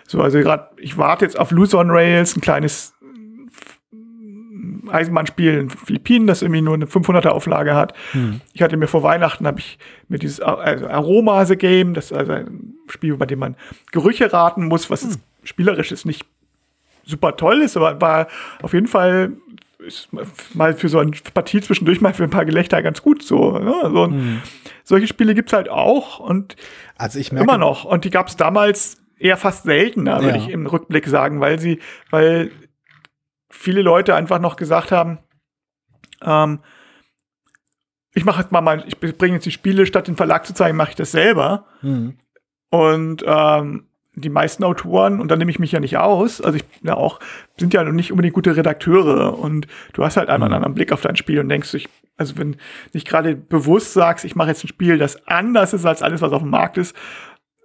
So, 0.06 0.22
also 0.22 0.38
gerade, 0.38 0.70
ich 0.78 0.96
warte 0.96 1.26
jetzt 1.26 1.38
auf 1.38 1.50
Luzon 1.50 1.90
Rails, 1.90 2.34
ein 2.36 2.40
kleines 2.40 2.94
Eisenbahnspiel 4.90 5.54
in 5.54 5.70
Philippinen, 5.70 6.26
das 6.26 6.42
irgendwie 6.42 6.62
nur 6.62 6.74
eine 6.74 6.86
500er 6.86 7.28
Auflage 7.28 7.74
hat. 7.74 7.94
Hm. 8.12 8.40
Ich 8.52 8.62
hatte 8.62 8.76
mir 8.76 8.86
vor 8.86 9.02
Weihnachten, 9.02 9.46
habe 9.46 9.60
ich 9.60 9.78
mir 10.08 10.18
dieses 10.18 10.40
also 10.40 10.88
Aroma 10.88 11.44
the 11.44 11.56
Game, 11.56 11.94
das 11.94 12.06
ist 12.06 12.16
also 12.16 12.32
ein 12.32 12.74
Spiel, 12.88 13.16
bei 13.16 13.26
dem 13.26 13.38
man 13.38 13.56
Gerüche 13.92 14.32
raten 14.32 14.66
muss, 14.66 14.90
was 14.90 15.02
hm. 15.02 15.16
spielerisch 15.44 15.92
ist 15.92 16.04
nicht 16.04 16.24
super 17.04 17.36
toll 17.36 17.60
ist, 17.60 17.76
aber 17.76 18.00
war 18.00 18.28
auf 18.62 18.72
jeden 18.72 18.86
Fall 18.86 19.32
mal 20.54 20.74
für 20.74 20.88
so 20.88 20.98
eine 20.98 21.10
Partie 21.34 21.60
zwischendurch 21.60 22.00
mal 22.00 22.14
für 22.14 22.24
ein 22.24 22.30
paar 22.30 22.46
Gelächter 22.46 22.82
ganz 22.82 23.02
gut 23.02 23.22
so. 23.22 23.58
Ne? 23.58 23.74
so 23.82 24.06
hm. 24.06 24.40
Solche 24.82 25.06
Spiele 25.06 25.34
gibt 25.34 25.50
es 25.50 25.52
halt 25.52 25.68
auch 25.68 26.20
und 26.20 26.56
also 26.96 27.18
ich 27.18 27.32
merke, 27.32 27.48
immer 27.48 27.58
noch. 27.58 27.84
Und 27.84 28.04
die 28.04 28.10
gab 28.10 28.28
es 28.28 28.36
damals 28.36 28.98
eher 29.18 29.36
fast 29.36 29.64
seltener, 29.64 30.22
würde 30.22 30.38
ja. 30.38 30.44
ich 30.44 30.50
im 30.50 30.66
Rückblick 30.66 31.06
sagen, 31.06 31.40
weil 31.40 31.58
sie, 31.58 31.80
weil 32.10 32.50
viele 33.54 33.82
Leute 33.82 34.14
einfach 34.14 34.40
noch 34.40 34.56
gesagt 34.56 34.92
haben, 34.92 35.18
ähm, 36.22 36.60
ich 38.14 38.24
mache 38.24 38.42
jetzt 38.42 38.52
mal 38.52 38.60
mein, 38.60 38.84
ich 38.86 38.98
bringe 38.98 39.34
jetzt 39.34 39.46
die 39.46 39.50
Spiele, 39.50 39.86
statt 39.86 40.06
den 40.06 40.16
Verlag 40.16 40.46
zu 40.46 40.54
zeigen, 40.54 40.76
mache 40.76 40.90
ich 40.90 40.96
das 40.96 41.12
selber. 41.12 41.66
Mhm. 41.82 42.18
Und 42.70 43.24
ähm, 43.26 43.86
die 44.16 44.28
meisten 44.28 44.62
Autoren, 44.62 45.20
und 45.20 45.30
da 45.30 45.36
nehme 45.36 45.50
ich 45.50 45.58
mich 45.58 45.72
ja 45.72 45.80
nicht 45.80 45.96
aus, 45.96 46.40
also 46.40 46.56
ich 46.56 46.64
ja 46.82 46.94
auch, 46.94 47.18
sind 47.56 47.74
ja 47.74 47.82
nicht 47.84 48.12
unbedingt 48.12 48.34
gute 48.34 48.56
Redakteure 48.56 49.36
und 49.36 49.66
du 49.92 50.04
hast 50.04 50.16
halt 50.16 50.28
einmal 50.28 50.48
mhm. 50.48 50.54
einen 50.54 50.64
anderen 50.64 50.74
Blick 50.74 50.92
auf 50.92 51.00
dein 51.00 51.16
Spiel 51.16 51.40
und 51.40 51.48
denkst, 51.48 51.74
ich, 51.74 51.88
also 52.16 52.38
wenn 52.38 52.56
nicht 52.92 53.08
gerade 53.08 53.34
bewusst 53.34 53.92
sagst, 53.92 54.24
ich 54.24 54.36
mache 54.36 54.50
jetzt 54.50 54.62
ein 54.62 54.68
Spiel, 54.68 54.98
das 54.98 55.26
anders 55.26 55.72
ist 55.72 55.84
als 55.84 56.02
alles, 56.02 56.22
was 56.22 56.32
auf 56.32 56.42
dem 56.42 56.50
Markt 56.50 56.78
ist, 56.78 56.94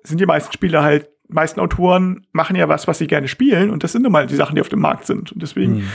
sind 0.04 0.20
die 0.20 0.26
meisten 0.26 0.54
Spiele 0.54 0.82
halt 0.82 1.10
meisten 1.30 1.60
Autoren 1.60 2.26
machen 2.32 2.56
ja 2.56 2.68
was, 2.68 2.88
was 2.88 2.98
sie 2.98 3.08
gerne 3.08 3.28
spielen 3.28 3.70
und 3.70 3.84
das 3.84 3.92
sind 3.92 4.02
nun 4.02 4.12
mal 4.12 4.28
die 4.28 4.36
Sachen, 4.36 4.56
die 4.56 4.62
auf 4.62 4.70
dem 4.70 4.80
Markt 4.80 5.06
sind. 5.06 5.32
Und 5.32 5.42
deswegen 5.42 5.78
hm. 5.78 5.88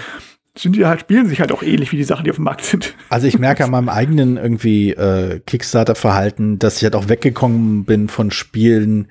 sind 0.57 0.77
die 0.77 0.87
halt, 0.87 1.01
spielen 1.01 1.27
sich 1.27 1.41
halt 1.41 1.53
auch 1.53 1.63
ähnlich 1.63 1.93
wie 1.93 1.97
die 1.97 2.05
Sachen, 2.05 2.25
die 2.25 2.31
auf 2.31 2.37
dem 2.37 2.45
Markt 2.45 2.65
sind. 2.65 2.95
Also 3.11 3.27
ich 3.27 3.39
merke 3.39 3.65
an 3.65 3.71
meinem 3.71 3.89
eigenen 3.89 4.37
irgendwie 4.37 4.93
äh, 4.93 5.41
Kickstarter-Verhalten, 5.41 6.59
dass 6.59 6.79
ich 6.79 6.85
halt 6.85 6.97
auch 6.97 7.09
weggekommen 7.09 7.85
bin 7.85 8.09
von 8.09 8.31
Spielen, 8.31 9.09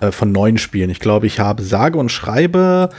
äh, 0.00 0.12
von 0.12 0.32
neuen 0.32 0.58
Spielen. 0.58 0.90
Ich 0.90 1.00
glaube, 1.00 1.26
ich 1.26 1.40
habe 1.40 1.62
sage 1.62 1.98
und 1.98 2.10
schreibe 2.10 2.90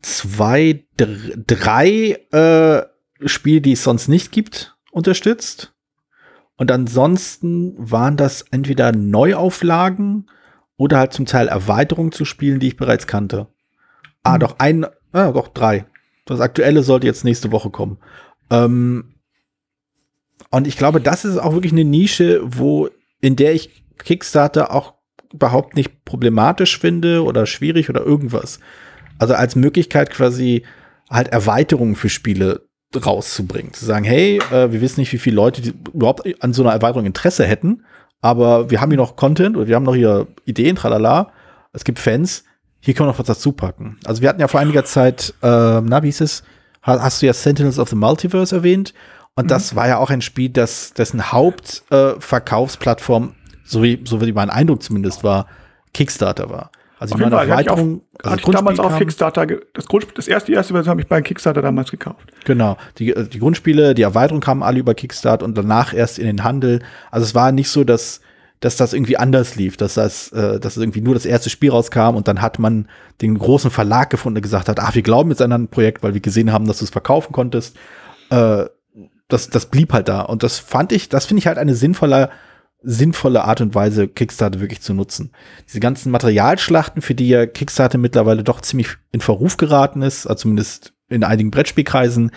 zwei, 0.00 0.84
drei 0.96 2.18
äh, 2.32 2.82
Spiele, 3.26 3.60
die 3.60 3.72
es 3.72 3.82
sonst 3.82 4.08
nicht 4.08 4.32
gibt, 4.32 4.76
unterstützt. 4.90 5.72
Und 6.56 6.70
ansonsten 6.70 7.74
waren 7.76 8.16
das 8.16 8.42
entweder 8.50 8.92
Neuauflagen 8.92 10.28
oder 10.76 10.98
halt 10.98 11.12
zum 11.12 11.26
Teil 11.26 11.48
Erweiterungen 11.48 12.12
zu 12.12 12.24
Spielen, 12.24 12.60
die 12.60 12.68
ich 12.68 12.76
bereits 12.76 13.06
kannte. 13.06 13.46
Ah, 14.22 14.34
mhm. 14.34 14.40
doch 14.40 14.58
ein, 14.58 14.86
ah, 15.12 15.32
doch 15.32 15.48
drei. 15.48 15.86
Das 16.24 16.40
aktuelle 16.40 16.82
sollte 16.82 17.06
jetzt 17.06 17.24
nächste 17.24 17.52
Woche 17.52 17.70
kommen. 17.70 17.98
Ähm, 18.50 19.14
und 20.50 20.66
ich 20.66 20.76
glaube, 20.76 21.00
das 21.00 21.24
ist 21.24 21.38
auch 21.38 21.54
wirklich 21.54 21.72
eine 21.72 21.84
Nische, 21.84 22.40
wo, 22.44 22.88
in 23.20 23.36
der 23.36 23.54
ich 23.54 23.84
Kickstarter 23.98 24.72
auch 24.72 24.94
überhaupt 25.32 25.76
nicht 25.76 26.04
problematisch 26.04 26.78
finde 26.78 27.24
oder 27.24 27.46
schwierig 27.46 27.88
oder 27.88 28.04
irgendwas. 28.04 28.60
Also 29.18 29.34
als 29.34 29.56
Möglichkeit 29.56 30.10
quasi 30.10 30.64
halt 31.08 31.28
Erweiterungen 31.28 31.94
für 31.94 32.08
Spiele 32.08 32.68
rauszubringen. 32.94 33.72
Zu 33.72 33.86
sagen, 33.86 34.04
hey, 34.04 34.38
äh, 34.50 34.72
wir 34.72 34.80
wissen 34.80 35.00
nicht, 35.00 35.12
wie 35.12 35.18
viele 35.18 35.36
Leute 35.36 35.72
überhaupt 35.92 36.22
an 36.42 36.52
so 36.52 36.62
einer 36.62 36.72
Erweiterung 36.72 37.06
Interesse 37.06 37.46
hätten 37.46 37.84
aber 38.22 38.70
wir 38.70 38.80
haben 38.80 38.90
hier 38.90 38.96
noch 38.96 39.16
Content 39.16 39.56
oder 39.56 39.66
wir 39.66 39.74
haben 39.74 39.82
noch 39.82 39.94
hier 39.96 40.28
Ideen, 40.46 40.76
tralala. 40.76 41.32
Es 41.72 41.84
gibt 41.84 41.98
Fans. 41.98 42.44
Hier 42.80 42.94
können 42.94 43.08
wir 43.08 43.12
noch 43.12 43.18
was 43.18 43.26
dazu 43.26 43.52
packen. 43.52 43.98
Also 44.04 44.22
wir 44.22 44.30
hatten 44.30 44.40
ja 44.40 44.48
vor 44.48 44.60
einiger 44.60 44.84
Zeit, 44.84 45.34
äh, 45.42 45.80
na, 45.80 46.02
wie 46.02 46.06
hieß 46.06 46.22
es? 46.22 46.42
Hast 46.82 47.20
du 47.22 47.26
ja 47.26 47.32
Sentinels 47.32 47.78
of 47.78 47.88
the 47.90 47.96
Multiverse 47.96 48.56
erwähnt? 48.56 48.94
Und 49.34 49.44
mhm. 49.44 49.48
das 49.48 49.76
war 49.76 49.88
ja 49.88 49.98
auch 49.98 50.10
ein 50.10 50.20
Spiel, 50.20 50.48
das, 50.50 50.92
dessen 50.94 51.32
Hauptverkaufsplattform, 51.32 53.28
äh, 53.28 53.32
so 53.64 53.82
wie, 53.82 54.00
so 54.04 54.20
wie 54.20 54.32
mein 54.32 54.50
Eindruck 54.50 54.82
zumindest 54.82 55.22
war, 55.24 55.46
Kickstarter 55.92 56.50
war. 56.50 56.70
Also 57.02 57.16
ich 57.16 57.20
meine 57.20 57.34
Erweiterung. 57.34 58.02
Also 58.22 58.30
hatte 58.30 58.42
ich 58.46 58.54
damals 58.54 58.78
auf 58.78 58.96
Kickstarter, 58.96 59.46
das, 59.74 59.86
Grundspiel, 59.86 60.14
das 60.14 60.28
erste, 60.28 60.52
die 60.52 60.56
erste 60.56 60.72
Version 60.72 60.90
habe 60.90 61.00
ich 61.00 61.08
bei 61.08 61.20
Kickstarter 61.20 61.60
damals 61.60 61.90
gekauft. 61.90 62.32
Genau. 62.44 62.76
Die, 62.98 63.12
die 63.12 63.38
Grundspiele, 63.40 63.94
die 63.94 64.02
Erweiterung 64.02 64.40
kamen 64.40 64.62
alle 64.62 64.78
über 64.78 64.94
Kickstarter 64.94 65.44
und 65.44 65.58
danach 65.58 65.92
erst 65.92 66.20
in 66.20 66.26
den 66.26 66.44
Handel. 66.44 66.80
Also 67.10 67.24
es 67.24 67.34
war 67.34 67.50
nicht 67.50 67.68
so, 67.68 67.82
dass 67.82 68.20
dass 68.60 68.76
das 68.76 68.92
irgendwie 68.92 69.16
anders 69.16 69.56
lief, 69.56 69.76
dass 69.76 69.94
das, 69.94 70.30
äh, 70.30 70.60
dass 70.60 70.76
irgendwie 70.76 71.00
nur 71.00 71.14
das 71.14 71.26
erste 71.26 71.50
Spiel 71.50 71.72
rauskam 71.72 72.14
und 72.14 72.28
dann 72.28 72.40
hat 72.40 72.60
man 72.60 72.86
den 73.20 73.36
großen 73.36 73.72
Verlag 73.72 74.08
gefunden, 74.08 74.36
der 74.36 74.42
gesagt 74.42 74.68
hat, 74.68 74.78
ach, 74.78 74.94
wir 74.94 75.02
glauben 75.02 75.30
jetzt 75.30 75.42
an 75.42 75.50
ein 75.50 75.66
Projekt, 75.66 76.04
weil 76.04 76.14
wir 76.14 76.20
gesehen 76.20 76.52
haben, 76.52 76.68
dass 76.68 76.78
du 76.78 76.84
es 76.84 76.90
verkaufen 76.90 77.32
konntest. 77.32 77.76
Äh, 78.30 78.66
das, 79.26 79.50
das 79.50 79.66
blieb 79.66 79.92
halt 79.92 80.06
da. 80.06 80.20
Und 80.20 80.44
das 80.44 80.60
fand 80.60 80.92
ich, 80.92 81.08
das 81.08 81.26
finde 81.26 81.40
ich 81.40 81.48
halt 81.48 81.58
eine 81.58 81.74
sinnvolle, 81.74 82.30
sinnvolle 82.82 83.44
Art 83.44 83.60
und 83.60 83.74
Weise, 83.74 84.08
Kickstarter 84.08 84.60
wirklich 84.60 84.80
zu 84.80 84.94
nutzen. 84.94 85.32
Diese 85.68 85.80
ganzen 85.80 86.10
Materialschlachten, 86.10 87.02
für 87.02 87.14
die 87.14 87.28
ja 87.28 87.46
Kickstarter 87.46 87.98
mittlerweile 87.98 88.44
doch 88.44 88.60
ziemlich 88.60 88.96
in 89.12 89.20
Verruf 89.20 89.56
geraten 89.56 90.02
ist, 90.02 90.26
also 90.26 90.42
zumindest 90.42 90.94
in 91.08 91.24
einigen 91.24 91.50
Brettspielkreisen, 91.50 92.30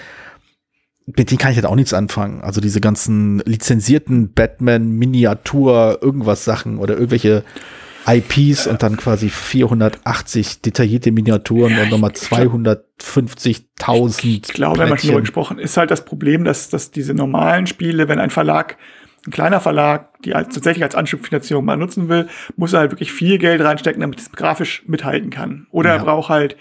mit 1.05 1.29
denen 1.29 1.37
kann 1.37 1.51
ich 1.51 1.57
halt 1.57 1.67
auch 1.67 1.75
nichts 1.75 1.93
anfangen. 1.93 2.41
Also 2.41 2.61
diese 2.61 2.81
ganzen 2.81 3.39
lizenzierten 3.39 4.33
Batman-Miniatur, 4.33 5.99
irgendwas 6.01 6.45
Sachen 6.45 6.79
oder 6.79 6.95
irgendwelche 6.95 7.43
IPs 8.07 8.67
und 8.67 8.83
dann 8.83 8.97
quasi 8.97 9.29
480 9.29 10.61
detaillierte 10.61 11.11
Miniaturen 11.11 11.71
ja, 11.71 11.83
und 11.83 11.89
nochmal 11.89 12.11
250.000. 12.11 14.23
Ich 14.23 14.41
glaube, 14.43 14.79
wenn 14.79 14.89
man 14.89 14.97
schon 14.97 15.09
darüber 15.09 15.21
gesprochen, 15.21 15.59
ist 15.59 15.77
halt 15.77 15.91
das 15.91 16.05
Problem, 16.05 16.43
dass, 16.43 16.69
dass 16.69 16.91
diese 16.91 17.13
normalen 17.13 17.67
Spiele, 17.67 18.07
wenn 18.07 18.19
ein 18.19 18.29
Verlag, 18.29 18.77
ein 19.27 19.31
kleiner 19.31 19.59
Verlag, 19.59 20.21
die 20.21 20.35
als, 20.35 20.53
tatsächlich 20.53 20.83
als 20.83 20.95
Anschubfinanzierung 20.95 21.65
mal 21.65 21.77
nutzen 21.77 22.09
will, 22.09 22.27
muss 22.55 22.73
er 22.73 22.79
halt 22.79 22.91
wirklich 22.91 23.11
viel 23.11 23.37
Geld 23.37 23.61
reinstecken, 23.61 24.01
damit 24.01 24.19
es 24.19 24.31
grafisch 24.31 24.83
mithalten 24.87 25.29
kann. 25.29 25.67
Oder 25.71 25.89
ja. 25.89 25.95
er 25.97 26.03
braucht 26.03 26.29
halt 26.29 26.57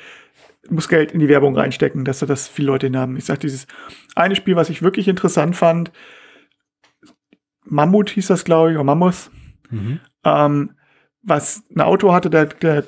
muss 0.70 0.88
Geld 0.88 1.12
in 1.12 1.20
die 1.20 1.28
Werbung 1.28 1.56
reinstecken, 1.56 2.04
dass 2.04 2.20
da 2.20 2.26
das 2.26 2.48
viele 2.48 2.68
Leute 2.68 2.90
haben. 2.98 3.16
Ich 3.16 3.26
sag, 3.26 3.40
dieses 3.40 3.66
eine 4.14 4.36
Spiel, 4.36 4.56
was 4.56 4.70
ich 4.70 4.82
wirklich 4.82 5.08
interessant 5.08 5.56
fand, 5.56 5.92
Mammut 7.64 8.10
hieß 8.10 8.26
das, 8.26 8.44
glaube 8.44 8.70
ich, 8.70 8.76
oder 8.76 8.84
Mammus, 8.84 9.30
mhm. 9.70 10.00
ähm, 10.24 10.76
was 11.22 11.62
ein 11.74 11.80
Auto 11.80 12.12
hatte, 12.12 12.30
der, 12.30 12.46
der, 12.46 12.84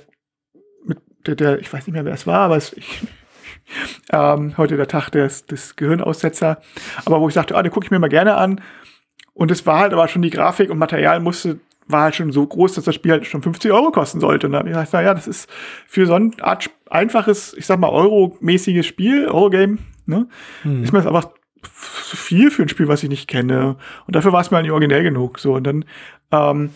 der, 1.26 1.34
der, 1.34 1.58
ich 1.60 1.72
weiß 1.72 1.86
nicht 1.86 1.94
mehr, 1.94 2.04
wer 2.04 2.14
es 2.14 2.26
war, 2.26 2.40
aber 2.40 2.56
es, 2.56 2.72
ich, 2.74 3.02
ähm, 4.12 4.56
heute 4.56 4.76
der 4.76 4.88
Tag 4.88 5.10
des, 5.10 5.46
des 5.46 5.76
Gehirnaussetzer, 5.76 6.60
aber 7.04 7.20
wo 7.20 7.28
ich 7.28 7.34
sagte, 7.34 7.56
ah, 7.56 7.62
den 7.62 7.72
gucke 7.72 7.86
ich 7.86 7.90
mir 7.90 7.98
mal 7.98 8.08
gerne 8.08 8.36
an. 8.36 8.60
Und 9.36 9.50
es 9.50 9.66
war 9.66 9.80
halt 9.80 9.92
aber 9.92 10.08
schon 10.08 10.22
die 10.22 10.30
Grafik 10.30 10.70
und 10.70 10.78
Material 10.78 11.20
musste 11.20 11.60
war 11.86 12.04
halt 12.04 12.16
schon 12.16 12.32
so 12.32 12.44
groß, 12.44 12.74
dass 12.74 12.84
das 12.84 12.94
Spiel 12.94 13.12
halt 13.12 13.26
schon 13.26 13.42
50 13.42 13.70
Euro 13.70 13.90
kosten 13.92 14.18
sollte. 14.18 14.46
Und 14.46 14.54
dann 14.54 14.60
habe 14.60 14.70
ich 14.70 14.74
gesagt, 14.74 14.94
naja, 14.94 15.12
das 15.12 15.28
ist 15.28 15.48
für 15.86 16.06
so 16.06 16.14
ein 16.14 16.34
Art 16.40 16.70
einfaches, 16.90 17.54
ich 17.54 17.66
sag 17.66 17.78
mal, 17.78 17.90
Euro-mäßiges 17.90 18.86
Spiel, 18.86 19.26
Eurogame, 19.26 19.76
ne, 20.06 20.26
hm. 20.62 20.82
ist 20.82 20.92
mir 20.92 20.98
das 20.98 21.06
einfach 21.06 21.28
zu 22.08 22.16
viel 22.16 22.50
für 22.50 22.62
ein 22.62 22.70
Spiel, 22.70 22.88
was 22.88 23.02
ich 23.02 23.10
nicht 23.10 23.28
kenne. 23.28 23.76
Und 24.06 24.16
dafür 24.16 24.32
war 24.32 24.40
es 24.40 24.50
mir 24.50 24.62
nicht 24.62 24.72
originell 24.72 25.02
genug. 25.02 25.38
So, 25.38 25.54
und 25.54 25.64
dann, 25.64 25.84
ähm, 26.32 26.70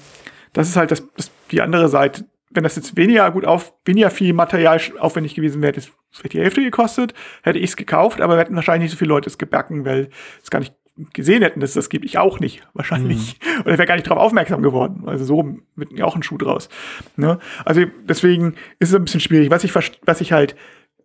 das 0.52 0.68
ist 0.68 0.76
halt 0.76 0.90
das, 0.90 1.02
das, 1.16 1.30
die 1.50 1.62
andere 1.62 1.88
Seite. 1.88 2.26
Wenn 2.50 2.64
das 2.64 2.76
jetzt 2.76 2.94
weniger 2.94 3.30
gut 3.30 3.46
auf, 3.46 3.72
weniger 3.86 4.10
viel 4.10 4.34
Material 4.34 4.78
aufwendig 4.98 5.34
gewesen 5.34 5.62
wäre, 5.62 5.72
hätte 5.72 5.80
es 5.80 5.92
die 6.30 6.40
Hälfte 6.40 6.62
gekostet, 6.62 7.14
hätte 7.42 7.58
ich 7.58 7.70
es 7.70 7.76
gekauft, 7.76 8.20
aber 8.20 8.34
wir 8.34 8.40
hätten 8.40 8.56
wahrscheinlich 8.56 8.90
nicht 8.90 8.92
so 8.92 8.98
viele 8.98 9.10
Leute 9.10 9.30
es 9.30 9.38
gebacken, 9.38 9.84
weil 9.86 10.10
es 10.42 10.50
gar 10.50 10.58
nicht 10.58 10.74
gesehen 11.12 11.42
hätten, 11.42 11.60
dass 11.60 11.70
es 11.70 11.74
das 11.74 11.88
gibt. 11.88 12.04
Ich 12.04 12.18
auch 12.18 12.40
nicht, 12.40 12.66
wahrscheinlich. 12.74 13.38
Mhm. 13.40 13.60
Oder 13.62 13.72
ich 13.72 13.78
wäre 13.78 13.86
gar 13.86 13.94
nicht 13.94 14.06
darauf 14.06 14.22
aufmerksam 14.22 14.62
geworden. 14.62 15.04
Also 15.06 15.24
so 15.24 15.58
wird 15.76 15.92
mir 15.92 16.06
auch 16.06 16.16
ein 16.16 16.22
Schuh 16.22 16.38
draus. 16.38 16.68
Ne? 17.16 17.38
Also 17.64 17.82
deswegen 18.08 18.54
ist 18.78 18.90
es 18.90 18.94
ein 18.94 19.04
bisschen 19.04 19.20
schwierig. 19.20 19.50
Was 19.50 19.64
ich, 19.64 19.74
was 19.74 20.20
ich 20.20 20.32
halt, 20.32 20.56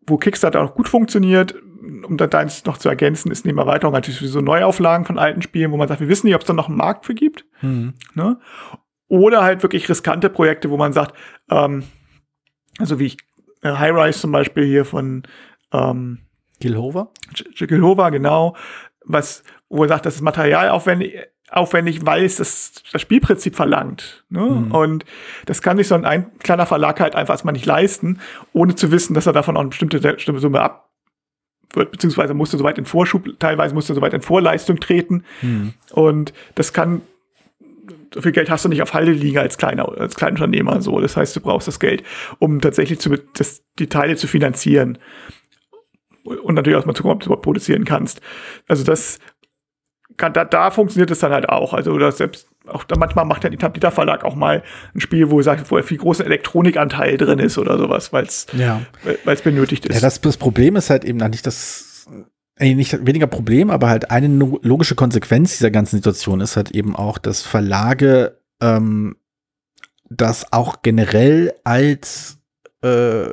wo 0.08 0.18
Kickstarter 0.18 0.62
auch 0.62 0.76
gut 0.76 0.88
funktioniert, 0.88 1.56
um 2.04 2.18
da 2.18 2.26
eins 2.38 2.66
noch 2.66 2.78
zu 2.78 2.90
ergänzen, 2.90 3.32
ist 3.32 3.46
neben 3.46 3.58
Erweiterung 3.58 3.94
natürlich 3.94 4.20
so 4.20 4.42
Neuauflagen 4.42 5.06
von 5.06 5.20
alten 5.20 5.42
Spielen, 5.42 5.72
wo 5.72 5.78
man 5.78 5.88
sagt, 5.88 6.02
wir 6.02 6.10
wissen 6.10 6.28
nicht, 6.28 6.36
ob 6.36 6.42
es 6.42 6.48
da 6.48 6.54
noch 6.54 6.68
einen 6.68 6.78
Markt 6.78 7.06
für 7.06 7.14
gibt. 7.14 7.46
Mhm. 7.62 7.94
Ne? 8.14 8.40
Oder 9.08 9.44
halt 9.44 9.62
wirklich 9.62 9.88
riskante 9.88 10.30
Projekte, 10.30 10.70
wo 10.70 10.78
man 10.78 10.94
sagt, 10.94 11.16
ähm, 11.50 11.84
also 12.80 13.00
wie 13.00 13.06
ich, 13.06 13.18
äh, 13.62 13.72
High 13.72 13.94
Rise 13.94 14.20
zum 14.20 14.32
Beispiel 14.32 14.66
hier 14.66 14.86
von 14.86 15.24
ähm, 15.72 16.20
Gilhova? 16.60 17.12
Gilhova, 17.58 18.10
genau. 18.10 18.56
Was, 19.06 19.44
wo 19.70 19.84
er 19.84 19.90
sagt, 19.90 20.06
das 20.06 20.16
ist 20.16 20.22
Material 20.22 20.70
aufwendig, 20.70 21.16
aufwendig 21.50 22.06
weil 22.06 22.26
es 22.26 22.38
das, 22.38 22.74
das 22.92 23.02
Spielprinzip 23.02 23.56
verlangt. 23.56 24.26
Ne? 24.30 24.42
Mhm. 24.42 24.72
Und 24.72 25.06
das 25.46 25.62
kann 25.62 25.78
sich 25.78 25.88
so 25.88 25.96
ein, 25.96 26.06
ein, 26.06 26.38
kleiner 26.40 26.66
Verlag 26.66 27.00
halt 27.00 27.16
einfach 27.16 27.34
erstmal 27.34 27.54
nicht 27.54 27.66
leisten, 27.66 28.20
ohne 28.54 28.76
zu 28.76 28.92
wissen, 28.92 29.14
dass 29.14 29.28
er 29.28 29.34
davon 29.34 29.56
auch 29.56 29.62
eine 29.62 29.70
bestimmte, 29.70 30.00
bestimmte 30.00 30.42
Summe 30.42 30.62
ab 30.62 30.90
wird, 31.74 31.92
beziehungsweise 31.92 32.34
musste 32.34 32.58
soweit 32.58 32.78
in 32.78 32.86
Vorschub, 32.86 33.40
teilweise 33.40 33.74
musste 33.74 33.94
soweit 33.94 34.14
in 34.14 34.22
Vorleistung 34.22 34.80
treten. 34.80 35.24
Mhm. 35.42 35.74
Und 35.92 36.34
das 36.56 36.74
kann, 36.74 37.02
so 38.14 38.22
viel 38.22 38.32
Geld 38.32 38.50
hast 38.50 38.66
du 38.66 38.70
nicht 38.70 38.82
auf 38.82 38.94
Halde 38.94 39.12
liegen 39.12 39.38
als 39.38 39.58
kleiner, 39.58 39.90
als 39.98 40.16
Kleinunternehmer, 40.16 40.82
so. 40.82 41.00
Das 41.00 41.18
heißt, 41.18 41.36
du 41.36 41.42
brauchst 41.42 41.68
das 41.68 41.80
Geld, 41.80 42.04
um 42.40 42.62
tatsächlich 42.62 43.00
zu, 43.00 43.18
das, 43.34 43.64
die 43.78 43.88
Teile 43.88 44.16
zu 44.16 44.28
finanzieren. 44.28 44.98
Und 46.24 46.56
natürlich 46.56 46.80
auch 46.80 46.86
mal 46.86 46.96
zu 46.96 47.04
gucken, 47.04 47.18
ob 47.18 47.20
du 47.20 47.28
überhaupt 47.28 47.44
produzieren 47.44 47.86
kannst. 47.86 48.20
Also 48.68 48.84
das 48.84 49.20
kann, 50.18 50.34
da, 50.34 50.46
da 50.46 50.72
funktioniert 50.72 51.12
es 51.12 51.20
dann 51.20 51.32
halt 51.32 51.50
auch. 51.50 51.74
Also 51.74 51.92
oder 51.92 52.12
selbst 52.12 52.48
auch 52.68 52.84
da 52.84 52.96
manchmal 52.98 53.26
macht 53.26 53.44
der 53.44 53.52
Dieter 53.52 53.92
Verlag 53.92 54.24
auch 54.24 54.36
mal 54.36 54.64
ein 54.94 55.00
Spiel, 55.00 55.30
wo 55.30 55.40
er 55.40 55.44
sagt, 55.44 55.70
wo 55.70 55.78
er 55.78 55.84
viel 55.84 55.98
großen 55.98 56.26
Elektronikanteil 56.26 57.18
drin 57.18 57.40
ist 57.40 57.58
oder 57.58 57.78
sowas, 57.78 58.12
weil 58.14 58.26
es 58.26 58.48
ja. 58.54 58.82
weil 59.24 59.36
es 59.36 59.42
benötigt 59.42 59.86
ist. 59.86 59.96
Ja, 59.96 60.02
das, 60.02 60.22
das 60.22 60.38
Problem 60.38 60.76
ist 60.76 60.90
halt 60.90 61.06
eben 61.06 61.18
nicht 61.30 61.46
das 61.46 62.08
äh, 62.58 62.74
nicht 62.74 63.06
weniger 63.06 63.28
Problem, 63.28 63.70
aber 63.70 63.90
halt 63.90 64.12
eine 64.12 64.28
logische 64.62 64.96
Konsequenz 64.96 65.58
dieser 65.58 65.72
ganzen 65.72 65.98
Situation 65.98 66.42
ist 66.42 66.56
halt 66.56 66.72
eben 66.72 66.96
auch, 66.96 67.18
dass 67.18 67.42
Verlage 67.42 68.40
ähm, 68.62 69.18
das 70.10 70.52
auch 70.54 70.82
generell 70.82 71.54
als 71.64 72.38
äh, 72.82 73.30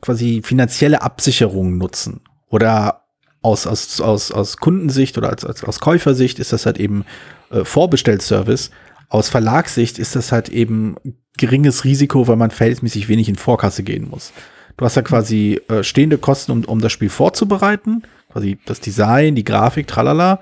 quasi 0.00 0.42
finanzielle 0.44 1.02
Absicherung 1.02 1.78
nutzen 1.78 2.20
oder 2.48 3.05
aus, 3.46 3.66
aus, 3.66 4.00
aus, 4.00 4.32
aus 4.32 4.56
Kundensicht 4.56 5.16
oder 5.16 5.30
als, 5.30 5.44
als, 5.44 5.62
aus 5.62 5.80
Käufersicht 5.80 6.38
ist 6.38 6.52
das 6.52 6.66
halt 6.66 6.78
eben 6.78 7.04
äh, 7.50 7.64
Vorbestellservice. 7.64 8.70
Aus 9.08 9.28
Verlagssicht 9.28 9.98
ist 9.98 10.16
das 10.16 10.32
halt 10.32 10.48
eben 10.48 10.96
geringes 11.38 11.84
Risiko, 11.84 12.26
weil 12.26 12.36
man 12.36 12.50
verhältnismäßig 12.50 13.08
wenig 13.08 13.28
in 13.28 13.36
Vorkasse 13.36 13.84
gehen 13.84 14.08
muss. 14.10 14.32
Du 14.76 14.84
hast 14.84 14.96
ja 14.96 15.02
quasi 15.02 15.60
äh, 15.68 15.84
stehende 15.84 16.18
Kosten, 16.18 16.52
um, 16.52 16.64
um 16.64 16.80
das 16.80 16.92
Spiel 16.92 17.08
vorzubereiten, 17.08 18.02
quasi 18.32 18.58
das 18.66 18.80
Design, 18.80 19.36
die 19.36 19.44
Grafik, 19.44 19.86
tralala. 19.86 20.40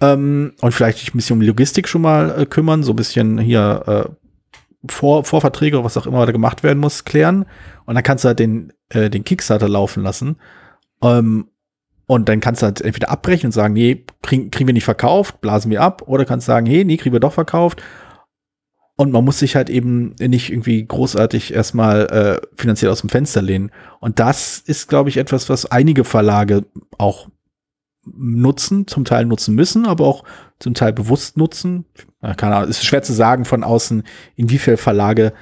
Ähm, 0.00 0.52
und 0.60 0.72
vielleicht 0.72 1.00
dich 1.00 1.14
ein 1.14 1.16
bisschen 1.16 1.38
um 1.38 1.42
Logistik 1.42 1.88
schon 1.88 2.02
mal 2.02 2.42
äh, 2.42 2.46
kümmern, 2.46 2.82
so 2.82 2.92
ein 2.92 2.96
bisschen 2.96 3.38
hier 3.38 3.82
äh, 3.86 4.90
Vor 4.92 5.24
Vorverträge 5.24 5.76
oder 5.76 5.84
was 5.86 5.96
auch 5.96 6.06
immer 6.06 6.26
da 6.26 6.32
gemacht 6.32 6.62
werden 6.62 6.78
muss, 6.78 7.04
klären. 7.04 7.46
Und 7.86 7.94
dann 7.94 8.04
kannst 8.04 8.24
du 8.24 8.28
halt 8.28 8.38
den, 8.38 8.72
äh, 8.90 9.08
den 9.08 9.24
Kickstarter 9.24 9.68
laufen 9.68 10.02
lassen. 10.02 10.36
Ähm, 11.02 11.48
und 12.06 12.28
dann 12.28 12.40
kannst 12.40 12.62
du 12.62 12.66
halt 12.66 12.80
entweder 12.80 13.10
abbrechen 13.10 13.46
und 13.46 13.52
sagen, 13.52 13.74
nee, 13.74 14.04
kriegen, 14.22 14.50
kriegen 14.50 14.68
wir 14.68 14.74
nicht 14.74 14.84
verkauft, 14.84 15.40
blasen 15.40 15.70
wir 15.70 15.80
ab. 15.80 16.02
Oder 16.06 16.24
kannst 16.24 16.46
sagen, 16.46 16.66
hey, 16.66 16.84
nee, 16.84 16.96
kriegen 16.96 17.14
wir 17.14 17.20
doch 17.20 17.32
verkauft. 17.32 17.82
Und 18.96 19.10
man 19.10 19.24
muss 19.24 19.38
sich 19.38 19.56
halt 19.56 19.70
eben 19.70 20.14
nicht 20.20 20.52
irgendwie 20.52 20.84
großartig 20.84 21.52
erstmal 21.52 22.06
äh, 22.42 22.46
finanziell 22.56 22.90
aus 22.90 23.00
dem 23.00 23.10
Fenster 23.10 23.42
lehnen. 23.42 23.72
Und 24.00 24.20
das 24.20 24.58
ist, 24.58 24.88
glaube 24.88 25.08
ich, 25.08 25.16
etwas, 25.16 25.48
was 25.48 25.66
einige 25.66 26.04
Verlage 26.04 26.64
auch 26.98 27.28
nutzen, 28.04 28.86
zum 28.86 29.04
Teil 29.04 29.24
nutzen 29.24 29.54
müssen, 29.54 29.86
aber 29.86 30.06
auch 30.06 30.24
zum 30.58 30.74
Teil 30.74 30.92
bewusst 30.92 31.38
nutzen. 31.38 31.86
Keine 32.20 32.56
Ahnung, 32.56 32.68
ist 32.68 32.84
schwer 32.84 33.02
zu 33.02 33.14
sagen 33.14 33.46
von 33.46 33.64
außen, 33.64 34.04
inwiefern 34.36 34.76
Verlage 34.76 35.32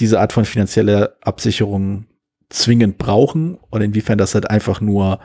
diese 0.00 0.20
Art 0.20 0.32
von 0.32 0.44
finanzieller 0.44 1.14
Absicherung 1.22 2.06
zwingend 2.50 2.98
brauchen 2.98 3.58
und 3.70 3.82
inwiefern 3.82 4.18
das 4.18 4.34
halt 4.34 4.50
einfach 4.50 4.80
nur 4.80 5.20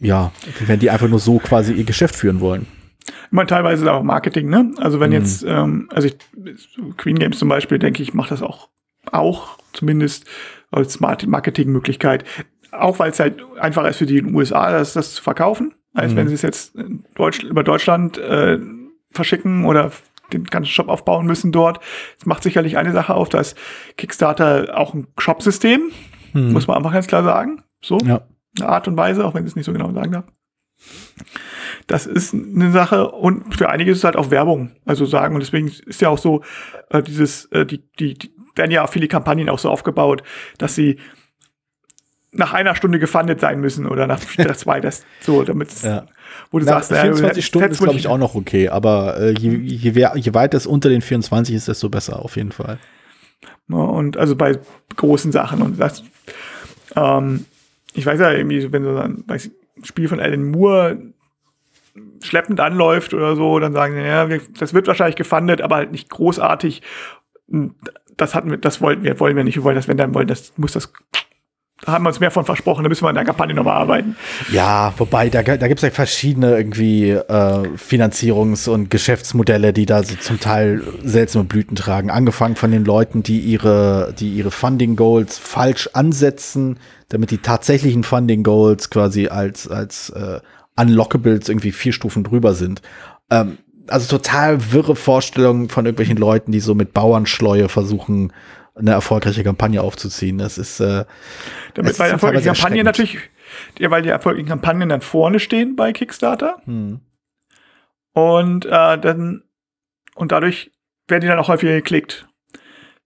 ja, 0.00 0.32
wenn 0.66 0.80
die 0.80 0.90
einfach 0.90 1.08
nur 1.08 1.18
so 1.18 1.38
quasi 1.38 1.74
ihr 1.74 1.84
Geschäft 1.84 2.16
führen 2.16 2.40
wollen. 2.40 2.66
Ich 3.06 3.32
meine, 3.32 3.46
teilweise 3.46 3.92
auch 3.92 4.02
Marketing, 4.02 4.48
ne? 4.48 4.72
Also 4.78 5.00
wenn 5.00 5.10
mhm. 5.10 5.16
jetzt, 5.16 5.44
ähm, 5.46 5.88
also 5.92 6.08
ich, 6.08 6.16
Queen 6.96 7.18
Games 7.18 7.38
zum 7.38 7.48
Beispiel, 7.48 7.78
denke 7.78 8.02
ich, 8.02 8.14
macht 8.14 8.30
das 8.30 8.42
auch, 8.42 8.68
auch 9.10 9.58
zumindest 9.72 10.26
als 10.70 11.00
Marketingmöglichkeit. 11.00 12.24
Auch 12.72 12.98
weil 12.98 13.10
es 13.10 13.20
halt 13.20 13.42
einfacher 13.58 13.88
ist 13.88 13.96
für 13.96 14.06
die 14.06 14.22
USA, 14.22 14.70
das, 14.70 14.92
das 14.92 15.14
zu 15.14 15.22
verkaufen, 15.22 15.74
als 15.94 16.12
mhm. 16.12 16.16
wenn 16.16 16.28
sie 16.28 16.34
es 16.34 16.42
jetzt 16.42 16.74
Deutsch, 17.14 17.42
über 17.42 17.64
Deutschland 17.64 18.18
äh, 18.18 18.58
verschicken 19.10 19.64
oder 19.64 19.90
den 20.32 20.44
ganzen 20.44 20.70
Shop 20.70 20.88
aufbauen 20.88 21.26
müssen 21.26 21.50
dort. 21.50 21.80
Es 22.18 22.26
macht 22.26 22.44
sicherlich 22.44 22.76
eine 22.78 22.92
Sache 22.92 23.14
auf, 23.14 23.28
dass 23.28 23.56
Kickstarter 23.96 24.78
auch 24.78 24.94
ein 24.94 25.08
Shop-System, 25.18 25.90
mhm. 26.32 26.52
muss 26.52 26.68
man 26.68 26.76
einfach 26.76 26.92
ganz 26.92 27.08
klar 27.08 27.24
sagen. 27.24 27.62
So. 27.82 27.98
Ja 27.98 28.22
Art 28.60 28.88
und 28.88 28.96
Weise, 28.96 29.24
auch 29.24 29.34
wenn 29.34 29.44
ich 29.44 29.50
es 29.50 29.56
nicht 29.56 29.66
so 29.66 29.72
genau 29.72 29.92
sagen 29.92 30.12
darf. 30.12 30.24
Das 31.86 32.06
ist 32.06 32.32
eine 32.34 32.70
Sache 32.72 33.10
und 33.10 33.54
für 33.54 33.68
einige 33.68 33.90
ist 33.90 33.98
es 33.98 34.04
halt 34.04 34.16
auch 34.16 34.30
Werbung, 34.30 34.72
also 34.86 35.04
sagen 35.04 35.34
und 35.34 35.40
deswegen 35.40 35.68
ist 35.68 36.00
ja 36.00 36.08
auch 36.08 36.18
so 36.18 36.42
äh, 36.88 37.02
dieses 37.02 37.46
äh, 37.46 37.66
die, 37.66 37.82
die 37.98 38.14
die 38.14 38.32
werden 38.56 38.70
ja 38.70 38.86
viele 38.86 39.06
Kampagnen 39.08 39.48
auch 39.48 39.58
so 39.58 39.70
aufgebaut, 39.70 40.22
dass 40.58 40.74
sie 40.74 40.98
nach 42.32 42.52
einer 42.52 42.74
Stunde 42.76 42.98
gefundet 42.98 43.40
sein 43.40 43.60
müssen 43.60 43.86
oder 43.86 44.06
nach 44.06 44.20
zwei, 44.56 44.80
das 44.80 45.04
so, 45.20 45.42
damit 45.42 45.70
Ja. 45.82 46.06
wo 46.50 46.58
du 46.58 46.64
Nach 46.64 46.82
sagst, 46.82 47.00
24 47.00 47.36
ja, 47.36 47.46
Stunden 47.46 47.70
ist, 47.72 47.82
glaube 47.82 47.96
ich, 47.96 48.06
auch 48.06 48.18
noch 48.18 48.34
okay, 48.34 48.68
aber 48.68 49.18
äh, 49.18 49.30
je, 49.32 49.50
je, 49.56 50.08
je 50.14 50.34
weiter 50.34 50.56
es 50.56 50.66
unter 50.66 50.88
den 50.88 51.02
24 51.02 51.54
ist, 51.54 51.68
desto 51.68 51.88
besser, 51.88 52.20
auf 52.24 52.36
jeden 52.36 52.52
Fall. 52.52 52.78
Und 53.68 54.16
also 54.16 54.36
bei 54.36 54.58
großen 54.96 55.32
Sachen 55.32 55.62
und 55.62 55.80
das, 55.80 56.04
ähm, 56.96 57.46
ich 57.94 58.06
weiß 58.06 58.20
ja 58.20 58.32
irgendwie, 58.32 58.72
wenn 58.72 58.84
so 58.84 58.96
ein 58.96 59.24
Spiel 59.82 60.08
von 60.08 60.20
Alan 60.20 60.50
Moore 60.50 60.98
schleppend 62.22 62.60
anläuft 62.60 63.14
oder 63.14 63.36
so, 63.36 63.58
dann 63.58 63.72
sagen 63.72 63.94
sie, 63.94 64.00
ja, 64.00 64.28
wir, 64.28 64.40
das 64.58 64.74
wird 64.74 64.86
wahrscheinlich 64.86 65.16
gefundet, 65.16 65.60
aber 65.60 65.76
halt 65.76 65.92
nicht 65.92 66.10
großartig. 66.10 66.82
Das 68.16 68.34
hatten 68.34 68.50
wir, 68.50 68.58
das 68.58 68.80
wollten 68.80 69.02
wir, 69.02 69.18
wollen 69.18 69.36
wir 69.36 69.44
nicht. 69.44 69.56
Wir 69.56 69.64
wollen 69.64 69.76
das, 69.76 69.88
wenn 69.88 69.96
dann 69.96 70.14
wollen, 70.14 70.28
das 70.28 70.56
muss 70.56 70.72
das. 70.72 70.92
Da 71.84 71.92
haben 71.92 72.04
wir 72.04 72.08
uns 72.08 72.20
mehr 72.20 72.30
von 72.30 72.44
versprochen, 72.44 72.82
da 72.82 72.88
müssen 72.88 73.04
wir 73.04 73.08
in 73.08 73.14
der 73.14 73.24
Kampagne 73.24 73.54
nochmal 73.54 73.76
arbeiten. 73.76 74.16
Ja, 74.52 74.92
wobei, 74.98 75.30
da, 75.30 75.42
da 75.42 75.68
gibt 75.68 75.78
es 75.78 75.82
ja 75.82 75.90
verschiedene 75.90 76.56
irgendwie 76.56 77.10
äh, 77.10 77.22
Finanzierungs- 77.76 78.68
und 78.68 78.90
Geschäftsmodelle, 78.90 79.72
die 79.72 79.86
da 79.86 80.02
so 80.02 80.14
zum 80.16 80.38
Teil 80.40 80.82
seltsame 81.02 81.44
Blüten 81.44 81.76
tragen. 81.76 82.10
Angefangen 82.10 82.56
von 82.56 82.70
den 82.70 82.84
Leuten, 82.84 83.22
die 83.22 83.40
ihre, 83.40 84.14
die 84.18 84.30
ihre 84.30 84.50
Funding 84.50 84.96
Goals 84.96 85.38
falsch 85.38 85.88
ansetzen, 85.94 86.78
damit 87.08 87.30
die 87.30 87.38
tatsächlichen 87.38 88.04
Funding 88.04 88.42
Goals 88.42 88.90
quasi 88.90 89.28
als, 89.28 89.66
als 89.66 90.10
äh, 90.10 90.40
Unlockables 90.76 91.48
irgendwie 91.48 91.72
vier 91.72 91.92
Stufen 91.92 92.24
drüber 92.24 92.54
sind. 92.54 92.82
Ähm, 93.30 93.58
also 93.88 94.18
total 94.18 94.72
wirre 94.72 94.96
Vorstellungen 94.96 95.68
von 95.68 95.84
irgendwelchen 95.84 96.16
Leuten, 96.16 96.52
die 96.52 96.60
so 96.60 96.74
mit 96.74 96.92
Bauernschleue 96.92 97.68
versuchen, 97.68 98.32
eine 98.74 98.92
erfolgreiche 98.92 99.44
Kampagne 99.44 99.82
aufzuziehen. 99.82 100.38
Das 100.38 100.58
ist 100.58 100.80
äh, 100.80 101.04
Damit 101.74 101.98
bei 101.98 102.08
erfolgreichen 102.08 102.46
Kampagnen 102.46 102.84
natürlich, 102.84 103.18
weil 103.80 104.02
die 104.02 104.08
erfolgreichen 104.08 104.48
Kampagnen 104.48 104.88
dann 104.88 105.00
vorne 105.00 105.40
stehen 105.40 105.76
bei 105.76 105.92
Kickstarter. 105.92 106.56
hm. 106.64 107.00
Und 108.12 108.66
äh, 108.66 108.98
dann 108.98 109.44
und 110.16 110.32
dadurch 110.32 110.70
werden 111.08 111.22
die 111.22 111.28
dann 111.28 111.38
auch 111.38 111.48
häufiger 111.48 111.72
geklickt. 111.72 112.26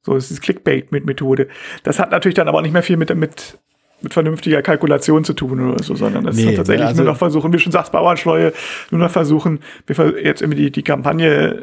So, 0.02 0.14
das 0.14 0.30
ist 0.30 0.42
Clickbait-Methode. 0.42 1.48
Das 1.82 1.98
hat 1.98 2.10
natürlich 2.10 2.34
dann 2.34 2.48
aber 2.48 2.60
nicht 2.62 2.72
mehr 2.72 2.82
viel 2.82 2.96
mit, 2.96 3.14
mit, 3.14 3.58
mit 4.02 4.12
vernünftiger 4.12 4.60
Kalkulation 4.62 5.24
zu 5.24 5.32
tun 5.32 5.70
oder 5.70 5.82
so, 5.82 5.94
sondern 5.94 6.24
das 6.24 6.36
Nee, 6.36 6.50
ist 6.50 6.56
tatsächlich 6.56 6.86
also- 6.86 7.02
nur 7.02 7.12
noch 7.12 7.18
versuchen, 7.18 7.52
wie 7.52 7.58
schon 7.58 7.72
sagst, 7.72 7.92
Bauernschleue, 7.92 8.52
nur 8.90 9.00
noch 9.00 9.10
versuchen, 9.10 9.60
wir 9.86 10.22
jetzt 10.22 10.42
irgendwie 10.42 10.64
die, 10.64 10.70
die 10.72 10.82
Kampagne, 10.82 11.54
äh, 11.54 11.62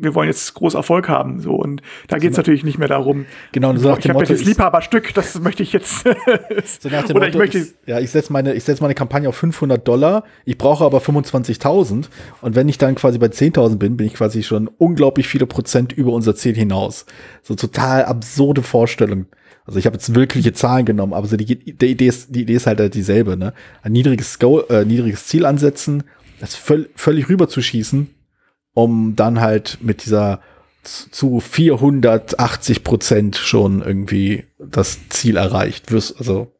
wir 0.00 0.14
wollen 0.14 0.28
jetzt 0.28 0.54
groß 0.54 0.74
Erfolg 0.74 1.08
haben. 1.08 1.40
So, 1.40 1.54
und 1.54 1.82
da 2.08 2.18
geht 2.18 2.32
es 2.32 2.36
natürlich 2.36 2.64
nicht 2.64 2.78
mehr 2.78 2.88
darum, 2.88 3.26
Genau, 3.52 3.74
so 3.76 3.88
nach 3.88 3.98
ich 3.98 4.02
dem 4.02 4.10
habe 4.10 4.20
Motto, 4.20 4.32
das 4.32 4.44
Liebhaberstück, 4.44 5.14
das 5.14 5.38
möchte 5.40 5.62
ich 5.62 5.72
jetzt. 5.72 6.04
So 6.80 6.88
nach 6.88 7.04
dem 7.04 7.16
oder 7.16 7.28
ich 7.28 7.34
möchte. 7.34 7.58
ich, 7.58 7.74
ja, 7.86 8.00
ich 8.00 8.10
setze 8.10 8.32
meine, 8.32 8.54
ich 8.54 8.64
setz 8.64 8.80
meine 8.80 8.94
Kampagne 8.94 9.28
auf 9.28 9.36
500 9.36 9.86
Dollar, 9.86 10.24
ich 10.44 10.58
brauche 10.58 10.84
aber 10.84 10.98
25.000 10.98 12.06
und 12.40 12.54
wenn 12.54 12.68
ich 12.68 12.78
dann 12.78 12.94
quasi 12.94 13.18
bei 13.18 13.26
10.000 13.26 13.76
bin, 13.76 13.96
bin 13.96 14.06
ich 14.06 14.14
quasi 14.14 14.42
schon 14.42 14.68
unglaublich 14.78 15.28
viele 15.28 15.46
Prozent 15.46 15.92
über 15.92 16.12
unser 16.12 16.34
Ziel 16.34 16.54
hinaus. 16.54 17.06
So 17.42 17.54
total 17.54 18.04
absurde 18.04 18.62
Vorstellung. 18.62 19.26
Also 19.66 19.78
ich 19.78 19.86
habe 19.86 19.94
jetzt 19.96 20.14
wirkliche 20.14 20.52
Zahlen 20.52 20.84
genommen, 20.84 21.12
aber 21.12 21.26
so 21.26 21.36
die, 21.36 21.44
die, 21.44 21.86
Idee, 21.86 22.06
ist, 22.06 22.34
die 22.34 22.42
Idee 22.42 22.54
ist 22.54 22.66
halt, 22.66 22.94
dieselbe. 22.94 23.36
Ne? 23.36 23.52
Ein 23.82 23.92
niedriges, 23.92 24.38
Goal, 24.38 24.64
äh, 24.68 24.84
niedriges 24.84 25.26
Ziel 25.26 25.46
ansetzen, 25.46 26.04
das 26.40 26.54
völ 26.56 26.88
völlig 26.96 27.28
rüber 27.28 27.48
zu 27.48 27.60
schießen, 27.62 28.08
um 28.74 29.16
dann 29.16 29.40
halt 29.40 29.78
mit 29.80 30.04
dieser 30.04 30.40
zu 30.82 31.40
480 31.40 32.84
Prozent 32.84 33.36
schon 33.36 33.82
irgendwie 33.82 34.44
das 34.58 35.08
Ziel 35.10 35.36
erreicht. 35.36 35.92
Wirst, 35.92 36.18
also, 36.18 36.52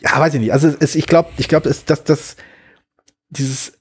ja, 0.00 0.18
weiß 0.18 0.34
ich 0.34 0.40
nicht. 0.40 0.52
Also 0.52 0.74
es, 0.80 0.94
ich 0.94 1.06
glaube, 1.06 1.30
ich 1.36 1.48
glaube, 1.48 1.68
dass 1.68 2.04
das, 2.04 2.36
dieses 3.28 3.78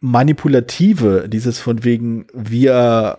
manipulative, 0.00 1.28
dieses 1.28 1.58
von 1.58 1.84
wegen 1.84 2.26
wir 2.32 3.18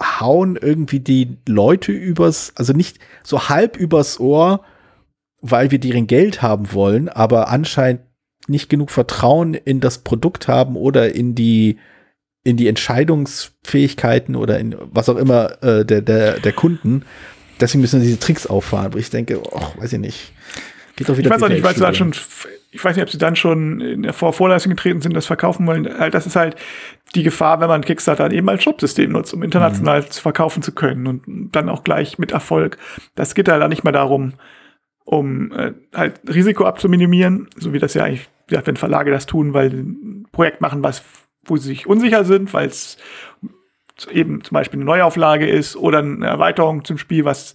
hauen 0.00 0.56
irgendwie 0.56 1.00
die 1.00 1.38
Leute 1.46 1.92
übers, 1.92 2.52
also 2.56 2.72
nicht 2.72 2.98
so 3.22 3.48
halb 3.48 3.76
übers 3.76 4.18
Ohr, 4.18 4.64
weil 5.42 5.70
wir 5.70 5.78
deren 5.78 6.06
Geld 6.06 6.42
haben 6.42 6.72
wollen, 6.72 7.08
aber 7.08 7.48
anscheinend 7.48 8.02
nicht 8.48 8.68
genug 8.68 8.90
Vertrauen 8.90 9.54
in 9.54 9.80
das 9.80 9.98
Produkt 9.98 10.48
haben 10.48 10.76
oder 10.76 11.14
in 11.14 11.34
die 11.34 11.78
in 12.42 12.56
die 12.56 12.68
Entscheidungsfähigkeiten 12.68 14.36
oder 14.36 14.58
in 14.58 14.76
was 14.80 15.08
auch 15.08 15.16
immer 15.16 15.62
äh, 15.62 15.84
der, 15.84 16.00
der, 16.00 16.40
der 16.40 16.52
Kunden. 16.52 17.04
Deswegen 17.60 17.82
müssen 17.82 18.00
wir 18.00 18.06
diese 18.06 18.18
Tricks 18.18 18.46
auffahren. 18.46 18.94
wo 18.94 18.98
ich 18.98 19.10
denke, 19.10 19.40
oh, 19.42 19.66
weiß 19.76 19.92
ich 19.92 19.98
nicht. 19.98 20.32
Geht 20.96 21.08
doch 21.08 21.18
wieder 21.18 21.28
Ich 21.28 21.34
weiß 21.34 21.42
auch 21.42 21.48
nicht, 21.48 21.62
weil 21.62 21.74
sie 21.74 21.80
dann 21.80 21.94
schon, 21.94 22.14
ich 22.70 22.82
weiß 22.82 22.96
nicht, 22.96 23.02
ob 23.02 23.10
sie 23.10 23.18
dann 23.18 23.36
schon 23.36 23.80
in 23.80 24.02
der 24.02 24.14
Vor 24.14 24.32
Vorleistung 24.32 24.70
getreten 24.70 25.02
sind, 25.02 25.14
das 25.14 25.26
verkaufen 25.26 25.66
wollen. 25.66 25.98
Halt, 25.98 26.14
das 26.14 26.26
ist 26.26 26.36
halt 26.36 26.56
die 27.14 27.22
Gefahr, 27.22 27.60
wenn 27.60 27.68
man 27.68 27.82
Kickstarter 27.82 28.24
dann 28.24 28.32
eben 28.32 28.48
als 28.48 28.62
Shopsystem 28.62 29.12
nutzt, 29.12 29.34
um 29.34 29.42
international 29.42 30.06
zu 30.08 30.22
verkaufen 30.22 30.62
zu 30.62 30.72
können 30.72 31.06
und 31.06 31.50
dann 31.52 31.68
auch 31.68 31.84
gleich 31.84 32.18
mit 32.18 32.32
Erfolg. 32.32 32.78
Das 33.14 33.34
geht 33.34 33.48
halt 33.48 33.60
dann 33.60 33.70
nicht 33.70 33.84
mehr 33.84 33.92
darum, 33.92 34.34
um 35.04 35.52
äh, 35.52 35.72
halt 35.94 36.20
Risiko 36.28 36.64
abzuminimieren, 36.64 37.48
so 37.56 37.72
wie 37.72 37.78
das 37.78 37.94
ja 37.94 38.04
eigentlich, 38.04 38.28
gesagt, 38.46 38.66
wenn 38.66 38.76
Verlage 38.76 39.10
das 39.10 39.26
tun, 39.26 39.54
weil 39.54 39.70
sie 39.70 39.78
ein 39.78 40.26
Projekt 40.32 40.60
machen, 40.60 40.82
was, 40.82 41.02
wo 41.50 41.56
sie 41.56 41.68
sich 41.68 41.86
unsicher 41.86 42.24
sind, 42.24 42.52
weil 42.54 42.68
es 42.68 42.96
eben 44.10 44.42
zum 44.42 44.54
Beispiel 44.54 44.78
eine 44.78 44.86
Neuauflage 44.86 45.46
ist 45.46 45.76
oder 45.76 45.98
eine 45.98 46.26
Erweiterung 46.26 46.84
zum 46.84 46.96
Spiel, 46.96 47.24
was 47.24 47.54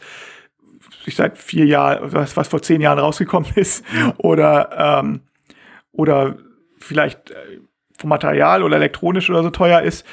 sich 1.04 1.16
seit 1.16 1.38
vier 1.38 1.66
Jahren, 1.66 2.12
was, 2.14 2.36
was 2.38 2.48
vor 2.48 2.62
zehn 2.62 2.82
Jahren 2.82 3.00
rausgekommen 3.00 3.50
ist, 3.56 3.84
oder 4.18 5.00
ähm, 5.04 5.22
oder 5.92 6.38
vielleicht 6.78 7.32
äh, 7.32 7.36
vom 7.98 8.10
Material 8.10 8.62
oder 8.64 8.76
elektronisch 8.76 9.30
oder 9.30 9.42
so 9.44 9.50
teuer 9.50 9.82
ist, 9.82 10.06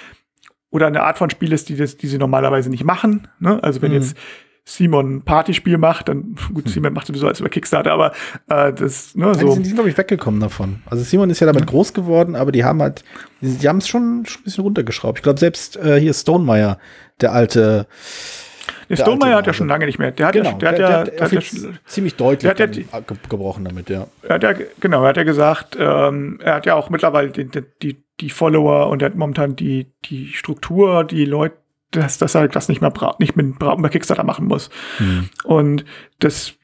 oder 0.70 0.86
eine 0.86 1.02
Art 1.02 1.18
von 1.18 1.28
Spiel 1.28 1.52
ist, 1.52 1.68
die, 1.68 1.76
das, 1.76 1.96
die 1.98 2.06
sie 2.06 2.18
normalerweise 2.18 2.70
nicht 2.70 2.84
machen. 2.84 3.28
Ne? 3.40 3.62
Also 3.62 3.82
wenn 3.82 3.90
Mhm. 3.90 3.98
jetzt 3.98 4.16
Simon 4.64 5.16
ein 5.16 5.22
Partyspiel 5.22 5.76
macht, 5.76 6.08
dann 6.08 6.36
gut, 6.54 6.68
Simon 6.68 6.92
macht 6.92 7.08
sowieso 7.08 7.26
alles 7.26 7.40
über 7.40 7.48
Kickstarter, 7.48 7.92
aber 7.92 8.12
äh, 8.48 8.72
das, 8.72 9.14
ne, 9.14 9.26
Ja, 9.26 9.32
die 9.32 9.40
so. 9.40 9.52
sind, 9.52 9.62
die 9.64 9.68
sind 9.68 9.76
glaube 9.76 9.90
ich, 9.90 9.98
weggekommen 9.98 10.40
davon. 10.40 10.82
Also 10.86 11.02
Simon 11.02 11.30
ist 11.30 11.40
ja 11.40 11.46
damit 11.46 11.66
groß 11.66 11.94
geworden, 11.94 12.36
aber 12.36 12.52
die 12.52 12.64
haben 12.64 12.80
halt, 12.80 13.02
die, 13.40 13.56
die 13.56 13.68
haben 13.68 13.78
es 13.78 13.88
schon, 13.88 14.24
schon 14.26 14.42
ein 14.42 14.44
bisschen 14.44 14.64
runtergeschraubt. 14.64 15.18
Ich 15.18 15.22
glaube, 15.22 15.40
selbst 15.40 15.76
äh, 15.76 15.98
hier 15.98 16.14
Stonemeyer, 16.14 16.78
der 17.20 17.32
alte. 17.32 17.86
Der 18.88 18.96
der 18.96 19.02
Stonemeyer 19.04 19.36
hat 19.36 19.46
ja 19.46 19.52
schon 19.52 19.68
lange 19.68 19.86
nicht 19.86 19.98
mehr. 19.98 20.12
Der 20.12 20.26
hat 20.26 20.34
ja, 20.36 20.42
der 20.42 20.52
hat 20.52 20.62
ja, 20.62 20.70
der, 20.70 20.78
der 20.78 21.04
der 21.04 21.24
hat 21.24 21.32
ja, 21.32 21.38
hat 21.38 21.44
jetzt 21.44 21.66
ziemlich 21.86 22.14
deutlich 22.14 22.52
der 22.54 22.68
hat 22.68 22.76
ja 22.76 23.00
gebrochen 23.00 23.64
damit, 23.64 23.90
ja. 23.90 24.06
Er 24.22 24.34
hat 24.34 24.42
ja, 24.42 24.54
genau, 24.78 25.02
er 25.02 25.08
hat 25.08 25.16
ja 25.16 25.24
gesagt, 25.24 25.76
ähm, 25.80 26.38
er 26.42 26.54
hat 26.54 26.66
ja 26.66 26.74
auch 26.74 26.88
mittlerweile 26.90 27.30
die, 27.30 27.46
die, 27.46 27.62
die, 27.82 28.04
die 28.20 28.30
Follower 28.30 28.88
und 28.90 29.02
er 29.02 29.06
hat 29.06 29.16
momentan 29.16 29.56
die, 29.56 29.92
die 30.04 30.28
Struktur, 30.28 31.04
die 31.04 31.24
Leute, 31.24 31.56
dass, 31.93 32.18
dass 32.18 32.34
er 32.34 32.49
das 32.49 32.68
nicht 32.68 32.80
mehr 32.80 32.90
bra 32.90 33.14
nicht 33.18 33.36
mit 33.36 33.59
bra 33.59 33.74
über 33.76 33.88
Kickstarter 33.88 34.24
machen 34.24 34.47
muss. 34.47 34.70
Hm. 34.99 35.28
Und 35.45 35.84
das, 36.18 36.55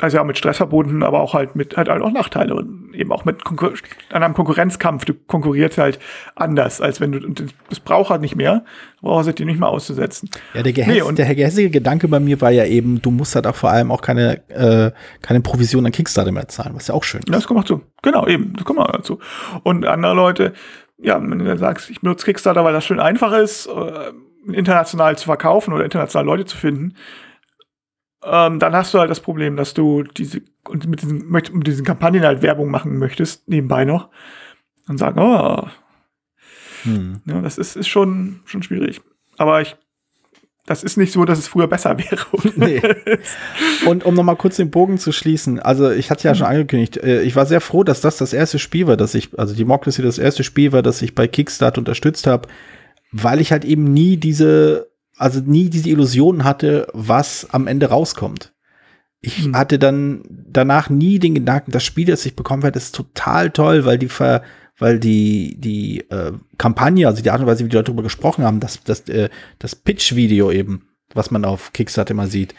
also 0.00 0.16
ja, 0.16 0.24
mit 0.24 0.38
Stress 0.38 0.56
verbunden, 0.56 1.02
aber 1.02 1.20
auch 1.20 1.34
halt 1.34 1.54
mit, 1.54 1.76
halt 1.76 1.90
auch 1.90 2.10
Nachteile 2.12 2.54
und 2.54 2.94
eben 2.94 3.12
auch 3.12 3.24
mit 3.26 3.44
Konkur 3.44 3.72
an 4.10 4.22
einem 4.22 4.34
Konkurrenzkampf. 4.34 5.04
Du 5.04 5.12
konkurrierst 5.14 5.76
halt 5.78 5.98
anders, 6.34 6.80
als 6.80 7.00
wenn 7.00 7.12
du, 7.12 7.20
das 7.68 7.80
braucht 7.80 8.10
halt 8.10 8.20
nicht 8.22 8.36
mehr, 8.36 8.64
brauchst 9.02 9.28
du 9.28 9.34
dir 9.34 9.46
nicht 9.46 9.58
mal 9.60 9.66
auszusetzen. 9.68 10.30
Ja, 10.54 10.62
der, 10.62 10.72
gehäss 10.72 10.94
Nee, 10.94 11.02
und- 11.02 11.18
der 11.18 11.34
gehässige 11.34 11.70
Gedanke 11.70 12.08
bei 12.08 12.20
mir 12.20 12.40
war 12.40 12.50
ja 12.50 12.64
eben, 12.64 13.02
du 13.02 13.10
musst 13.10 13.34
halt 13.34 13.46
auch 13.46 13.54
vor 13.56 13.70
allem 13.70 13.90
auch 13.90 14.00
keine, 14.00 14.48
äh, 14.48 14.92
keine 15.20 15.40
Provision 15.40 15.84
an 15.84 15.92
Kickstarter 15.92 16.32
mehr 16.32 16.48
zahlen, 16.48 16.74
was 16.74 16.86
ja 16.88 16.94
auch 16.94 17.04
schön 17.04 17.20
ist. 17.20 17.28
Ja, 17.28 17.34
das 17.34 17.46
kommt 17.46 17.60
auch 17.60 17.64
zu. 17.64 17.82
Genau, 18.02 18.26
eben, 18.26 18.54
das 18.56 18.64
kommt 18.64 18.78
auch 18.78 18.90
dazu. 18.92 19.18
Und 19.62 19.84
andere 19.86 20.14
Leute, 20.14 20.52
ja, 20.98 21.20
wenn 21.20 21.38
du 21.38 21.44
dann 21.44 21.58
sagst, 21.58 21.90
ich 21.90 22.00
benutze 22.00 22.24
Kickstarter, 22.24 22.64
weil 22.64 22.72
das 22.72 22.84
schön 22.84 23.00
einfach 23.00 23.32
ist, 23.32 23.66
äh, 23.66 24.12
international 24.46 25.16
zu 25.16 25.26
verkaufen 25.26 25.72
oder 25.72 25.84
international 25.84 26.26
Leute 26.26 26.44
zu 26.44 26.56
finden, 26.56 26.96
ähm, 28.24 28.58
dann 28.58 28.74
hast 28.74 28.94
du 28.94 28.98
halt 28.98 29.10
das 29.10 29.20
Problem, 29.20 29.56
dass 29.56 29.74
du 29.74 30.02
diese 30.02 30.42
und 30.68 30.86
mit 30.86 31.02
diesen, 31.02 31.28
mit 31.28 31.66
diesen 31.66 31.84
Kampagnen 31.84 32.22
halt 32.22 32.42
Werbung 32.42 32.70
machen 32.70 32.98
möchtest, 32.98 33.48
nebenbei 33.48 33.84
noch, 33.84 34.10
und 34.86 34.98
sagen, 34.98 35.18
oh, 35.18 35.66
Hm. 36.84 37.20
ja, 37.26 37.40
das 37.40 37.58
ist, 37.58 37.76
ist 37.76 37.88
schon, 37.88 38.40
schon 38.44 38.62
schwierig. 38.62 39.00
Aber 39.36 39.60
ich, 39.60 39.76
das 40.66 40.84
ist 40.84 40.96
nicht 40.96 41.12
so, 41.12 41.24
dass 41.24 41.38
es 41.38 41.48
früher 41.48 41.68
besser 41.68 41.96
wäre. 41.98 42.26
Nee. 42.56 42.82
Und 43.86 44.04
um 44.04 44.14
nochmal 44.14 44.36
kurz 44.36 44.56
den 44.56 44.70
Bogen 44.70 44.98
zu 44.98 45.12
schließen, 45.12 45.60
also 45.60 45.90
ich 45.90 46.10
hatte 46.10 46.26
ja 46.26 46.34
schon 46.34 46.46
angekündigt, 46.46 46.96
äh, 46.98 47.22
ich 47.22 47.36
war 47.36 47.46
sehr 47.46 47.60
froh, 47.60 47.84
dass 47.84 48.00
das 48.00 48.16
das 48.16 48.32
erste 48.32 48.58
Spiel 48.58 48.86
war, 48.86 48.96
dass 48.96 49.14
ich, 49.14 49.38
also 49.38 49.54
Democracy 49.54 50.02
das 50.02 50.18
erste 50.18 50.44
Spiel 50.44 50.72
war, 50.72 50.82
das 50.82 51.02
ich 51.02 51.14
bei 51.14 51.28
Kickstarter 51.28 51.78
unterstützt 51.78 52.26
habe, 52.26 52.48
weil 53.12 53.40
ich 53.40 53.52
halt 53.52 53.64
eben 53.64 53.92
nie 53.92 54.16
diese, 54.16 54.90
also 55.16 55.40
nie 55.40 55.70
diese 55.70 55.90
Illusion 55.90 56.44
hatte, 56.44 56.88
was 56.92 57.48
am 57.50 57.66
Ende 57.66 57.86
rauskommt. 57.86 58.52
Ich 59.20 59.44
Hm. 59.44 59.56
hatte 59.56 59.78
dann 59.78 60.22
danach 60.28 60.90
nie 60.90 61.18
den 61.18 61.34
Gedanken, 61.34 61.70
das 61.70 61.84
Spiel, 61.84 62.06
das 62.06 62.26
ich 62.26 62.34
bekommen 62.34 62.62
werde, 62.62 62.78
ist 62.78 62.94
total 62.94 63.50
toll, 63.50 63.84
weil 63.84 63.98
die 63.98 64.08
ver, 64.08 64.42
weil 64.78 64.98
die, 64.98 65.56
die 65.60 66.00
äh, 66.10 66.32
Kampagne, 66.58 67.06
also 67.06 67.22
die 67.22 67.30
Art 67.30 67.40
und 67.40 67.46
Weise, 67.46 67.64
wie 67.64 67.68
die 67.68 67.76
Leute 67.76 67.92
darüber 67.92 68.02
gesprochen 68.02 68.44
haben, 68.44 68.58
das, 68.58 68.82
das, 68.82 69.08
äh, 69.08 69.28
das 69.60 69.76
Pitch-Video 69.76 70.50
eben, 70.50 70.88
was 71.14 71.30
man 71.30 71.44
auf 71.44 71.72
Kickstarter 71.72 72.12
immer 72.12 72.26
sieht, 72.26 72.54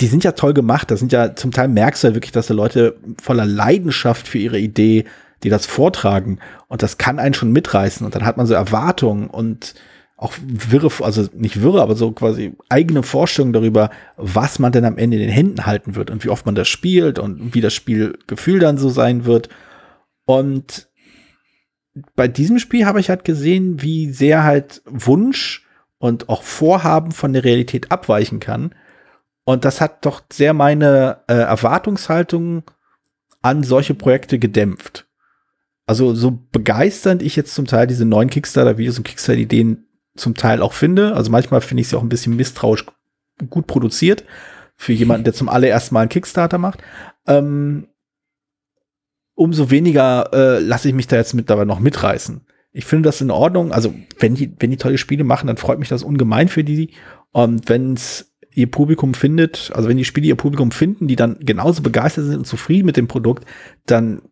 die 0.00 0.06
sind 0.06 0.24
ja 0.24 0.32
toll 0.32 0.54
gemacht. 0.54 0.90
Das 0.90 1.00
sind 1.00 1.12
ja 1.12 1.34
zum 1.34 1.52
Teil 1.52 1.68
merkst 1.68 2.02
du 2.02 2.08
ja 2.08 2.14
wirklich, 2.14 2.32
dass 2.32 2.46
da 2.46 2.54
Leute 2.54 2.96
voller 3.20 3.46
Leidenschaft 3.46 4.28
für 4.28 4.38
ihre 4.38 4.58
Idee, 4.58 5.04
die 5.42 5.48
das 5.48 5.66
vortragen. 5.66 6.38
Und 6.68 6.82
das 6.82 6.98
kann 6.98 7.18
einen 7.18 7.34
schon 7.34 7.52
mitreißen. 7.52 8.04
Und 8.04 8.14
dann 8.14 8.24
hat 8.24 8.36
man 8.36 8.46
so 8.46 8.54
Erwartungen 8.54 9.28
und 9.28 9.74
auch 10.16 10.34
wirre, 10.40 10.90
also 11.04 11.28
nicht 11.34 11.60
wirre, 11.60 11.82
aber 11.82 11.94
so 11.94 12.10
quasi 12.12 12.54
eigene 12.68 13.02
Vorstellungen 13.02 13.52
darüber, 13.52 13.90
was 14.16 14.58
man 14.58 14.72
denn 14.72 14.86
am 14.86 14.96
Ende 14.96 15.16
in 15.18 15.22
den 15.22 15.30
Händen 15.30 15.66
halten 15.66 15.94
wird 15.94 16.10
und 16.10 16.24
wie 16.24 16.30
oft 16.30 16.46
man 16.46 16.54
das 16.54 16.68
spielt 16.68 17.18
und 17.18 17.54
wie 17.54 17.60
das 17.60 17.74
Spielgefühl 17.74 18.58
dann 18.58 18.78
so 18.78 18.88
sein 18.88 19.26
wird. 19.26 19.50
Und 20.24 20.88
bei 22.14 22.28
diesem 22.28 22.58
Spiel 22.58 22.86
habe 22.86 23.00
ich 23.00 23.10
halt 23.10 23.24
gesehen, 23.24 23.82
wie 23.82 24.10
sehr 24.10 24.42
halt 24.42 24.82
Wunsch 24.86 25.66
und 25.98 26.28
auch 26.28 26.42
Vorhaben 26.42 27.12
von 27.12 27.32
der 27.32 27.44
Realität 27.44 27.90
abweichen 27.90 28.40
kann. 28.40 28.74
Und 29.44 29.64
das 29.64 29.80
hat 29.80 30.04
doch 30.04 30.22
sehr 30.32 30.54
meine 30.54 31.18
äh, 31.28 31.34
Erwartungshaltung 31.34 32.64
an 33.42 33.62
solche 33.62 33.94
Projekte 33.94 34.38
gedämpft. 34.38 35.06
Also 35.86 36.14
so 36.14 36.42
begeisternd 36.50 37.22
ich 37.22 37.36
jetzt 37.36 37.54
zum 37.54 37.66
Teil 37.66 37.86
diese 37.86 38.04
neuen 38.04 38.28
Kickstarter-Videos 38.28 38.98
und 38.98 39.04
Kickstarter-Ideen 39.04 39.85
zum 40.16 40.34
Teil 40.34 40.62
auch 40.62 40.72
finde. 40.72 41.14
Also 41.14 41.30
manchmal 41.30 41.60
finde 41.60 41.82
ich 41.82 41.88
sie 41.88 41.96
auch 41.96 42.02
ein 42.02 42.08
bisschen 42.08 42.36
misstrauisch 42.36 42.84
gut 43.50 43.66
produziert 43.66 44.24
für 44.76 44.92
jemanden, 44.92 45.24
der 45.24 45.34
zum 45.34 45.48
allerersten 45.48 45.94
Mal 45.94 46.02
einen 46.02 46.08
Kickstarter 46.08 46.58
macht. 46.58 46.82
Ähm, 47.26 47.88
umso 49.34 49.70
weniger 49.70 50.30
äh, 50.32 50.58
lasse 50.58 50.88
ich 50.88 50.94
mich 50.94 51.06
da 51.06 51.16
jetzt 51.16 51.34
mit 51.34 51.50
dabei 51.50 51.64
noch 51.64 51.80
mitreißen. 51.80 52.46
Ich 52.72 52.84
finde 52.84 53.08
das 53.08 53.20
in 53.20 53.30
Ordnung. 53.30 53.72
Also 53.72 53.94
wenn 54.18 54.34
die, 54.34 54.54
wenn 54.58 54.70
die 54.70 54.76
tolle 54.76 54.98
Spiele 54.98 55.24
machen, 55.24 55.46
dann 55.46 55.56
freut 55.56 55.78
mich 55.78 55.88
das 55.88 56.02
ungemein 56.02 56.48
für 56.48 56.64
die. 56.64 56.90
Und 57.32 57.68
wenn 57.68 57.94
es 57.94 58.34
ihr 58.52 58.70
Publikum 58.70 59.14
findet, 59.14 59.70
also 59.74 59.88
wenn 59.88 59.98
die 59.98 60.04
Spiele 60.04 60.26
ihr 60.26 60.36
Publikum 60.36 60.70
finden, 60.70 61.08
die 61.08 61.16
dann 61.16 61.38
genauso 61.40 61.82
begeistert 61.82 62.24
sind 62.24 62.38
und 62.38 62.46
zufrieden 62.46 62.86
mit 62.86 62.96
dem 62.96 63.08
Produkt, 63.08 63.46
dann 63.84 64.22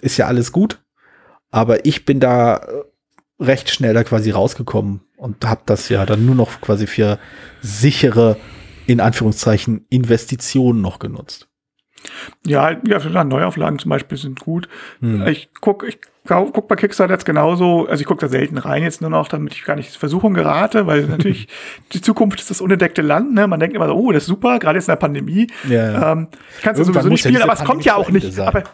ist 0.00 0.16
ja 0.16 0.26
alles 0.26 0.52
gut. 0.52 0.80
Aber 1.50 1.84
ich 1.84 2.04
bin 2.04 2.18
da 2.18 2.56
äh, 2.56 2.82
recht 3.40 3.70
schnell 3.70 3.94
da 3.94 4.04
quasi 4.04 4.30
rausgekommen 4.30 5.00
und 5.22 5.44
habe 5.44 5.62
das 5.66 5.88
ja 5.88 6.04
dann 6.04 6.26
nur 6.26 6.34
noch 6.34 6.60
quasi 6.60 6.88
für 6.88 7.18
sichere, 7.60 8.36
in 8.86 9.00
Anführungszeichen, 9.00 9.86
Investitionen 9.88 10.80
noch 10.80 10.98
genutzt. 10.98 11.48
Ja, 12.44 12.76
ja, 12.84 13.24
Neuauflagen 13.24 13.78
zum 13.78 13.90
Beispiel 13.90 14.18
sind 14.18 14.40
gut. 14.40 14.68
Hm. 14.98 15.24
Ich 15.28 15.50
guck, 15.60 15.84
ich 15.86 16.00
guck 16.26 16.66
bei 16.66 16.74
Kickstarter 16.74 17.14
jetzt 17.14 17.24
genauso, 17.24 17.86
also 17.86 18.00
ich 18.00 18.06
gucke 18.06 18.20
da 18.20 18.28
selten 18.28 18.58
rein 18.58 18.82
jetzt 18.82 19.00
nur 19.00 19.10
noch, 19.10 19.28
damit 19.28 19.54
ich 19.54 19.64
gar 19.64 19.76
nicht 19.76 19.94
Versuchung 19.94 20.34
gerate, 20.34 20.88
weil 20.88 21.02
natürlich 21.06 21.46
die 21.92 22.00
Zukunft 22.00 22.40
ist 22.40 22.50
das 22.50 22.60
unentdeckte 22.60 23.02
Land, 23.02 23.32
ne? 23.32 23.46
Man 23.46 23.60
denkt 23.60 23.76
immer 23.76 23.86
so, 23.86 23.94
oh, 23.94 24.10
das 24.10 24.24
ist 24.24 24.28
super, 24.28 24.58
gerade 24.58 24.78
jetzt 24.78 24.88
in 24.88 24.92
der 24.92 24.96
Pandemie. 24.96 25.46
Ja. 25.68 26.12
Ähm, 26.12 26.26
kannst 26.62 26.80
du 26.80 26.84
sowieso 26.84 27.08
nicht 27.08 27.20
spielen, 27.20 27.36
ja 27.36 27.44
aber 27.44 27.52
es 27.52 27.62
kommt 27.62 27.84
ja 27.84 27.94
auch 27.94 28.10
nicht, 28.10 28.36
aber, 28.40 28.64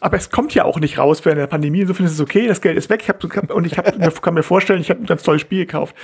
aber 0.00 0.16
es 0.16 0.30
kommt 0.30 0.54
ja 0.54 0.64
auch 0.64 0.80
nicht 0.80 0.98
raus 0.98 1.24
während 1.24 1.40
der 1.40 1.46
Pandemie. 1.46 1.80
Insofern 1.80 2.06
ist 2.06 2.12
es 2.12 2.20
okay, 2.20 2.46
das 2.46 2.60
Geld 2.60 2.76
ist 2.76 2.90
weg. 2.90 3.00
Ich 3.02 3.08
hab, 3.08 3.22
und 3.52 3.66
ich 3.66 3.78
hab, 3.78 4.22
kann 4.22 4.34
mir 4.34 4.42
vorstellen, 4.42 4.80
ich 4.80 4.90
habe 4.90 5.00
ein 5.00 5.06
ganz 5.06 5.22
tolles 5.22 5.42
Spiel 5.42 5.66
gekauft. 5.66 5.94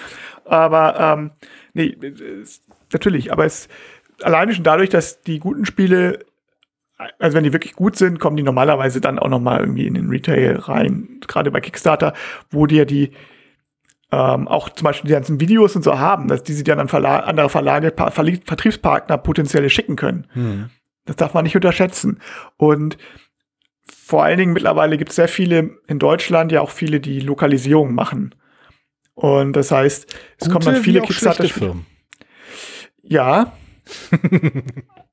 Aber 0.45 0.99
ähm, 0.99 1.31
nee, 1.75 1.97
natürlich, 2.93 3.33
aber 3.33 3.45
es 3.45 3.69
alleine 4.23 4.55
schon 4.55 4.65
dadurch, 4.65 4.91
dass 4.91 5.23
die 5.23 5.39
guten 5.39 5.65
Spiele 5.65 6.21
also 7.19 7.37
wenn 7.37 7.45
die 7.45 7.53
wirklich 7.53 7.75
gut 7.75 7.97
sind, 7.97 8.21
kommen 8.21 8.37
die 8.37 8.45
normalerweise 8.45 9.01
dann 9.01 9.19
auch 9.19 9.29
noch 9.29 9.41
mal 9.41 9.59
irgendwie 9.59 9.87
in 9.87 9.95
den 9.95 10.09
Retail 10.09 10.57
rein. 10.59 11.21
Gerade 11.27 11.51
bei 11.51 11.61
Kickstarter, 11.61 12.13
wo 12.51 12.67
die 12.67 12.77
ja 12.77 12.85
die 12.85 13.11
ähm, 14.13 14.47
auch 14.47 14.69
zum 14.69 14.85
Beispiel 14.85 15.09
die 15.09 15.15
ganzen 15.15 15.41
Videos 15.41 15.75
und 15.75 15.83
so 15.83 15.99
haben, 15.99 16.29
dass 16.29 16.43
die 16.43 16.53
sie 16.53 16.65
dann 16.65 16.79
an 16.79 16.89
Verla 16.89 17.21
andere 17.21 17.49
Verlage, 17.49 17.93
Vertriebspartner 17.97 19.17
potenziell 19.19 19.69
schicken 19.71 19.97
können. 19.97 20.27
Hm. 20.35 20.71
Das 21.07 21.17
darf 21.17 21.35
man 21.35 21.45
nicht 21.45 21.57
unterschätzen. 21.57 22.21
Und 22.59 22.99
vor 24.05 24.25
allen 24.25 24.37
Dingen 24.37 24.53
mittlerweile 24.53 24.99
gibt 24.99 25.11
es 25.11 25.17
sehr 25.17 25.29
viele 25.29 25.79
in 25.87 26.01
Deutschland 26.01 26.51
ja 26.51 26.61
auch 26.61 26.71
viele, 26.71 26.99
die 26.99 27.21
Lokalisierung 27.21 27.95
machen. 27.95 28.35
Und 29.15 29.53
das 29.53 29.71
heißt, 29.71 30.07
es 30.39 30.39
Gute 30.39 30.51
kommen 30.51 30.65
dann 30.75 30.83
viele 30.83 31.01
Kickstarter-Firmen. 31.03 31.87
Ja. 33.03 33.53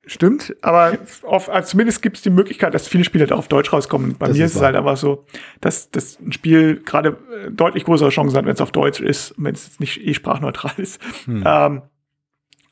Stimmt, 0.06 0.56
aber 0.64 0.98
auf, 1.22 1.50
also 1.50 1.70
zumindest 1.70 2.02
gibt 2.02 2.18
es 2.18 2.24
die 2.24 2.32
Möglichkeit, 2.32 2.74
dass 2.74 2.88
viele 2.88 3.04
Spiele 3.04 3.28
da 3.28 3.36
auf 3.36 3.48
Deutsch 3.48 3.72
rauskommen. 3.72 4.18
Bei 4.18 4.28
das 4.28 4.38
mir 4.38 4.46
ist, 4.46 4.56
es 4.56 4.62
halt 4.62 4.76
einfach 4.76 4.98
so, 4.98 5.26
dass, 5.62 5.92
dass 5.92 6.20
ein 6.20 6.32
Spiel 6.32 6.82
gerade 6.84 7.18
äh, 7.46 7.52
deutlich 7.52 7.84
größere 7.84 8.10
Chancen 8.10 8.36
hat, 8.36 8.46
wenn 8.46 8.54
es 8.54 8.62
auf 8.62 8.72
Deutsch 8.72 9.02
ist, 9.02 9.36
wenn 9.38 9.54
es 9.54 9.80
nicht 9.80 10.02
eh 10.02 10.16
sprachneutral 10.16 10.74
ist. 10.78 11.00
Hm. 11.26 11.44
Ähm, 11.46 11.82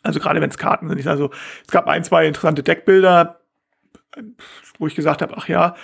also 0.02 0.20
gerade 0.20 0.42
wenn 0.42 0.50
es 0.50 0.58
Karten 0.58 0.90
sind. 0.90 1.06
Also 1.06 1.30
es 1.64 1.72
gab 1.72 1.86
ein, 1.88 2.04
zwei 2.04 2.26
interessante 2.26 2.64
Deckbilder, 2.64 3.40
wo 4.80 4.88
ich 4.88 4.96
gesagt 4.96 5.22
habe, 5.22 5.36
ach 5.38 5.48
ja, 5.48 5.76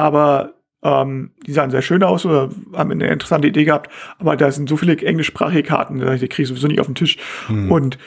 aber 0.00 0.54
ähm, 0.82 1.32
die 1.46 1.52
sahen 1.52 1.70
sehr 1.70 1.82
schön 1.82 2.02
aus 2.02 2.24
oder 2.24 2.50
haben 2.72 2.90
eine 2.90 3.08
interessante 3.08 3.48
Idee 3.48 3.64
gehabt, 3.64 3.90
aber 4.18 4.36
da 4.36 4.50
sind 4.50 4.68
so 4.68 4.76
viele 4.76 4.96
englischsprachige 4.96 5.62
Karten, 5.62 5.98
die 5.98 6.28
kriege 6.28 6.42
ich 6.42 6.48
sowieso 6.48 6.68
nicht 6.68 6.80
auf 6.80 6.86
den 6.86 6.94
Tisch. 6.94 7.18
Hm. 7.46 7.70
Und 7.70 7.98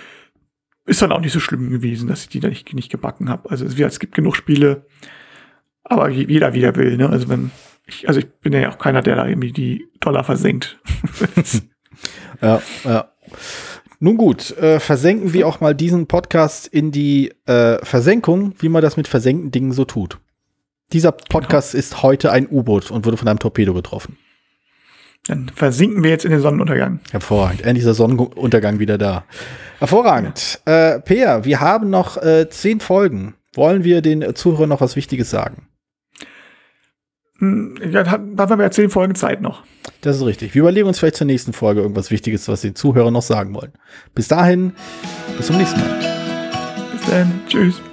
ist 0.85 1.01
dann 1.01 1.11
auch 1.11 1.21
nicht 1.21 1.31
so 1.31 1.39
schlimm 1.39 1.69
gewesen, 1.69 2.09
dass 2.09 2.23
ich 2.23 2.29
die 2.29 2.39
da 2.39 2.49
nicht, 2.49 2.73
nicht 2.73 2.91
gebacken 2.91 3.29
habe. 3.29 3.49
Also 3.49 3.65
es, 3.65 3.99
gibt 3.99 4.15
genug 4.15 4.35
Spiele, 4.35 4.85
aber 5.83 6.09
jeder 6.09 6.53
wieder 6.53 6.75
will. 6.75 6.97
Ne? 6.97 7.09
Also 7.09 7.29
wenn 7.29 7.51
ich, 7.85 8.07
also 8.07 8.19
ich 8.19 8.29
bin 8.41 8.53
ja 8.53 8.69
auch 8.69 8.77
keiner, 8.77 9.01
der 9.01 9.15
da 9.15 9.27
irgendwie 9.27 9.51
die 9.51 9.87
Dollar 9.99 10.23
versenkt. 10.23 10.79
ja, 12.41 12.61
ja. 12.83 13.09
Nun 13.99 14.17
gut, 14.17 14.51
äh, 14.57 14.81
versenken 14.81 15.31
wir 15.31 15.47
auch 15.47 15.61
mal 15.61 15.73
diesen 15.73 16.07
Podcast 16.07 16.67
in 16.67 16.91
die 16.91 17.31
äh, 17.45 17.77
Versenkung, 17.85 18.53
wie 18.59 18.67
man 18.67 18.81
das 18.81 18.97
mit 18.97 19.07
versenkten 19.07 19.51
Dingen 19.51 19.71
so 19.71 19.85
tut. 19.85 20.19
Dieser 20.91 21.11
Podcast 21.11 21.71
genau. 21.71 21.79
ist 21.79 22.03
heute 22.03 22.31
ein 22.31 22.47
U-Boot 22.49 22.91
und 22.91 23.05
wurde 23.05 23.17
von 23.17 23.27
einem 23.27 23.39
Torpedo 23.39 23.73
getroffen. 23.73 24.17
Dann 25.25 25.49
versinken 25.55 26.03
wir 26.03 26.09
jetzt 26.09 26.25
in 26.25 26.31
den 26.31 26.41
Sonnenuntergang. 26.41 26.99
Hervorragend. 27.11 27.61
Endlich 27.61 27.79
ist 27.79 27.85
der 27.85 27.93
Sonnenuntergang 27.93 28.79
wieder 28.79 28.97
da. 28.97 29.23
Hervorragend. 29.79 30.59
Ja. 30.67 30.95
Äh, 30.95 30.99
Peer, 30.99 31.45
wir 31.45 31.61
haben 31.61 31.89
noch 31.89 32.17
äh, 32.17 32.49
zehn 32.49 32.81
Folgen. 32.81 33.35
Wollen 33.53 33.83
wir 33.83 34.01
den 34.01 34.35
Zuhörern 34.35 34.69
noch 34.69 34.81
was 34.81 34.95
Wichtiges 34.95 35.29
sagen? 35.29 35.67
Hm, 37.39 37.75
ja, 37.91 38.03
dann 38.03 38.37
haben 38.37 38.59
wir 38.59 38.65
ja 38.65 38.71
zehn 38.71 38.89
Folgen 38.89 39.15
Zeit 39.15 39.41
noch. 39.41 39.63
Das 40.01 40.17
ist 40.17 40.25
richtig. 40.25 40.53
Wir 40.53 40.61
überlegen 40.61 40.87
uns 40.87 40.99
vielleicht 40.99 41.15
zur 41.15 41.27
nächsten 41.27 41.53
Folge 41.53 41.81
irgendwas 41.81 42.11
Wichtiges, 42.11 42.47
was 42.47 42.61
die 42.61 42.73
Zuhörer 42.73 43.11
noch 43.11 43.21
sagen 43.21 43.53
wollen. 43.53 43.73
Bis 44.13 44.27
dahin, 44.27 44.73
bis 45.37 45.47
zum 45.47 45.57
nächsten 45.57 45.79
Mal. 45.79 45.99
Bis 46.91 47.09
dann. 47.09 47.41
Tschüss. 47.47 47.92